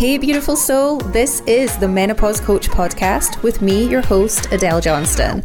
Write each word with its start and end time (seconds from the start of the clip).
Hey, 0.00 0.16
beautiful 0.16 0.56
soul. 0.56 0.96
This 0.96 1.40
is 1.40 1.76
the 1.76 1.86
Menopause 1.86 2.40
Coach 2.40 2.70
podcast 2.70 3.42
with 3.42 3.60
me, 3.60 3.86
your 3.86 4.00
host, 4.00 4.50
Adele 4.50 4.80
Johnston. 4.80 5.44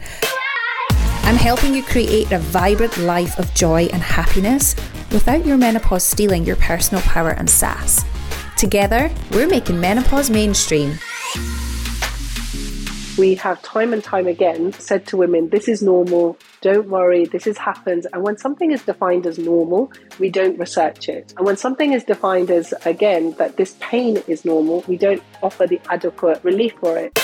I'm 1.24 1.36
helping 1.36 1.76
you 1.76 1.84
create 1.84 2.32
a 2.32 2.40
vibrant 2.40 2.98
life 3.00 3.38
of 3.38 3.54
joy 3.54 3.88
and 3.92 4.02
happiness 4.02 4.74
without 5.12 5.46
your 5.46 5.58
menopause 5.58 6.06
stealing 6.06 6.46
your 6.46 6.56
personal 6.56 7.04
power 7.04 7.32
and 7.32 7.50
sass. 7.50 8.06
Together, 8.56 9.12
we're 9.32 9.46
making 9.46 9.78
menopause 9.78 10.30
mainstream 10.30 11.00
we 13.18 13.36
have 13.36 13.62
time 13.62 13.94
and 13.94 14.04
time 14.04 14.28
again 14.28 14.74
said 14.74 15.06
to 15.08 15.18
women, 15.18 15.50
this 15.50 15.68
is 15.68 15.82
normal, 15.82 16.38
don't 16.66 16.90
worry, 16.90 17.26
this 17.26 17.46
has 17.46 17.60
happened. 17.60 18.08
And 18.12 18.24
when 18.24 18.40
something 18.40 18.72
is 18.72 18.82
defined 18.82 19.28
as 19.28 19.38
normal, 19.38 19.92
we 20.18 20.32
don't 20.32 20.58
research 20.58 21.08
it. 21.10 21.32
And 21.38 21.46
when 21.46 21.58
something 21.58 21.94
is 21.94 22.04
defined 22.04 22.50
as, 22.50 22.74
again, 22.86 23.34
that 23.34 23.56
this 23.56 23.76
pain 23.80 24.18
is 24.28 24.46
normal, 24.46 24.84
we 24.88 24.98
don't 24.98 25.22
offer 25.44 25.68
the 25.68 25.80
adequate 25.92 26.44
relief 26.44 26.74
for 26.80 26.98
it. 26.98 27.20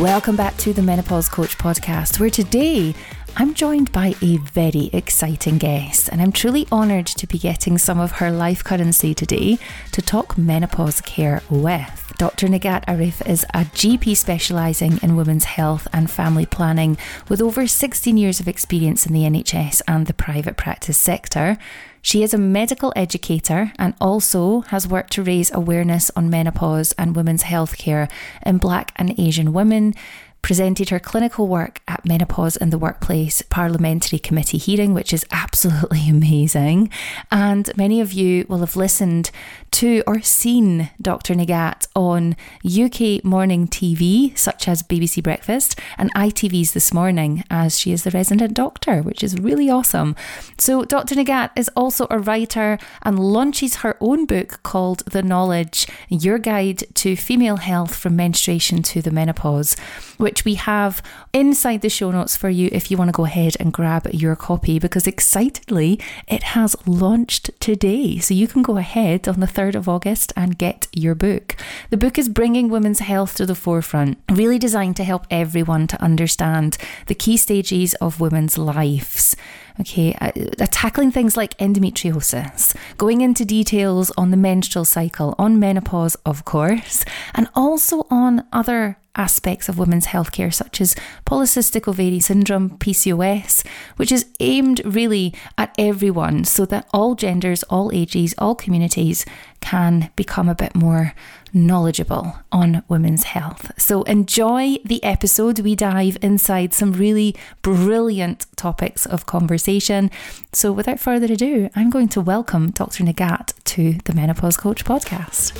Welcome 0.00 0.36
back 0.36 0.56
to 0.58 0.72
the 0.72 0.82
Menopause 0.82 1.28
Coach 1.28 1.58
podcast, 1.58 2.20
where 2.20 2.30
today 2.30 2.94
I'm 3.36 3.54
joined 3.54 3.90
by 3.90 4.14
a 4.22 4.36
very 4.36 4.88
exciting 4.92 5.58
guest, 5.58 6.08
and 6.08 6.22
I'm 6.22 6.30
truly 6.30 6.68
honoured 6.70 7.06
to 7.06 7.26
be 7.26 7.40
getting 7.40 7.76
some 7.76 7.98
of 7.98 8.12
her 8.12 8.30
life 8.30 8.62
currency 8.62 9.14
today 9.14 9.58
to 9.90 10.00
talk 10.00 10.38
menopause 10.38 11.00
care 11.00 11.42
with. 11.50 12.01
Dr. 12.18 12.46
Nighat 12.46 12.84
Arif 12.86 13.26
is 13.28 13.44
a 13.54 13.64
GP 13.64 14.16
specialising 14.16 14.98
in 15.02 15.16
women's 15.16 15.44
health 15.44 15.88
and 15.92 16.10
family 16.10 16.46
planning 16.46 16.96
with 17.28 17.40
over 17.40 17.66
16 17.66 18.16
years 18.16 18.40
of 18.40 18.48
experience 18.48 19.06
in 19.06 19.12
the 19.12 19.22
NHS 19.22 19.82
and 19.88 20.06
the 20.06 20.14
private 20.14 20.56
practice 20.56 20.98
sector. 20.98 21.58
She 22.00 22.22
is 22.22 22.34
a 22.34 22.38
medical 22.38 22.92
educator 22.96 23.72
and 23.78 23.94
also 24.00 24.62
has 24.62 24.88
worked 24.88 25.12
to 25.12 25.22
raise 25.22 25.52
awareness 25.52 26.10
on 26.16 26.28
menopause 26.28 26.92
and 26.98 27.14
women's 27.14 27.42
health 27.42 27.78
care 27.78 28.08
in 28.44 28.58
Black 28.58 28.92
and 28.96 29.18
Asian 29.18 29.52
women 29.52 29.94
presented 30.42 30.88
her 30.88 30.98
clinical 30.98 31.46
work 31.46 31.80
at 31.86 32.04
Menopause 32.04 32.56
in 32.56 32.70
the 32.70 32.78
Workplace 32.78 33.42
Parliamentary 33.42 34.18
Committee 34.18 34.58
hearing, 34.58 34.92
which 34.92 35.12
is 35.12 35.24
absolutely 35.30 36.08
amazing. 36.08 36.90
And 37.30 37.74
many 37.76 38.00
of 38.00 38.12
you 38.12 38.44
will 38.48 38.58
have 38.58 38.76
listened 38.76 39.30
to 39.72 40.02
or 40.06 40.20
seen 40.20 40.90
Dr. 41.00 41.34
Nighat 41.34 41.86
on 41.94 42.36
UK 42.64 43.24
morning 43.24 43.66
TV, 43.66 44.36
such 44.36 44.68
as 44.68 44.82
BBC 44.82 45.22
Breakfast 45.22 45.78
and 45.96 46.12
ITV's 46.14 46.72
This 46.72 46.92
Morning, 46.92 47.44
as 47.48 47.78
she 47.78 47.92
is 47.92 48.04
the 48.04 48.10
resident 48.10 48.54
doctor, 48.54 49.00
which 49.00 49.22
is 49.22 49.38
really 49.38 49.70
awesome. 49.70 50.14
So, 50.58 50.84
Dr. 50.84 51.14
Nighat 51.14 51.50
is 51.56 51.70
also 51.74 52.06
a 52.10 52.18
writer 52.18 52.78
and 53.02 53.18
launches 53.18 53.76
her 53.76 53.96
own 54.00 54.26
book 54.26 54.60
called 54.62 55.04
The 55.06 55.22
Knowledge 55.22 55.86
Your 56.08 56.38
Guide 56.38 56.84
to 56.94 57.16
Female 57.16 57.56
Health 57.56 57.94
from 57.94 58.16
Menstruation 58.16 58.82
to 58.82 59.00
the 59.00 59.10
Menopause, 59.10 59.76
which 60.18 60.31
we 60.44 60.54
have 60.54 61.02
inside 61.32 61.80
the 61.82 61.88
show 61.88 62.10
notes 62.10 62.36
for 62.36 62.48
you 62.48 62.68
if 62.72 62.90
you 62.90 62.96
want 62.96 63.08
to 63.08 63.12
go 63.12 63.24
ahead 63.24 63.56
and 63.60 63.72
grab 63.72 64.08
your 64.12 64.36
copy, 64.36 64.78
because 64.78 65.06
excitedly, 65.06 66.00
it 66.26 66.42
has 66.42 66.74
launched 66.86 67.50
today. 67.60 68.18
So, 68.18 68.34
you 68.34 68.48
can 68.48 68.62
go 68.62 68.76
ahead 68.76 69.28
on 69.28 69.40
the 69.40 69.46
3rd 69.46 69.74
of 69.74 69.88
August 69.88 70.32
and 70.36 70.58
get 70.58 70.88
your 70.92 71.14
book. 71.14 71.56
The 71.90 71.96
book 71.96 72.18
is 72.18 72.28
bringing 72.28 72.68
women's 72.68 73.00
health 73.00 73.36
to 73.36 73.46
the 73.46 73.54
forefront, 73.54 74.18
really 74.30 74.58
designed 74.58 74.96
to 74.96 75.04
help 75.04 75.26
everyone 75.30 75.86
to 75.88 76.02
understand 76.02 76.78
the 77.06 77.14
key 77.14 77.36
stages 77.36 77.94
of 77.94 78.20
women's 78.20 78.56
lives. 78.56 79.36
Okay, 79.80 80.14
uh, 80.20 80.32
uh, 80.60 80.66
tackling 80.70 81.10
things 81.10 81.36
like 81.36 81.56
endometriosis, 81.58 82.76
going 82.98 83.22
into 83.22 83.44
details 83.44 84.12
on 84.16 84.30
the 84.30 84.36
menstrual 84.36 84.84
cycle, 84.84 85.34
on 85.38 85.58
menopause, 85.58 86.14
of 86.26 86.44
course, 86.44 87.04
and 87.34 87.48
also 87.54 88.06
on 88.10 88.44
other 88.52 88.98
aspects 89.14 89.68
of 89.68 89.78
women's 89.78 90.06
healthcare, 90.06 90.52
such 90.52 90.80
as 90.80 90.94
polycystic 91.26 91.88
ovary 91.88 92.20
syndrome, 92.20 92.70
PCOS, 92.78 93.66
which 93.96 94.12
is 94.12 94.26
aimed 94.40 94.80
really 94.84 95.34
at 95.58 95.74
everyone 95.78 96.44
so 96.44 96.64
that 96.66 96.88
all 96.92 97.14
genders, 97.14 97.62
all 97.64 97.90
ages, 97.92 98.34
all 98.38 98.54
communities 98.54 99.24
can 99.60 100.10
become 100.16 100.48
a 100.48 100.54
bit 100.54 100.74
more 100.74 101.14
knowledgeable 101.52 102.38
on 102.50 102.82
women's 102.88 103.24
health. 103.24 103.72
So 103.78 104.02
enjoy 104.04 104.76
the 104.84 105.02
episode. 105.04 105.60
We 105.60 105.74
dive 105.74 106.16
inside 106.22 106.72
some 106.72 106.92
really 106.92 107.34
brilliant 107.62 108.46
topics 108.56 109.06
of 109.06 109.26
conversation. 109.26 110.10
So 110.52 110.72
without 110.72 111.00
further 111.00 111.32
ado, 111.32 111.70
I'm 111.74 111.90
going 111.90 112.08
to 112.10 112.20
welcome 112.20 112.70
Dr. 112.70 113.04
Nighat 113.04 113.52
to 113.64 113.98
the 114.04 114.14
Menopause 114.14 114.56
Coach 114.56 114.84
podcast. 114.84 115.52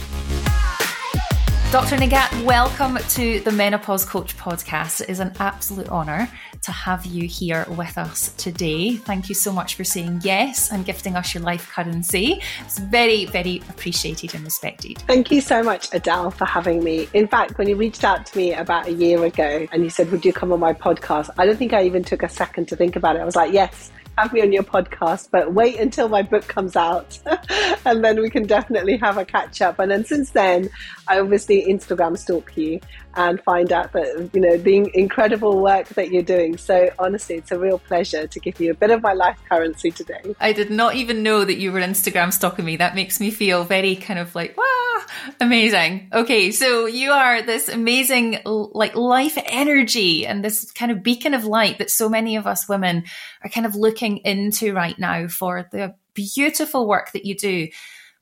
Dr. 1.72 1.96
Nighat, 1.96 2.44
welcome 2.44 2.98
to 2.98 3.40
the 3.40 3.50
Menopause 3.50 4.04
Coach 4.04 4.36
podcast. 4.36 5.00
It 5.00 5.08
is 5.08 5.20
an 5.20 5.32
absolute 5.40 5.88
honour 5.88 6.28
to 6.60 6.70
have 6.70 7.06
you 7.06 7.26
here 7.26 7.64
with 7.66 7.96
us 7.96 8.34
today. 8.34 8.96
Thank 8.96 9.30
you 9.30 9.34
so 9.34 9.50
much 9.50 9.76
for 9.76 9.82
saying 9.82 10.20
yes 10.22 10.70
and 10.70 10.84
gifting 10.84 11.16
us 11.16 11.32
your 11.32 11.42
life 11.42 11.70
currency. 11.70 12.42
It's 12.60 12.78
very, 12.78 13.24
very 13.24 13.62
appreciated 13.70 14.34
and 14.34 14.44
respected. 14.44 14.98
Thank 15.06 15.30
you 15.30 15.40
so 15.40 15.62
much, 15.62 15.88
Adele, 15.94 16.30
for 16.32 16.44
having 16.44 16.84
me. 16.84 17.08
In 17.14 17.26
fact, 17.26 17.56
when 17.56 17.70
you 17.70 17.76
reached 17.76 18.04
out 18.04 18.26
to 18.26 18.36
me 18.36 18.52
about 18.52 18.86
a 18.86 18.92
year 18.92 19.24
ago 19.24 19.66
and 19.72 19.82
you 19.82 19.88
said, 19.88 20.12
Would 20.12 20.26
you 20.26 20.34
come 20.34 20.52
on 20.52 20.60
my 20.60 20.74
podcast? 20.74 21.30
I 21.38 21.46
don't 21.46 21.56
think 21.56 21.72
I 21.72 21.84
even 21.84 22.04
took 22.04 22.22
a 22.22 22.28
second 22.28 22.68
to 22.68 22.76
think 22.76 22.96
about 22.96 23.16
it. 23.16 23.20
I 23.20 23.24
was 23.24 23.34
like, 23.34 23.50
Yes 23.50 23.90
have 24.18 24.32
me 24.32 24.42
on 24.42 24.52
your 24.52 24.62
podcast, 24.62 25.28
but 25.30 25.52
wait 25.52 25.78
until 25.78 26.08
my 26.08 26.22
book 26.22 26.46
comes 26.46 26.76
out 26.76 27.18
and 27.84 28.04
then 28.04 28.20
we 28.20 28.30
can 28.30 28.46
definitely 28.46 28.96
have 28.98 29.18
a 29.18 29.24
catch 29.24 29.62
up. 29.62 29.78
And 29.78 29.90
then 29.90 30.04
since 30.04 30.30
then, 30.30 30.70
I 31.08 31.18
obviously 31.18 31.64
Instagram 31.66 32.18
stalk 32.18 32.56
you 32.56 32.80
and 33.14 33.42
find 33.42 33.72
out 33.72 33.92
that, 33.92 34.30
you 34.32 34.40
know, 34.40 34.56
the 34.56 34.90
incredible 34.94 35.60
work 35.60 35.88
that 35.90 36.10
you're 36.10 36.22
doing. 36.22 36.56
So 36.56 36.90
honestly, 36.98 37.36
it's 37.36 37.52
a 37.52 37.58
real 37.58 37.78
pleasure 37.78 38.26
to 38.26 38.40
give 38.40 38.60
you 38.60 38.70
a 38.70 38.74
bit 38.74 38.90
of 38.90 39.02
my 39.02 39.12
life 39.12 39.38
currency 39.48 39.90
today. 39.90 40.22
I 40.40 40.52
did 40.52 40.70
not 40.70 40.94
even 40.94 41.22
know 41.22 41.44
that 41.44 41.58
you 41.58 41.72
were 41.72 41.80
Instagram 41.80 42.32
stalking 42.32 42.64
me. 42.64 42.76
That 42.76 42.94
makes 42.94 43.20
me 43.20 43.30
feel 43.30 43.64
very 43.64 43.96
kind 43.96 44.18
of 44.18 44.34
like, 44.34 44.56
wow, 44.56 45.02
amazing. 45.40 46.08
Okay. 46.12 46.50
So 46.52 46.86
you 46.86 47.10
are 47.10 47.42
this 47.42 47.68
amazing, 47.68 48.40
like 48.44 48.96
life 48.96 49.38
energy 49.46 50.26
and 50.26 50.44
this 50.44 50.70
kind 50.72 50.90
of 50.90 51.02
beacon 51.02 51.34
of 51.34 51.44
light 51.44 51.78
that 51.78 51.90
so 51.90 52.08
many 52.08 52.36
of 52.36 52.46
us 52.46 52.68
women 52.68 53.04
are 53.42 53.50
kind 53.50 53.66
of 53.66 53.74
looking 53.74 54.18
into 54.18 54.72
right 54.72 54.98
now 54.98 55.28
for 55.28 55.68
the 55.72 55.94
beautiful 56.14 56.86
work 56.86 57.12
that 57.12 57.24
you 57.24 57.34
do 57.34 57.68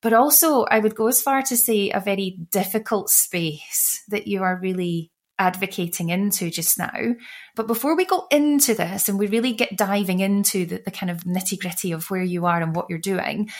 but 0.03 0.13
also 0.13 0.65
I 0.65 0.79
would 0.79 0.95
go 0.95 1.09
as 1.09 1.23
far 1.23 1.43
to 1.43 1.57
say 1.57 1.91
a 1.91 2.01
very 2.01 2.39
difficult 2.51 3.11
space 3.11 4.03
that 4.09 4.27
you 4.27 4.43
are 4.43 4.59
really 4.61 5.11
advocating 5.39 6.11
into 6.11 6.51
just 6.51 6.79
now. 6.79 7.15
But 7.57 7.67
before 7.67 7.97
we 7.97 8.05
go 8.05 8.27
into 8.31 8.75
this 8.75 9.09
and 9.09 9.19
we 9.19 9.27
really 9.27 9.53
get 9.53 9.77
diving 9.77 10.21
into 10.21 10.67
the, 10.67 10.83
the 10.85 10.91
kind 10.91 11.11
of 11.11 11.25
nitty 11.25 11.59
gritty 11.59 11.93
of 11.93 12.11
where 12.11 12.23
you 12.23 12.47
are 12.47 12.61
and 12.61 12.77
what 12.77 12.87
you're 12.91 12.99
doing, 12.99 13.51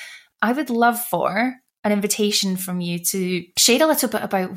I 0.43 0.53
would 0.53 0.71
love 0.71 1.03
for 1.03 1.55
an 1.83 1.93
invitation 1.93 2.57
from 2.57 2.81
you 2.81 2.99
to 2.99 3.45
share 3.57 3.83
a 3.83 3.87
little 3.87 4.11
bit 4.11 4.23
about 4.23 4.51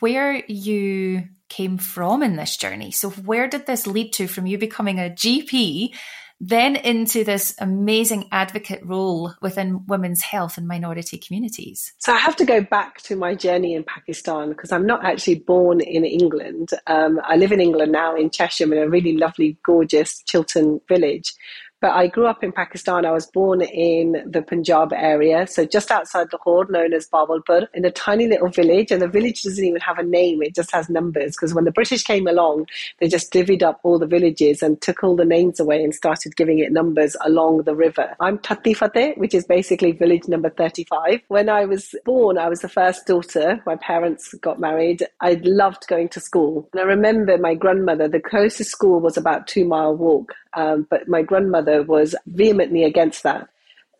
where 0.00 0.42
you 0.48 1.24
came 1.48 1.78
from 1.78 2.22
in 2.22 2.36
this 2.36 2.56
journey. 2.56 2.90
So, 2.90 3.10
where 3.10 3.48
did 3.48 3.66
this 3.66 3.86
lead 3.86 4.12
to 4.14 4.26
from 4.26 4.46
you 4.46 4.58
becoming 4.58 4.98
a 4.98 5.10
GP 5.10 5.94
then 6.40 6.76
into 6.76 7.24
this 7.24 7.54
amazing 7.58 8.28
advocate 8.30 8.84
role 8.84 9.32
within 9.40 9.86
women's 9.86 10.20
health 10.20 10.58
and 10.58 10.68
minority 10.68 11.18
communities? 11.18 11.94
So 11.98 12.12
I 12.12 12.18
have 12.18 12.36
to 12.36 12.44
go 12.44 12.60
back 12.60 13.00
to 13.02 13.16
my 13.16 13.34
journey 13.34 13.74
in 13.74 13.84
Pakistan 13.84 14.50
because 14.50 14.72
I'm 14.72 14.86
not 14.86 15.04
actually 15.04 15.36
born 15.36 15.80
in 15.80 16.04
England. 16.04 16.70
Um, 16.86 17.20
I 17.24 17.36
live 17.36 17.52
in 17.52 17.60
England 17.60 17.92
now 17.92 18.14
in 18.14 18.30
Chesham 18.30 18.72
in 18.72 18.78
a 18.78 18.88
really 18.88 19.16
lovely, 19.16 19.58
gorgeous 19.64 20.22
Chiltern 20.26 20.80
village. 20.88 21.32
But 21.80 21.90
I 21.90 22.06
grew 22.06 22.26
up 22.26 22.42
in 22.42 22.52
Pakistan. 22.52 23.04
I 23.04 23.10
was 23.10 23.26
born 23.26 23.60
in 23.60 24.22
the 24.26 24.40
Punjab 24.40 24.94
area, 24.94 25.46
so 25.46 25.66
just 25.66 25.90
outside 25.90 26.28
Lahore, 26.32 26.66
known 26.70 26.94
as 26.94 27.06
Bahawalpur, 27.08 27.66
in 27.74 27.84
a 27.84 27.90
tiny 27.90 28.26
little 28.26 28.48
village. 28.48 28.90
And 28.90 29.02
the 29.02 29.08
village 29.08 29.42
doesn't 29.42 29.62
even 29.62 29.80
have 29.82 29.98
a 29.98 30.02
name, 30.02 30.42
it 30.42 30.54
just 30.54 30.72
has 30.72 30.88
numbers. 30.88 31.36
Because 31.36 31.52
when 31.52 31.64
the 31.64 31.70
British 31.70 32.02
came 32.02 32.26
along, 32.26 32.66
they 32.98 33.08
just 33.08 33.30
divvied 33.30 33.62
up 33.62 33.80
all 33.82 33.98
the 33.98 34.06
villages 34.06 34.62
and 34.62 34.80
took 34.80 35.04
all 35.04 35.16
the 35.16 35.26
names 35.26 35.60
away 35.60 35.84
and 35.84 35.94
started 35.94 36.34
giving 36.36 36.60
it 36.60 36.72
numbers 36.72 37.14
along 37.24 37.64
the 37.64 37.74
river. 37.74 38.16
I'm 38.20 38.38
Tati 38.38 38.72
Fateh, 38.72 39.12
which 39.16 39.34
is 39.34 39.44
basically 39.44 39.92
village 39.92 40.28
number 40.28 40.48
35. 40.48 41.20
When 41.28 41.50
I 41.50 41.66
was 41.66 41.94
born, 42.06 42.38
I 42.38 42.48
was 42.48 42.60
the 42.60 42.70
first 42.70 43.06
daughter. 43.06 43.62
My 43.66 43.76
parents 43.76 44.32
got 44.40 44.58
married. 44.58 45.06
I 45.20 45.40
loved 45.44 45.86
going 45.88 46.08
to 46.10 46.20
school. 46.20 46.70
And 46.72 46.80
I 46.80 46.84
remember 46.84 47.36
my 47.36 47.54
grandmother, 47.54 48.08
the 48.08 48.20
closest 48.20 48.70
school 48.70 49.00
was 49.00 49.18
about 49.18 49.46
two 49.46 49.66
mile 49.66 49.94
walk. 49.94 50.32
Um, 50.54 50.86
but 50.88 51.06
my 51.06 51.20
grandmother 51.20 51.65
was 51.84 52.14
vehemently 52.26 52.84
against 52.84 53.22
that. 53.22 53.48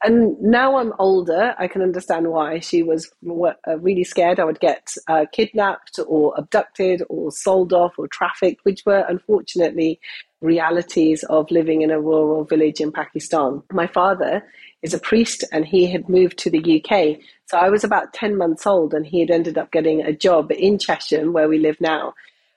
and 0.02 0.40
now 0.40 0.76
I'm 0.76 0.92
older, 0.98 1.54
I 1.58 1.68
can 1.68 1.82
understand 1.82 2.30
why 2.30 2.60
she 2.60 2.82
was 2.82 3.10
uh, 3.26 3.78
really 3.78 4.04
scared 4.04 4.38
I 4.38 4.44
would 4.44 4.60
get 4.60 4.94
uh, 5.08 5.24
kidnapped 5.32 5.98
or 6.06 6.34
abducted 6.36 7.02
or 7.08 7.32
sold 7.32 7.72
off 7.72 7.94
or 7.98 8.06
trafficked, 8.08 8.64
which 8.64 8.84
were 8.86 9.04
unfortunately 9.08 9.98
realities 10.40 11.24
of 11.24 11.50
living 11.50 11.82
in 11.82 11.90
a 11.90 12.00
rural 12.00 12.44
village 12.44 12.80
in 12.80 12.92
Pakistan. 12.92 13.62
My 13.72 13.86
father 13.86 14.44
is 14.82 14.94
a 14.94 14.98
priest 14.98 15.44
and 15.52 15.64
he 15.64 15.90
had 15.90 16.08
moved 16.08 16.38
to 16.38 16.50
the 16.50 16.82
UK. 16.84 17.18
So 17.46 17.58
I 17.58 17.70
was 17.70 17.82
about 17.82 18.12
10 18.12 18.36
months 18.36 18.66
old 18.66 18.94
and 18.94 19.06
he 19.06 19.20
had 19.20 19.30
ended 19.30 19.56
up 19.58 19.72
getting 19.72 20.02
a 20.02 20.12
job 20.12 20.52
in 20.52 20.78
Chesham, 20.78 21.32
where 21.32 21.48
we 21.48 21.58
live 21.58 21.80
now. 21.80 22.14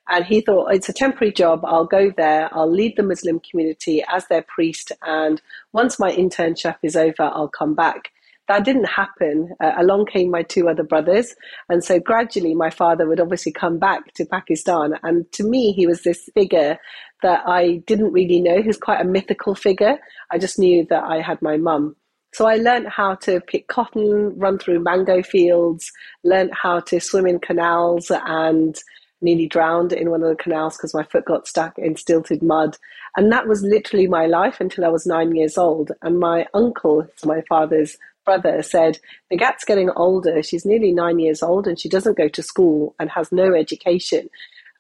And 0.10 0.26
he 0.26 0.42
thought, 0.42 0.74
it's 0.74 0.90
a 0.90 0.94
temporary 0.94 1.32
job. 1.32 1.62
I'll 1.64 1.86
go 1.86 2.12
there. 2.16 2.50
I'll 2.52 2.72
lead 2.72 2.96
the 2.98 3.04
Muslim 3.04 3.40
community 3.40 4.04
as 4.12 4.28
their 4.28 4.42
priest. 4.42 4.92
And 5.04 5.42
once 5.72 6.00
my 6.00 6.12
internship 6.12 6.78
is 6.84 6.96
over, 6.96 7.24
I'll 7.24 7.48
come 7.48 7.76
back. 7.76 8.10
That 8.48 8.66
didn't 8.66 8.86
happen. 8.86 9.54
Uh, 9.62 9.74
along 9.78 10.08
came 10.08 10.32
my 10.32 10.42
two 10.42 10.68
other 10.68 10.84
brothers. 10.84 11.36
And 11.70 11.84
so 11.84 12.00
gradually, 12.00 12.56
my 12.56 12.72
father 12.72 13.08
would 13.08 13.20
obviously 13.20 13.52
come 13.52 13.78
back 13.78 14.12
to 14.16 14.26
Pakistan. 14.26 14.94
And 15.04 15.32
to 15.34 15.44
me, 15.44 15.72
he 15.72 15.86
was 15.86 16.02
this 16.02 16.28
figure 16.34 16.80
that 17.22 17.44
I 17.46 17.84
didn't 17.86 18.12
really 18.12 18.42
know. 18.42 18.60
He 18.60 18.68
was 18.68 18.78
quite 18.78 19.02
a 19.02 19.08
mythical 19.08 19.54
figure. 19.54 20.00
I 20.32 20.40
just 20.40 20.58
knew 20.58 20.88
that 20.90 21.04
I 21.04 21.22
had 21.22 21.42
my 21.44 21.58
mum. 21.58 21.96
So 22.34 22.48
I 22.48 22.58
learned 22.58 22.88
how 22.88 23.16
to 23.16 23.42
pick 23.42 23.68
cotton, 23.68 24.38
run 24.38 24.58
through 24.60 24.84
mango 24.84 25.22
fields, 25.24 25.92
learned 26.24 26.52
how 26.54 26.80
to 26.82 27.00
swim 27.00 27.26
in 27.26 27.40
canals 27.40 28.12
and 28.12 28.76
nearly 29.22 29.48
drowned 29.48 29.94
in 29.94 30.10
one 30.10 30.24
of 30.24 30.30
the 30.30 30.42
canals 30.42 30.78
because 30.78 30.94
my 30.94 31.04
foot 31.04 31.26
got 31.26 31.48
stuck 31.48 31.78
in 31.78 31.96
stilted 31.96 32.42
mud. 32.42 32.78
And 33.18 33.32
that 33.32 33.48
was 33.48 33.62
literally 33.64 34.08
my 34.08 34.26
life 34.26 34.60
until 34.60 34.86
I 34.86 34.90
was 34.90 35.06
nine 35.06 35.36
years 35.36 35.58
old. 35.58 35.92
And 36.02 36.20
my 36.20 36.48
uncle, 36.54 37.08
my 37.26 37.42
father's 37.50 37.98
brother, 38.26 38.62
said, 38.62 39.00
Nighat's 39.32 39.66
getting 39.66 39.90
older. 39.96 40.42
She's 40.44 40.66
nearly 40.66 40.92
nine 40.92 41.20
years 41.20 41.44
old 41.44 41.68
and 41.68 41.80
she 41.80 41.90
doesn't 41.90 42.18
go 42.18 42.28
to 42.30 42.44
school 42.44 42.96
and 43.00 43.10
has 43.10 43.32
no 43.32 43.54
education. 43.54 44.30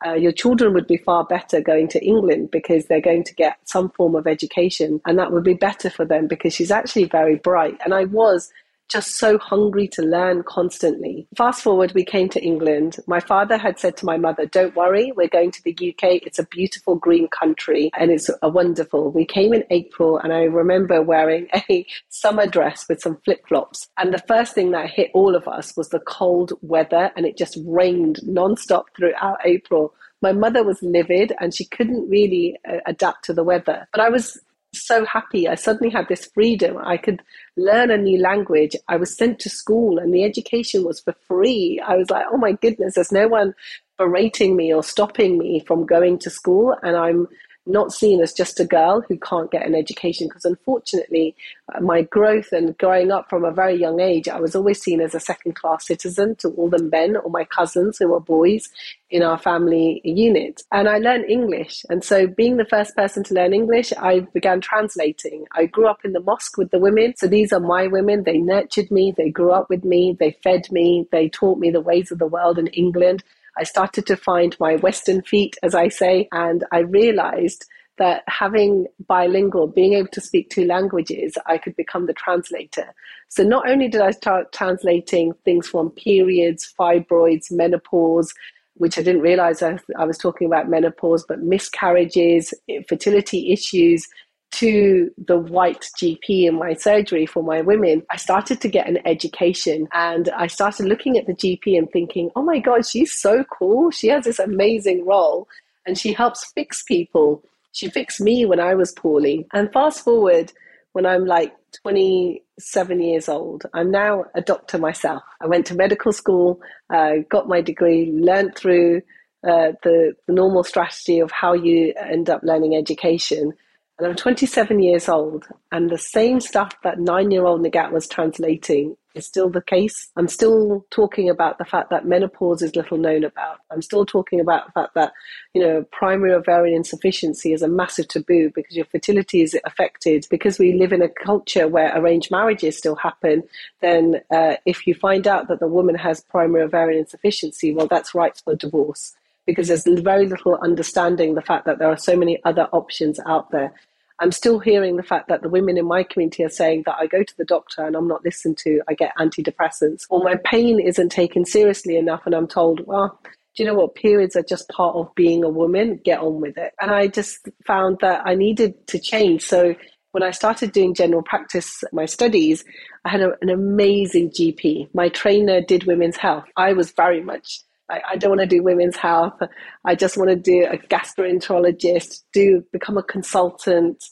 Uh, 0.06 0.13
your 0.13 0.31
children 0.31 0.74
would 0.74 0.88
be 0.88 0.95
far 0.95 1.25
better 1.25 1.59
going 1.59 1.89
to 1.89 2.06
England 2.06 2.51
because 2.51 2.86
they're 2.86 3.01
going 3.01 3.24
to 3.25 3.33
get 3.36 3.57
some 3.65 3.89
form 3.89 4.15
of 4.15 4.27
education 4.27 5.01
and 5.06 5.19
that 5.19 5.33
would 5.33 5.44
be 5.44 5.53
better 5.53 5.89
for 5.89 6.06
them 6.06 6.25
because 6.25 6.53
she's 6.53 6.71
actually 6.71 7.03
very 7.03 7.36
bright. 7.36 7.77
And 7.83 7.94
I 7.94 8.06
was 8.06 8.50
just 8.89 9.18
so 9.18 9.38
hungry 9.38 9.88
to 9.88 10.01
learn 10.01 10.44
constantly. 10.44 11.27
Fast 11.38 11.62
forward, 11.62 11.94
we 11.94 12.03
came 12.03 12.27
to 12.30 12.44
England. 12.44 12.97
My 13.07 13.19
father 13.19 13.57
had 13.57 13.80
said 13.80 13.95
to 13.97 14.06
my 14.06 14.18
mother, 14.18 14.45
Don't 14.45 14.75
worry, 14.75 15.12
we're 15.15 15.27
going 15.27 15.51
to 15.51 15.63
the 15.63 15.71
UK. 15.71 16.24
It's 16.25 16.39
a 16.39 16.45
beautiful 16.45 16.95
green 16.95 17.27
country 17.27 17.91
and 17.97 18.12
it's 18.12 18.30
a 18.41 18.50
wonderful. 18.50 19.12
We 19.12 19.25
came 19.25 19.53
in 19.53 19.63
April 19.69 20.18
and 20.18 20.33
I 20.33 20.44
remember 20.44 21.01
wearing 21.01 21.47
a 21.69 21.86
summer 22.09 22.47
dress 22.47 22.86
with 22.89 23.01
some 23.01 23.18
flip 23.24 23.47
flops. 23.47 23.88
And 23.97 24.13
the 24.13 24.24
first 24.27 24.56
thing 24.56 24.71
that 24.71 24.89
hit 24.89 25.12
all 25.13 25.36
of 25.36 25.47
us 25.47 25.77
was 25.77 25.89
the 25.89 26.00
cold 26.00 26.53
weather 26.62 27.12
and 27.15 27.25
it 27.25 27.38
just 27.38 27.57
rained 27.65 28.19
nonstop 28.25 28.86
throughout 28.97 29.38
April 29.45 29.94
my 30.21 30.33
mother 30.33 30.63
was 30.63 30.81
livid 30.81 31.33
and 31.39 31.56
she 31.56 31.65
couldn't 31.65 32.09
really 32.09 32.59
uh, 32.68 32.77
adapt 32.86 33.25
to 33.25 33.33
the 33.33 33.44
weather. 33.44 33.88
But 33.94 34.01
I 34.01 34.09
was 34.09 34.38
so 34.74 35.06
happy. 35.06 35.48
I 35.48 35.56
suddenly 35.56 35.92
had 35.92 36.07
this 36.07 36.30
freedom. 36.33 36.77
I 36.77 36.98
could 36.98 37.21
learn 37.57 37.92
a 37.92 37.98
new 37.98 38.19
language. 38.19 38.75
I 38.88 38.98
was 38.98 39.16
sent 39.16 39.39
to 39.39 39.50
school 39.50 39.98
and 39.98 40.13
the 40.13 40.24
education 40.24 40.83
was 40.83 41.00
for 41.00 41.16
free. 41.27 41.81
I 41.86 41.95
was 41.95 42.10
like, 42.10 42.25
oh 42.31 42.38
my 42.38 42.54
goodness, 42.54 42.95
there's 42.95 43.12
no 43.12 43.27
one 43.27 43.54
berating 43.98 44.56
me 44.56 44.74
or 44.74 44.83
stopping 44.83 45.38
me 45.38 45.63
from 45.66 45.86
going 45.86 46.19
to 46.19 46.30
school. 46.30 46.75
And 46.83 46.95
I'm 46.95 47.27
not 47.65 47.91
seen 47.91 48.21
as 48.21 48.33
just 48.33 48.59
a 48.59 48.65
girl 48.65 49.01
who 49.07 49.17
can't 49.17 49.51
get 49.51 49.65
an 49.65 49.75
education 49.75 50.27
because 50.27 50.45
unfortunately 50.45 51.35
uh, 51.73 51.79
my 51.81 52.01
growth 52.01 52.51
and 52.51 52.77
growing 52.77 53.11
up 53.11 53.29
from 53.29 53.44
a 53.44 53.51
very 53.51 53.75
young 53.75 54.00
age 54.00 54.27
i 54.27 54.39
was 54.39 54.56
always 54.56 54.81
seen 54.81 55.01
as 55.01 55.13
a 55.13 55.19
second 55.19 55.56
class 55.56 55.85
citizen 55.85 56.35
to 56.35 56.50
all 56.50 56.69
the 56.69 56.81
men 56.83 57.15
or 57.17 57.29
my 57.29 57.44
cousins 57.44 57.97
who 57.97 58.07
were 58.09 58.19
boys 58.19 58.69
in 59.11 59.23
our 59.23 59.38
family 59.38 60.01
unit. 60.03 60.61
And 60.71 60.88
i 60.88 60.97
learned 60.97 61.29
english. 61.29 61.83
And 61.89 62.03
so 62.03 62.27
being 62.27 62.57
the 62.57 62.65
first 62.65 62.95
person 62.95 63.23
to 63.25 63.33
learn 63.33 63.53
english 63.53 63.91
i 63.97 64.19
began 64.33 64.62
translating. 64.62 65.45
I 65.53 65.65
grew 65.65 65.88
up 65.88 66.05
in 66.05 66.13
the 66.13 66.19
mosque 66.19 66.57
with 66.57 66.71
the 66.71 66.79
women. 66.79 67.15
So 67.17 67.27
these 67.27 67.51
are 67.51 67.59
my 67.59 67.88
women. 67.88 68.23
They 68.23 68.38
nurtured 68.38 68.91
me. 68.91 69.13
They 69.15 69.29
grew 69.29 69.51
up 69.51 69.69
with 69.69 69.83
me. 69.83 70.15
They 70.19 70.38
fed 70.44 70.71
me. 70.71 71.07
They 71.12 71.29
taught 71.29 71.59
me 71.59 71.71
the 71.71 71.81
ways 71.81 72.12
of 72.12 72.19
the 72.19 72.27
world 72.27 72.59
in 72.59 72.67
england 72.67 73.23
I 73.59 73.63
started 73.63 74.06
to 74.07 74.15
find 74.15 74.56
my 74.59 74.77
Western 74.77 75.21
feet, 75.21 75.57
as 75.61 75.75
I 75.75 75.89
say, 75.89 76.29
and 76.31 76.63
I 76.71 76.79
realized 76.79 77.65
that 77.97 78.23
having 78.27 78.88
bilingual, 79.07 79.67
being 79.67 79.94
able 79.94 80.07
to 80.13 80.21
speak 80.21 80.50
two 80.50 80.63
languages, 80.65 81.38
I 81.45 81.57
could 81.57 81.75
become 81.75 82.06
the 82.06 82.13
translator. 82.13 82.94
So 83.27 83.44
not 83.44 83.69
only 83.69 83.89
did 83.89 84.01
I 84.01 84.11
start 84.11 84.53
translating 84.53 85.33
things 85.44 85.67
from 85.67 85.89
periods, 85.91 86.73
fibroids, 86.79 87.51
menopause, 87.51 88.33
which 88.75 88.97
I 88.97 89.03
didn't 89.03 89.21
realize 89.21 89.62
I, 89.62 89.77
I 89.97 90.05
was 90.05 90.17
talking 90.17 90.47
about 90.47 90.69
menopause, 90.69 91.25
but 91.27 91.41
miscarriages, 91.41 92.53
fertility 92.88 93.51
issues, 93.51 94.07
to 94.51 95.12
the 95.18 95.38
white 95.38 95.88
GP 95.98 96.46
in 96.48 96.56
my 96.56 96.74
surgery 96.74 97.25
for 97.25 97.44
my 97.44 97.62
women, 97.62 98.04
I 98.10 98.18
started 98.18 98.60
to 98.62 98.68
get 98.68 98.88
an 98.88 99.00
education 99.06 99.88
and 99.94 100.30
I 100.30 100.48
started 100.48 100.88
looking 100.88 101.18
at 101.18 101.28
the 101.28 101.34
GP 101.34 101.78
and 101.78 101.90
thinking, 101.92 102.31
oh 102.36 102.42
my 102.42 102.60
God, 102.60 102.86
she's 102.86 103.13
so 103.13 103.44
cool. 103.44 103.92
She 103.92 104.07
has 104.07 104.24
this 104.25 104.40
amazing 104.40 105.06
role 105.06 105.48
and 105.86 105.98
she 105.98 106.13
helps 106.13 106.51
fix 106.54 106.84
people. 106.84 107.44
She 107.72 107.90
fixed 107.90 108.19
me 108.19 108.46
when 108.46 108.60
I 108.60 108.74
was 108.74 108.92
poorly. 108.92 109.48
And 109.54 109.72
fast 109.72 110.04
forward 110.04 110.51
when 110.94 111.06
I'm 111.06 111.25
like 111.25 111.56
27 111.84 113.00
years 113.00 113.30
old, 113.30 113.66
I'm 113.74 113.92
now 113.92 114.25
a 114.36 114.42
doctor 114.42 114.80
myself. 114.80 115.22
I 115.40 115.48
went 115.48 115.68
to 115.68 115.75
medical 115.75 116.12
school, 116.12 116.60
uh, 116.90 117.18
got 117.30 117.48
my 117.48 117.62
degree, 117.62 118.12
learned 118.12 118.56
through 118.56 119.04
uh, 119.48 119.72
the, 119.84 120.13
the 120.28 120.34
normal 120.34 120.63
strategy 120.63 121.19
of 121.19 121.31
how 121.31 121.54
you 121.54 121.94
end 121.98 122.30
up 122.30 122.42
learning 122.44 122.75
education 122.75 123.54
and 124.00 124.07
I'm 124.07 124.16
27 124.16 124.80
years 124.80 125.10
old, 125.10 125.46
and 125.74 125.90
the 125.90 125.98
same 125.98 126.40
stuff 126.40 126.74
that 126.84 127.00
nine 127.00 127.31
year 127.31 127.46
old 127.46 127.62
Nighat 127.62 127.92
was 127.92 128.07
translating 128.07 128.96
is 129.13 129.25
still 129.25 129.50
the 129.50 129.62
case. 129.62 130.07
I'm 130.16 130.30
still 130.30 130.86
talking 130.90 131.30
about 131.30 131.57
the 131.57 131.66
fact 131.66 131.90
that 131.90 132.06
menopause 132.07 132.62
is 132.62 132.78
little 132.78 132.98
known 132.98 133.25
about. 133.25 133.57
I'm 133.69 133.81
still 133.81 134.06
talking 134.06 134.40
about 134.40 134.68
the 134.68 134.72
fact 134.72 134.94
that, 134.96 135.12
you 135.54 135.62
know, 135.62 135.86
primary 135.92 136.34
ovarian 136.34 136.78
insufficiency 136.78 137.51
is 137.51 137.62
a 137.62 137.68
massive 137.68 138.07
taboo 138.07 138.51
because 138.56 138.74
your 138.74 138.86
fertility 138.86 139.42
is 139.42 139.57
affected. 139.66 140.25
Because 140.30 140.57
we 140.57 140.74
live 140.74 140.94
in 140.94 141.01
a 141.01 141.10
culture 141.10 141.68
where 141.68 141.92
arranged 141.98 142.31
marriages 142.31 142.78
still 142.78 142.96
happen, 142.96 143.44
then 143.81 144.22
uh, 144.31 144.56
if 144.66 144.88
you 144.88 144.96
find 144.96 145.28
out 145.28 145.50
that 145.50 145.60
the 145.60 145.68
woman 145.68 145.96
has 145.96 146.22
primary 146.22 146.63
ovarian 146.63 147.00
insufficiency, 147.00 147.74
well, 147.74 147.88
that's 147.88 148.16
right 148.16 148.40
for 148.46 148.56
divorce 148.56 149.13
because 149.50 149.68
there's 149.68 149.84
very 150.01 150.28
little 150.28 150.60
understanding 150.62 151.34
the 151.34 151.42
fact 151.42 151.66
that 151.66 151.80
there 151.80 151.90
are 151.90 151.98
so 151.98 152.16
many 152.16 152.40
other 152.46 152.68
options 152.72 153.19
out 153.25 153.50
there. 153.50 153.74
I'm 154.19 154.31
still 154.31 154.60
hearing 154.60 154.98
the 154.98 155.04
fact 155.04 155.30
that 155.30 155.42
the 155.42 155.50
women 155.50 155.77
in 155.77 155.86
my 155.86 156.04
community 156.04 156.44
are 156.44 156.50
saying 156.50 156.83
that 156.86 156.98
I 157.00 157.07
go 157.07 157.24
to 157.24 157.38
the 157.38 157.45
doctor 157.45 157.86
and 157.86 157.95
I'm 157.95 158.07
not 158.07 158.25
listened 158.25 158.57
to, 158.60 158.81
I 158.88 158.94
get 158.94 159.16
antidepressants, 159.18 160.04
or 160.10 160.24
my 160.24 160.36
pain 160.44 160.80
isn't 160.80 161.10
taken 161.10 161.45
seriously 161.45 161.95
enough, 161.95 162.24
and 162.25 162.36
I'm 162.36 162.48
told, 162.48 162.86
well, 162.86 163.19
do 163.56 163.63
you 163.63 163.69
know 163.69 163.75
what? 163.75 163.96
Periods 163.96 164.36
are 164.36 164.43
just 164.43 164.70
part 164.70 164.96
of 164.96 165.13
being 165.15 165.43
a 165.43 165.50
woman, 165.50 166.00
get 166.03 166.20
on 166.20 166.41
with 166.41 166.58
it. 166.58 166.74
And 166.82 166.91
I 166.91 167.08
just 167.08 167.48
found 167.65 168.00
that 168.01 168.22
I 168.25 168.36
needed 168.36 168.88
to 168.88 169.00
change. 169.00 169.43
So 169.43 169.75
when 170.12 170.24
I 170.24 170.32
started 170.32 170.72
doing 170.72 170.93
general 170.93 171.24
practice, 171.24 171.84
my 171.93 172.05
studies, 172.05 172.65
I 173.05 173.10
had 173.10 173.22
a, 173.22 173.32
an 173.41 173.50
amazing 173.50 174.32
GP. 174.32 174.93
My 174.93 175.10
trainer 175.10 175.62
did 175.62 175.86
women's 175.86 176.17
health. 176.17 176.46
I 176.58 176.74
was 176.74 176.91
very 176.91 177.22
much 177.22 177.62
I, 177.89 178.01
I 178.12 178.15
don't 178.17 178.32
want 178.32 178.41
to 178.41 178.48
do 178.48 178.63
women's 178.63 178.96
health. 178.96 179.39
I 179.84 179.96
just 179.96 180.17
want 180.17 180.29
to 180.29 180.36
do 180.36 180.65
a 180.65 180.77
gastroenterologist, 180.77 182.24
do 182.34 182.63
become 182.72 182.98
a 182.98 183.03
consultant. 183.03 184.03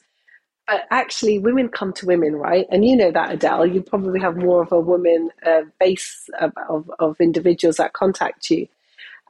But 0.67 0.83
actually, 0.91 1.39
women 1.39 1.69
come 1.69 1.93
to 1.93 2.07
women, 2.07 2.35
right? 2.35 2.67
And 2.71 2.85
you 2.85 2.95
know 2.97 3.11
that, 3.11 3.31
Adele. 3.33 3.67
You 3.67 3.81
probably 3.81 4.19
have 4.21 4.37
more 4.37 4.63
of 4.63 4.71
a 4.73 4.79
woman 4.81 5.31
uh, 5.45 5.61
base 5.79 6.29
of, 6.41 6.53
of, 6.69 6.91
of 6.99 7.21
individuals 7.21 7.77
that 7.77 7.93
contact 7.93 8.49
you 8.51 8.67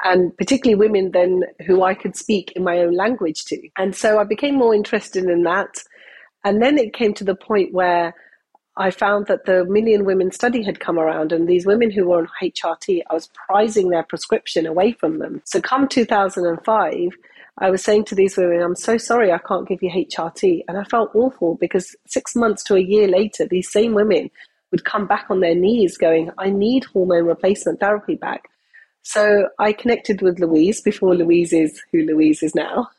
and 0.03 0.35
particularly 0.37 0.75
women 0.75 1.11
then 1.11 1.43
who 1.65 1.83
I 1.83 1.93
could 1.93 2.15
speak 2.15 2.53
in 2.53 2.63
my 2.63 2.79
own 2.79 2.95
language 2.95 3.45
to. 3.45 3.69
And 3.77 3.95
so 3.95 4.19
I 4.19 4.23
became 4.23 4.55
more 4.55 4.75
interested 4.75 5.25
in 5.25 5.43
that. 5.43 5.83
And 6.43 6.61
then 6.61 6.77
it 6.77 6.93
came 6.93 7.13
to 7.15 7.23
the 7.23 7.35
point 7.35 7.73
where 7.73 8.13
I 8.77 8.91
found 8.91 9.27
that 9.27 9.45
the 9.45 9.65
Million 9.65 10.05
Women 10.05 10.31
study 10.31 10.63
had 10.63 10.79
come 10.79 10.99
around, 10.99 11.31
and 11.31 11.47
these 11.47 11.65
women 11.65 11.91
who 11.91 12.07
were 12.07 12.19
on 12.19 12.29
HRT, 12.41 13.03
I 13.09 13.13
was 13.13 13.29
prizing 13.47 13.89
their 13.89 14.03
prescription 14.03 14.67
away 14.67 14.91
from 14.93 15.19
them. 15.19 15.41
So, 15.45 15.61
come 15.61 15.87
2005, 15.87 17.09
I 17.59 17.71
was 17.71 17.83
saying 17.83 18.05
to 18.05 18.15
these 18.15 18.37
women, 18.37 18.61
I'm 18.61 18.75
so 18.75 18.97
sorry 18.97 19.31
I 19.31 19.39
can't 19.39 19.67
give 19.67 19.81
you 19.81 19.89
HRT. 19.89 20.63
And 20.67 20.77
I 20.77 20.83
felt 20.83 21.15
awful 21.15 21.55
because 21.55 21.95
six 22.05 22.35
months 22.35 22.63
to 22.65 22.75
a 22.75 22.79
year 22.79 23.07
later, 23.07 23.47
these 23.47 23.71
same 23.71 23.93
women 23.93 24.29
would 24.71 24.85
come 24.85 25.07
back 25.07 25.27
on 25.29 25.39
their 25.39 25.55
knees 25.55 25.97
going, 25.97 26.29
I 26.37 26.49
need 26.49 26.83
hormone 26.85 27.25
replacement 27.25 27.79
therapy 27.79 28.15
back. 28.15 28.49
So 29.01 29.47
I 29.57 29.71
connected 29.71 30.21
with 30.21 30.39
Louise 30.39 30.81
before 30.81 31.15
Louise 31.15 31.53
is 31.53 31.81
who 31.91 32.03
Louise 32.03 32.43
is 32.43 32.53
now. 32.53 32.89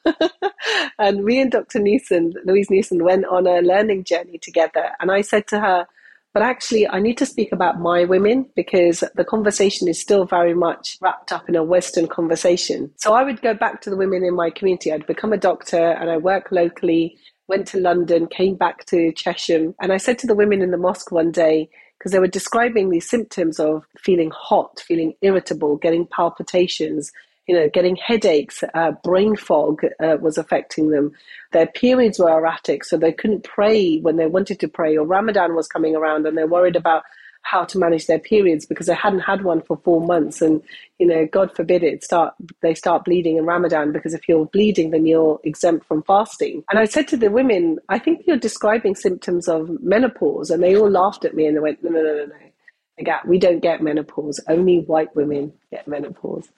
and 0.99 1.23
me 1.23 1.41
and 1.41 1.53
Dr. 1.53 1.81
Newson, 1.81 2.33
Louise 2.47 2.71
Newson, 2.71 3.05
went 3.05 3.27
on 3.27 3.47
a 3.47 3.61
learning 3.61 4.05
journey 4.05 4.39
together. 4.39 4.91
And 5.01 5.13
I 5.13 5.21
said 5.21 5.47
to 5.49 5.61
her, 5.61 5.87
But 6.35 6.43
actually, 6.43 6.87
I 6.87 7.01
need 7.01 7.19
to 7.19 7.27
speak 7.27 7.53
about 7.53 7.81
my 7.81 8.05
women 8.05 8.49
because 8.55 9.03
the 9.15 9.25
conversation 9.25 9.89
is 9.89 9.99
still 9.99 10.25
very 10.25 10.55
much 10.55 10.99
wrapped 11.01 11.33
up 11.33 11.49
in 11.49 11.57
a 11.57 11.65
Western 11.65 12.07
conversation. 12.07 12.91
So 12.97 13.15
I 13.15 13.23
would 13.25 13.41
go 13.41 13.55
back 13.55 13.81
to 13.83 13.91
the 13.91 13.97
women 13.97 14.23
in 14.23 14.35
my 14.35 14.51
community. 14.51 14.93
I'd 14.93 15.07
become 15.07 15.33
a 15.33 15.39
doctor 15.39 15.93
and 15.93 16.11
I 16.11 16.19
work 16.19 16.53
locally, 16.53 17.17
went 17.49 17.67
to 17.69 17.81
London, 17.81 18.27
came 18.27 18.57
back 18.57 18.85
to 18.87 19.13
Chesham. 19.13 19.75
And 19.81 19.93
I 19.93 19.97
said 19.97 20.19
to 20.21 20.27
the 20.27 20.35
women 20.35 20.61
in 20.61 20.71
the 20.71 20.77
mosque 20.77 21.11
one 21.11 21.33
day, 21.33 21.71
because 21.99 22.13
they 22.13 22.21
were 22.21 22.29
describing 22.29 22.91
these 22.91 23.09
symptoms 23.09 23.59
of 23.59 23.85
feeling 23.99 24.31
hot, 24.33 24.81
feeling 24.87 25.15
irritable, 25.23 25.77
getting 25.77 26.07
palpitations, 26.07 27.11
you 27.49 27.55
know, 27.55 27.69
getting 27.73 27.97
headaches, 27.97 28.63
uh, 28.75 28.93
brain 29.03 29.35
fog 29.35 29.81
uh, 30.01 30.19
was 30.21 30.37
affecting 30.37 30.91
them. 30.91 31.13
Their 31.53 31.67
periods 31.67 32.19
were 32.19 32.31
erratic, 32.31 32.85
so 32.85 32.99
they 32.99 33.13
couldn't 33.13 33.43
pray 33.43 33.99
when 34.01 34.17
they 34.17 34.27
wanted 34.27 34.61
to 34.61 34.69
pray, 34.69 34.97
or 34.97 35.07
Ramadan 35.07 35.57
was 35.57 35.67
coming 35.67 35.97
around 35.97 36.27
and 36.27 36.37
they're 36.37 36.47
worried 36.47 36.77
about 36.77 37.03
how 37.43 37.65
to 37.65 37.79
manage 37.79 38.07
their 38.07 38.19
periods 38.19 38.67
because 38.67 38.87
they 38.87 38.95
hadn't 38.95 39.21
had 39.21 39.43
one 39.43 39.63
for 39.63 39.79
four 39.79 40.03
months. 40.03 40.43
And 40.43 40.61
you 40.99 41.07
know 41.07 41.27
god 41.31 41.55
forbid 41.55 41.83
it 41.83 42.05
start 42.05 42.35
they 42.61 42.75
start 42.75 43.05
bleeding 43.05 43.37
in 43.37 43.47
ramadan 43.47 43.93
because 43.93 44.13
if 44.13 44.29
you're 44.29 44.47
bleeding 44.47 44.91
then 44.91 45.07
you're 45.07 45.41
exempt 45.45 45.87
from 45.87 46.03
fasting. 46.03 46.65
And 46.69 46.79
i 46.79 46.85
said 46.85 47.09
to 47.09 47.17
the 47.17 47.31
women 47.31 47.79
i 47.89 47.99
think 47.99 48.25
you're 48.27 48.37
describing 48.37 48.97
symptoms 48.97 49.49
of 49.49 49.71
menopause. 49.81 50.51
And 50.51 50.63
they 50.63 50.77
all 50.77 50.91
laughed 50.91 51.25
at 51.25 51.35
me 51.35 51.47
and 51.47 51.57
they 51.57 51.61
went 51.61 51.83
no 51.83 51.91
no 51.91 52.03
no 52.03 52.15
no 52.17 52.27
no. 52.27 53.15
We 53.27 53.39
don't 53.39 53.61
get 53.61 53.81
menopause. 53.81 54.41
Only 54.49 54.81
white 54.81 55.15
women 55.15 55.53
get 55.71 55.87
menopause 55.87 56.49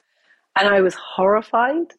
and 0.59 0.69
I 0.69 0.81
was 0.81 0.95
horrified. 0.95 1.93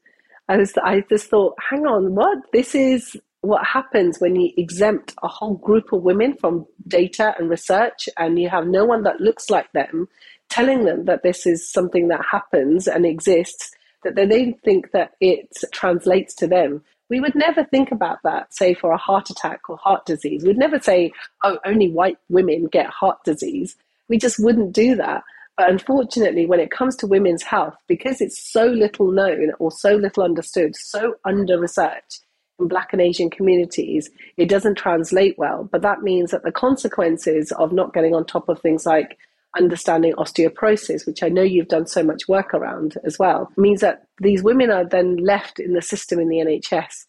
I 0.50 0.58
was, 0.58 0.74
I 0.84 1.04
just 1.10 1.28
thought, 1.28 1.56
hang 1.70 1.86
on, 1.86 2.16
what? 2.16 2.40
This 2.52 2.76
is 2.76 3.16
what 3.42 3.66
happens 3.66 4.20
when 4.20 4.36
you 4.36 4.52
exempt 4.58 5.16
a 5.24 5.28
whole 5.28 5.56
group 5.56 5.94
of 5.94 6.04
women 6.04 6.36
from 6.36 6.66
data 6.88 7.34
and 7.40 7.50
research, 7.50 8.08
and 8.18 8.40
you 8.40 8.50
have 8.50 8.68
no 8.68 8.86
one 8.86 9.04
that 9.04 9.22
looks 9.22 9.50
like 9.50 9.72
them 9.72 10.08
telling 10.50 10.84
them 10.84 11.06
that 11.06 11.24
this 11.24 11.48
is 11.48 11.72
something 11.72 12.10
that 12.10 12.24
happens 12.30 12.88
and 12.88 13.06
exists, 13.06 13.72
that 14.04 14.16
they 14.16 14.52
think 14.66 14.92
that 14.92 15.12
it 15.22 15.50
translates 15.72 16.36
to 16.36 16.46
them. 16.46 16.84
We 17.10 17.20
would 17.22 17.36
never 17.36 17.64
think 17.64 17.92
about 17.92 18.20
that, 18.24 18.54
say, 18.54 18.74
for 18.74 18.92
a 18.92 18.98
heart 18.98 19.30
attack 19.30 19.70
or 19.70 19.78
heart 19.78 20.06
disease. 20.06 20.44
We'd 20.44 20.58
never 20.58 20.80
say, 20.80 21.14
oh, 21.44 21.58
only 21.66 21.90
white 21.90 22.18
women 22.30 22.68
get 22.68 22.88
heart 22.88 23.24
disease. 23.24 23.76
We 24.10 24.18
just 24.18 24.44
wouldn't 24.44 24.74
do 24.74 24.96
that. 24.96 25.24
But 25.62 25.70
unfortunately, 25.70 26.48
when 26.48 26.60
it 26.60 26.72
comes 26.72 26.96
to 26.96 27.06
women's 27.06 27.44
health, 27.44 27.76
because 27.88 28.20
it's 28.20 28.52
so 28.52 28.66
little 28.66 29.12
known 29.12 29.52
or 29.60 29.70
so 29.70 29.94
little 29.94 30.24
understood, 30.24 30.76
so 30.76 31.18
under 31.24 31.60
researched 31.60 32.22
in 32.58 32.68
Black 32.68 32.94
and 32.94 33.00
Asian 33.00 33.30
communities, 33.30 34.10
it 34.38 34.50
doesn't 34.50 34.74
translate 34.74 35.38
well. 35.38 35.70
But 35.72 35.84
that 35.84 36.02
means 36.02 36.32
that 36.32 36.42
the 36.42 36.52
consequences 36.52 37.52
of 37.52 37.74
not 37.74 37.94
getting 37.94 38.16
on 38.16 38.26
top 38.26 38.50
of 38.50 38.60
things 38.60 38.88
like 38.88 39.20
understanding 39.56 40.14
osteoporosis, 40.14 41.06
which 41.06 41.22
I 41.22 41.30
know 41.30 41.44
you've 41.44 41.68
done 41.68 41.86
so 41.86 42.02
much 42.02 42.28
work 42.28 42.56
around 42.56 42.96
as 43.04 43.20
well, 43.20 43.52
means 43.56 43.82
that 43.82 44.08
these 44.20 44.42
women 44.42 44.72
are 44.72 44.84
then 44.84 45.18
left 45.18 45.60
in 45.60 45.74
the 45.74 45.84
system 45.84 46.20
in 46.20 46.28
the 46.28 46.38
NHS. 46.38 47.06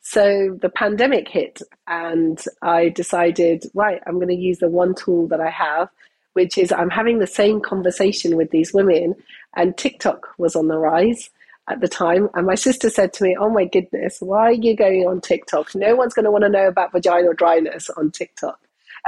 So 0.00 0.56
the 0.58 0.70
pandemic 0.70 1.28
hit, 1.28 1.60
and 1.86 2.42
I 2.62 2.88
decided, 2.88 3.66
right, 3.74 4.00
I'm 4.06 4.14
going 4.14 4.28
to 4.28 4.34
use 4.34 4.60
the 4.60 4.70
one 4.70 4.94
tool 4.94 5.28
that 5.28 5.40
I 5.42 5.50
have 5.50 5.90
which 6.34 6.58
is 6.58 6.72
I'm 6.72 6.90
having 6.90 7.18
the 7.18 7.26
same 7.26 7.60
conversation 7.60 8.36
with 8.36 8.50
these 8.50 8.72
women, 8.72 9.14
and 9.56 9.76
TikTok 9.76 10.28
was 10.38 10.56
on 10.56 10.68
the 10.68 10.78
rise 10.78 11.30
at 11.68 11.80
the 11.80 11.88
time. 11.88 12.28
And 12.34 12.46
my 12.46 12.54
sister 12.54 12.90
said 12.90 13.12
to 13.14 13.24
me, 13.24 13.36
Oh 13.38 13.50
my 13.50 13.64
goodness, 13.64 14.18
why 14.20 14.48
are 14.48 14.52
you 14.52 14.76
going 14.76 15.06
on 15.06 15.20
TikTok? 15.20 15.74
No 15.74 15.94
one's 15.94 16.14
going 16.14 16.24
to 16.24 16.30
want 16.30 16.44
to 16.44 16.50
know 16.50 16.68
about 16.68 16.92
vaginal 16.92 17.34
dryness 17.34 17.90
on 17.90 18.10
TikTok. 18.10 18.58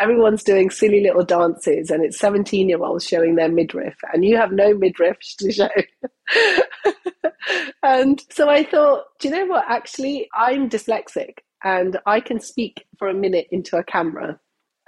Everyone's 0.00 0.42
doing 0.42 0.70
silly 0.70 1.02
little 1.02 1.24
dances, 1.24 1.90
and 1.90 2.02
it's 2.02 2.18
17 2.18 2.68
year 2.68 2.82
olds 2.82 3.06
showing 3.06 3.34
their 3.34 3.50
midriff, 3.50 3.96
and 4.12 4.24
you 4.24 4.36
have 4.36 4.52
no 4.52 4.74
midriff 4.74 5.18
to 5.38 5.52
show. 5.52 5.68
and 7.82 8.22
so 8.30 8.48
I 8.48 8.64
thought, 8.64 9.04
do 9.18 9.28
you 9.28 9.34
know 9.34 9.46
what? 9.46 9.64
Actually, 9.68 10.28
I'm 10.34 10.70
dyslexic 10.70 11.38
and 11.64 11.98
I 12.06 12.20
can 12.20 12.40
speak 12.40 12.86
for 12.98 13.08
a 13.08 13.14
minute 13.14 13.48
into 13.50 13.76
a 13.76 13.84
camera 13.84 14.38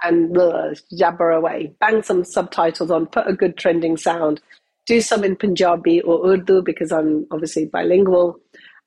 and 0.07 0.81
jabber 0.97 1.31
away. 1.31 1.73
Bang 1.79 2.03
some 2.03 2.23
subtitles 2.23 2.91
on, 2.91 3.07
put 3.07 3.27
a 3.27 3.33
good 3.33 3.57
trending 3.57 3.97
sound, 3.97 4.41
do 4.85 5.01
some 5.01 5.23
in 5.23 5.35
Punjabi 5.35 6.01
or 6.01 6.27
Urdu 6.27 6.61
because 6.61 6.91
I'm 6.91 7.25
obviously 7.31 7.65
bilingual, 7.65 8.39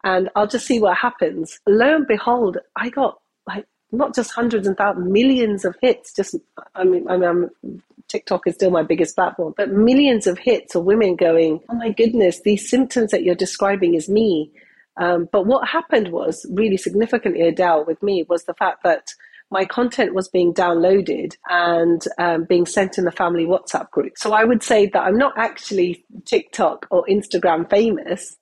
and 0.05 0.31
I'll 0.37 0.47
just 0.47 0.67
see 0.67 0.81
what 0.81 0.97
happens. 0.97 1.59
Lo 1.67 1.97
and 1.97 2.07
behold, 2.07 2.59
I 2.77 2.89
got 2.89 3.19
like 3.47 3.67
not 3.91 4.15
just 4.15 4.33
hundreds 4.33 4.67
and 4.67 4.77
thousands, 4.77 5.11
millions 5.11 5.65
of 5.65 5.77
hits. 5.83 6.13
Just 6.13 6.37
I 6.75 6.85
mean, 6.85 7.09
I 7.09 7.17
mean, 7.17 7.29
I'm, 7.29 7.83
TikTok 8.09 8.47
is 8.47 8.55
still 8.55 8.71
my 8.71 8.83
biggest 8.83 9.17
platform, 9.17 9.55
but 9.57 9.71
millions 9.71 10.27
of 10.27 10.39
hits 10.39 10.75
of 10.75 10.85
women 10.85 11.17
going, 11.17 11.61
"Oh 11.69 11.75
my 11.75 11.91
goodness, 11.91 12.41
these 12.43 12.69
symptoms 12.69 13.11
that 13.11 13.25
you're 13.25 13.35
describing 13.35 13.95
is 13.95 14.09
me." 14.09 14.53
Um, 14.99 15.29
but 15.31 15.47
what 15.47 15.69
happened 15.69 16.09
was 16.11 16.45
really 16.51 16.77
significantly, 16.77 17.43
Adele, 17.43 17.85
with 17.85 18.03
me, 18.03 18.25
was 18.29 18.45
the 18.45 18.55
fact 18.55 18.83
that 18.83 19.09
my 19.51 19.65
content 19.65 20.15
was 20.15 20.29
being 20.29 20.53
downloaded 20.53 21.35
and 21.49 22.03
um, 22.19 22.45
being 22.45 22.67
sent 22.67 22.99
in 22.99 23.05
the 23.05 23.11
family 23.13 23.47
WhatsApp 23.47 23.91
group. 23.91 24.13
So 24.17 24.33
I 24.33 24.45
would 24.45 24.63
say 24.63 24.87
that 24.87 25.03
I'm 25.03 25.17
not 25.17 25.39
actually 25.39 26.05
TikTok 26.27 26.87
or 26.91 27.07
Instagram 27.07 27.69
famous. 27.71 28.37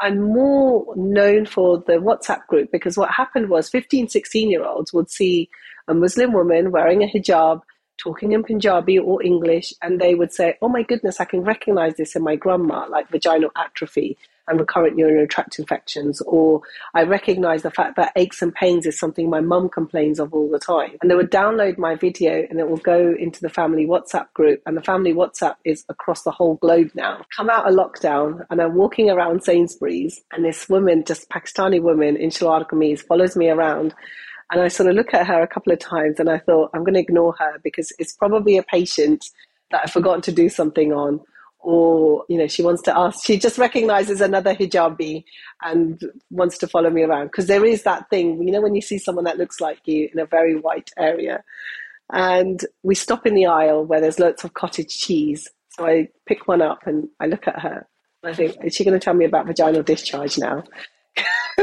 I'm 0.00 0.20
more 0.20 0.94
known 0.96 1.46
for 1.46 1.78
the 1.78 1.94
WhatsApp 1.94 2.46
group 2.46 2.70
because 2.72 2.96
what 2.96 3.10
happened 3.10 3.48
was 3.48 3.70
15, 3.70 4.08
16 4.08 4.50
year 4.50 4.64
olds 4.64 4.92
would 4.92 5.10
see 5.10 5.48
a 5.88 5.94
Muslim 5.94 6.32
woman 6.32 6.70
wearing 6.70 7.02
a 7.02 7.06
hijab, 7.06 7.62
talking 7.98 8.32
in 8.32 8.42
Punjabi 8.42 8.98
or 8.98 9.22
English, 9.22 9.74
and 9.82 10.00
they 10.00 10.14
would 10.14 10.32
say, 10.32 10.56
Oh 10.62 10.68
my 10.68 10.82
goodness, 10.82 11.20
I 11.20 11.26
can 11.26 11.40
recognize 11.40 11.96
this 11.96 12.16
in 12.16 12.22
my 12.22 12.36
grandma, 12.36 12.86
like 12.88 13.10
vaginal 13.10 13.50
atrophy 13.56 14.16
and 14.50 14.58
recurrent 14.58 14.98
urinary 14.98 15.28
tract 15.28 15.58
infections, 15.58 16.20
or 16.22 16.60
I 16.94 17.04
recognize 17.04 17.62
the 17.62 17.70
fact 17.70 17.96
that 17.96 18.12
aches 18.16 18.42
and 18.42 18.54
pains 18.54 18.84
is 18.84 18.98
something 18.98 19.30
my 19.30 19.40
mum 19.40 19.68
complains 19.68 20.18
of 20.18 20.34
all 20.34 20.50
the 20.50 20.58
time. 20.58 20.96
And 21.00 21.10
they 21.10 21.14
would 21.14 21.30
download 21.30 21.78
my 21.78 21.94
video 21.94 22.46
and 22.50 22.58
it 22.58 22.68
will 22.68 22.76
go 22.76 23.14
into 23.18 23.40
the 23.40 23.48
family 23.48 23.86
WhatsApp 23.86 24.32
group. 24.34 24.60
And 24.66 24.76
the 24.76 24.82
family 24.82 25.14
WhatsApp 25.14 25.54
is 25.64 25.84
across 25.88 26.22
the 26.22 26.32
whole 26.32 26.56
globe 26.56 26.90
now. 26.94 27.24
Come 27.36 27.48
out 27.48 27.68
of 27.68 27.74
lockdown 27.74 28.44
and 28.50 28.60
I'm 28.60 28.74
walking 28.74 29.08
around 29.08 29.44
Sainsbury's 29.44 30.20
and 30.32 30.44
this 30.44 30.68
woman, 30.68 31.04
just 31.06 31.30
Pakistani 31.30 31.80
woman 31.80 32.16
in 32.16 32.30
Shalwar 32.30 32.68
Kameez, 32.68 33.00
follows 33.00 33.36
me 33.36 33.48
around. 33.48 33.94
And 34.50 34.60
I 34.60 34.68
sort 34.68 34.88
of 34.88 34.96
look 34.96 35.14
at 35.14 35.28
her 35.28 35.42
a 35.42 35.46
couple 35.46 35.72
of 35.72 35.78
times 35.78 36.18
and 36.18 36.28
I 36.28 36.38
thought, 36.38 36.70
I'm 36.74 36.82
going 36.82 36.94
to 36.94 37.00
ignore 37.00 37.34
her 37.38 37.60
because 37.62 37.92
it's 38.00 38.14
probably 38.14 38.58
a 38.58 38.64
patient 38.64 39.24
that 39.70 39.82
I've 39.84 39.92
forgotten 39.92 40.22
to 40.22 40.32
do 40.32 40.48
something 40.48 40.92
on 40.92 41.20
or 41.62 42.24
you 42.28 42.38
know 42.38 42.46
she 42.46 42.62
wants 42.62 42.82
to 42.82 42.96
ask 42.96 43.24
she 43.24 43.38
just 43.38 43.58
recognizes 43.58 44.20
another 44.20 44.54
hijabi 44.54 45.24
and 45.62 46.02
wants 46.30 46.58
to 46.58 46.66
follow 46.66 46.90
me 46.90 47.02
around. 47.02 47.26
Because 47.26 47.46
there 47.46 47.64
is 47.64 47.82
that 47.82 48.08
thing 48.10 48.42
you 48.42 48.52
know 48.52 48.60
when 48.60 48.74
you 48.74 48.82
see 48.82 48.98
someone 48.98 49.24
that 49.24 49.38
looks 49.38 49.60
like 49.60 49.80
you 49.84 50.08
in 50.12 50.18
a 50.18 50.26
very 50.26 50.56
white 50.56 50.90
area. 50.98 51.42
And 52.12 52.64
we 52.82 52.96
stop 52.96 53.26
in 53.26 53.34
the 53.34 53.46
aisle 53.46 53.84
where 53.84 54.00
there's 54.00 54.18
lots 54.18 54.42
of 54.42 54.54
cottage 54.54 54.98
cheese. 54.98 55.46
So 55.70 55.86
i 55.86 56.08
pick 56.26 56.48
one 56.48 56.62
up 56.62 56.86
and 56.86 57.08
i 57.20 57.26
look 57.26 57.46
at 57.46 57.60
her. 57.60 57.86
I 58.22 58.34
think 58.34 58.56
is 58.64 58.74
she 58.74 58.84
going 58.84 58.98
to 58.98 59.04
tell 59.04 59.14
me 59.14 59.24
about 59.24 59.46
vaginal 59.46 59.82
discharge 59.82 60.36
now 60.36 60.64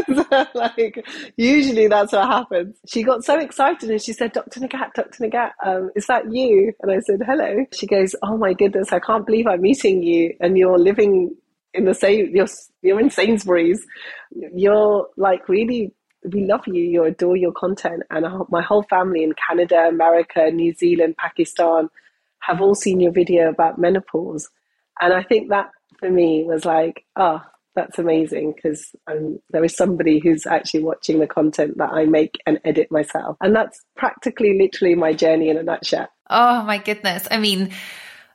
like 0.54 1.06
usually 1.38 1.88
that's 1.88 2.14
what 2.14 2.28
happens. 2.28 2.78
She 2.88 3.04
got 3.04 3.24
so 3.24 3.38
excited 3.40 3.90
and 3.90 4.02
she 4.02 4.14
said, 4.14 4.34
Dr. 4.34 4.60
Nighat, 4.60 4.94
Dr. 4.94 5.24
Nighat, 5.24 5.52
um, 5.66 5.90
is 5.96 6.08
that 6.08 6.32
you? 6.32 6.74
And 6.82 6.92
I 6.92 7.00
said, 7.00 7.22
hello. 7.26 7.66
She 7.74 7.88
goes, 7.88 8.16
oh 8.24 8.38
my 8.38 8.54
goodness, 8.54 8.92
I 8.92 9.00
can't 9.00 9.26
believe 9.26 9.48
I'm 9.48 9.62
meeting 9.62 10.04
you 10.04 10.34
and 10.40 10.58
you're 10.58 10.80
living 10.80 11.36
in 11.74 11.86
the 11.86 11.94
same, 11.94 12.36
you're, 12.36 12.48
you're 12.82 13.00
in 13.00 13.10
Sainsbury's. 13.10 13.86
You're 14.32 15.08
like 15.18 15.48
really, 15.48 15.94
we 16.32 16.46
love 16.46 16.62
you. 16.68 16.84
You 16.84 17.04
adore 17.04 17.38
your 17.38 17.54
content. 17.54 18.04
And 18.10 18.26
my 18.50 18.62
whole 18.62 18.84
family 18.84 19.24
in 19.24 19.34
Canada, 19.48 19.88
America, 19.88 20.50
New 20.52 20.74
Zealand, 20.74 21.16
Pakistan 21.18 21.90
have 22.40 22.62
all 22.62 22.76
seen 22.76 23.00
your 23.00 23.12
video 23.12 23.50
about 23.50 23.78
menopause. 23.78 24.50
And 25.00 25.14
I 25.14 25.24
think 25.24 25.50
that 25.50 25.70
for 26.00 26.10
me 26.10 26.44
was 26.44 26.66
like, 26.66 27.06
oh, 27.16 27.42
that's 27.78 28.00
amazing 28.00 28.54
because 28.56 28.90
um, 29.10 29.40
there 29.52 29.64
is 29.64 29.76
somebody 29.76 30.20
who's 30.20 30.46
actually 30.46 30.84
watching 30.84 31.20
the 31.20 31.28
content 31.28 31.78
that 31.78 31.92
I 31.92 32.06
make 32.06 32.38
and 32.46 32.60
edit 32.66 32.92
myself. 32.92 33.38
And 33.40 33.56
that's 33.56 33.80
practically 33.96 34.58
literally 34.60 34.96
my 34.96 35.14
journey 35.14 35.50
in 35.50 35.58
a 35.58 35.64
nutshell. 35.64 36.10
Oh 36.30 36.64
my 36.64 36.80
goodness. 36.80 37.28
I 37.30 37.38
mean, 37.38 37.70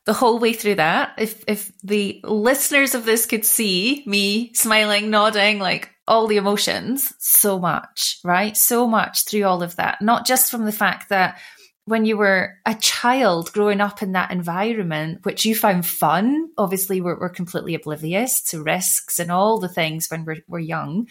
the 0.06 0.12
whole 0.12 0.38
way 0.38 0.52
through 0.52 0.76
that, 0.76 1.14
if 1.18 1.44
if 1.46 1.72
the 1.82 2.20
listeners 2.24 2.94
of 2.94 3.04
this 3.04 3.26
could 3.26 3.44
see 3.44 4.02
me 4.06 4.52
smiling, 4.54 5.10
nodding, 5.10 5.58
like 5.58 5.90
all 6.08 6.26
the 6.26 6.36
emotions, 6.36 7.12
so 7.18 7.58
much, 7.58 8.18
right? 8.24 8.56
So 8.56 8.86
much 8.86 9.24
through 9.24 9.44
all 9.44 9.62
of 9.62 9.76
that. 9.76 10.00
Not 10.00 10.24
just 10.24 10.50
from 10.50 10.64
the 10.64 10.72
fact 10.72 11.08
that 11.10 11.38
when 11.84 12.04
you 12.04 12.16
were 12.16 12.54
a 12.64 12.74
child 12.76 13.52
growing 13.52 13.80
up 13.80 14.02
in 14.02 14.12
that 14.12 14.30
environment, 14.30 15.20
which 15.24 15.44
you 15.44 15.54
found 15.54 15.84
fun, 15.84 16.48
obviously 16.56 17.00
we're, 17.00 17.18
we're 17.18 17.28
completely 17.28 17.74
oblivious 17.74 18.40
to 18.42 18.62
risks 18.62 19.18
and 19.18 19.32
all 19.32 19.58
the 19.58 19.68
things 19.68 20.08
when 20.08 20.24
we're, 20.24 20.38
we're 20.46 20.60
young. 20.60 21.08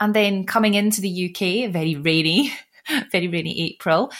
And 0.00 0.14
then 0.14 0.44
coming 0.44 0.74
into 0.74 1.00
the 1.00 1.30
UK, 1.30 1.70
very 1.70 1.96
rainy, 1.96 2.52
very 3.12 3.28
rainy 3.28 3.72
April, 3.72 4.10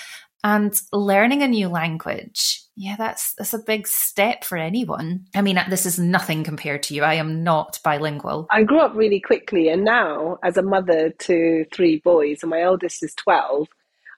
And 0.45 0.79
learning 0.93 1.43
a 1.43 1.49
new 1.49 1.69
language, 1.69 2.63
yeah, 2.77 2.97
that's 2.97 3.33
that's 3.35 3.55
a 3.55 3.59
big 3.59 3.89
step 3.89 4.45
for 4.45 4.59
anyone. 4.59 5.25
I 5.35 5.41
mean, 5.41 5.59
this 5.71 5.87
is 5.87 5.99
nothing 5.99 6.45
compared 6.45 6.83
to 6.85 6.95
you. 6.95 7.03
I 7.03 7.15
am 7.15 7.43
not 7.43 7.79
bilingual. 7.83 8.47
I 8.51 8.65
grew 8.65 8.81
up 8.81 8.95
really 8.95 9.19
quickly, 9.19 9.71
and 9.71 9.83
now, 9.83 10.39
as 10.45 10.59
a 10.59 10.63
mother 10.63 11.11
to 11.11 11.65
three 11.73 12.01
boys, 12.05 12.41
and 12.43 12.51
my 12.51 12.61
eldest 12.61 13.03
is 13.03 13.15
twelve, 13.15 13.69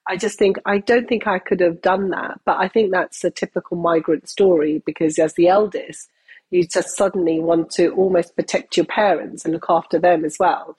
I 0.08 0.16
just 0.16 0.38
think 0.38 0.56
I 0.64 0.78
don't 0.78 1.08
think 1.08 1.26
I 1.26 1.38
could 1.38 1.60
have 1.60 1.82
done 1.82 2.10
that. 2.10 2.40
But 2.44 2.58
I 2.58 2.68
think 2.68 2.90
that's 2.90 3.22
a 3.24 3.30
typical 3.30 3.76
migrant 3.76 4.28
story 4.28 4.82
because, 4.84 5.18
as 5.18 5.34
the 5.34 5.48
eldest, 5.48 6.10
you 6.50 6.66
just 6.66 6.96
suddenly 6.96 7.38
want 7.40 7.70
to 7.72 7.90
almost 7.90 8.34
protect 8.34 8.76
your 8.76 8.86
parents 8.86 9.44
and 9.44 9.52
look 9.52 9.66
after 9.68 9.98
them 9.98 10.24
as 10.24 10.36
well. 10.40 10.76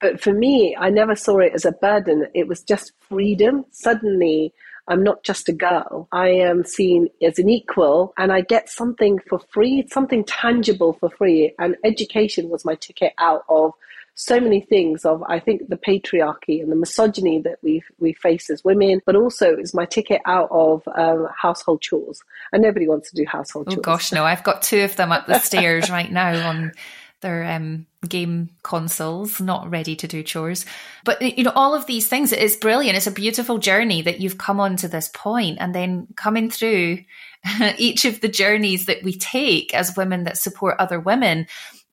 But 0.00 0.20
for 0.20 0.32
me, 0.32 0.76
I 0.78 0.90
never 0.90 1.16
saw 1.16 1.38
it 1.38 1.52
as 1.54 1.64
a 1.64 1.72
burden. 1.72 2.28
It 2.34 2.46
was 2.46 2.62
just 2.62 2.92
freedom. 3.00 3.64
Suddenly, 3.72 4.54
I'm 4.86 5.02
not 5.02 5.24
just 5.24 5.48
a 5.48 5.52
girl. 5.52 6.08
I 6.12 6.28
am 6.28 6.64
seen 6.64 7.08
as 7.20 7.38
an 7.38 7.50
equal 7.50 8.14
and 8.16 8.32
I 8.32 8.40
get 8.40 8.70
something 8.70 9.18
for 9.28 9.40
free, 9.50 9.86
something 9.90 10.24
tangible 10.24 10.92
for 10.94 11.10
free. 11.10 11.52
And 11.58 11.76
education 11.84 12.48
was 12.48 12.64
my 12.64 12.76
ticket 12.76 13.12
out 13.18 13.44
of 13.48 13.72
so 14.20 14.40
many 14.40 14.60
things 14.60 15.04
of 15.04 15.22
I 15.28 15.38
think 15.38 15.68
the 15.68 15.76
patriarchy 15.76 16.60
and 16.60 16.72
the 16.72 16.76
misogyny 16.76 17.40
that 17.42 17.58
we 17.62 17.84
we 18.00 18.12
face 18.12 18.50
as 18.50 18.64
women, 18.64 19.00
but 19.06 19.14
also 19.14 19.56
is 19.56 19.72
my 19.72 19.84
ticket 19.86 20.20
out 20.26 20.48
of 20.50 20.82
um, 20.96 21.28
household 21.40 21.80
chores. 21.82 22.20
And 22.52 22.60
nobody 22.60 22.88
wants 22.88 23.10
to 23.10 23.16
do 23.16 23.24
household 23.24 23.68
oh, 23.68 23.70
chores. 23.70 23.78
Oh 23.78 23.82
gosh, 23.82 24.12
no! 24.12 24.24
I've 24.24 24.42
got 24.42 24.62
two 24.62 24.80
of 24.80 24.96
them 24.96 25.12
up 25.12 25.26
the 25.26 25.38
stairs 25.38 25.88
right 25.98 26.10
now 26.10 26.48
on 26.48 26.72
their 27.20 27.44
um, 27.44 27.86
game 28.08 28.50
consoles, 28.64 29.40
not 29.40 29.70
ready 29.70 29.94
to 29.94 30.08
do 30.08 30.24
chores. 30.24 30.66
But 31.04 31.38
you 31.38 31.44
know, 31.44 31.52
all 31.54 31.76
of 31.76 31.86
these 31.86 32.08
things, 32.08 32.32
it's 32.32 32.56
brilliant. 32.56 32.96
It's 32.96 33.06
a 33.06 33.12
beautiful 33.12 33.58
journey 33.58 34.02
that 34.02 34.18
you've 34.18 34.38
come 34.38 34.58
on 34.58 34.76
to 34.78 34.88
this 34.88 35.08
point, 35.14 35.58
and 35.60 35.72
then 35.72 36.08
coming 36.16 36.50
through 36.50 36.98
each 37.78 38.04
of 38.04 38.20
the 38.20 38.28
journeys 38.28 38.86
that 38.86 39.04
we 39.04 39.16
take 39.16 39.72
as 39.74 39.96
women 39.96 40.24
that 40.24 40.38
support 40.38 40.74
other 40.80 40.98
women, 40.98 41.46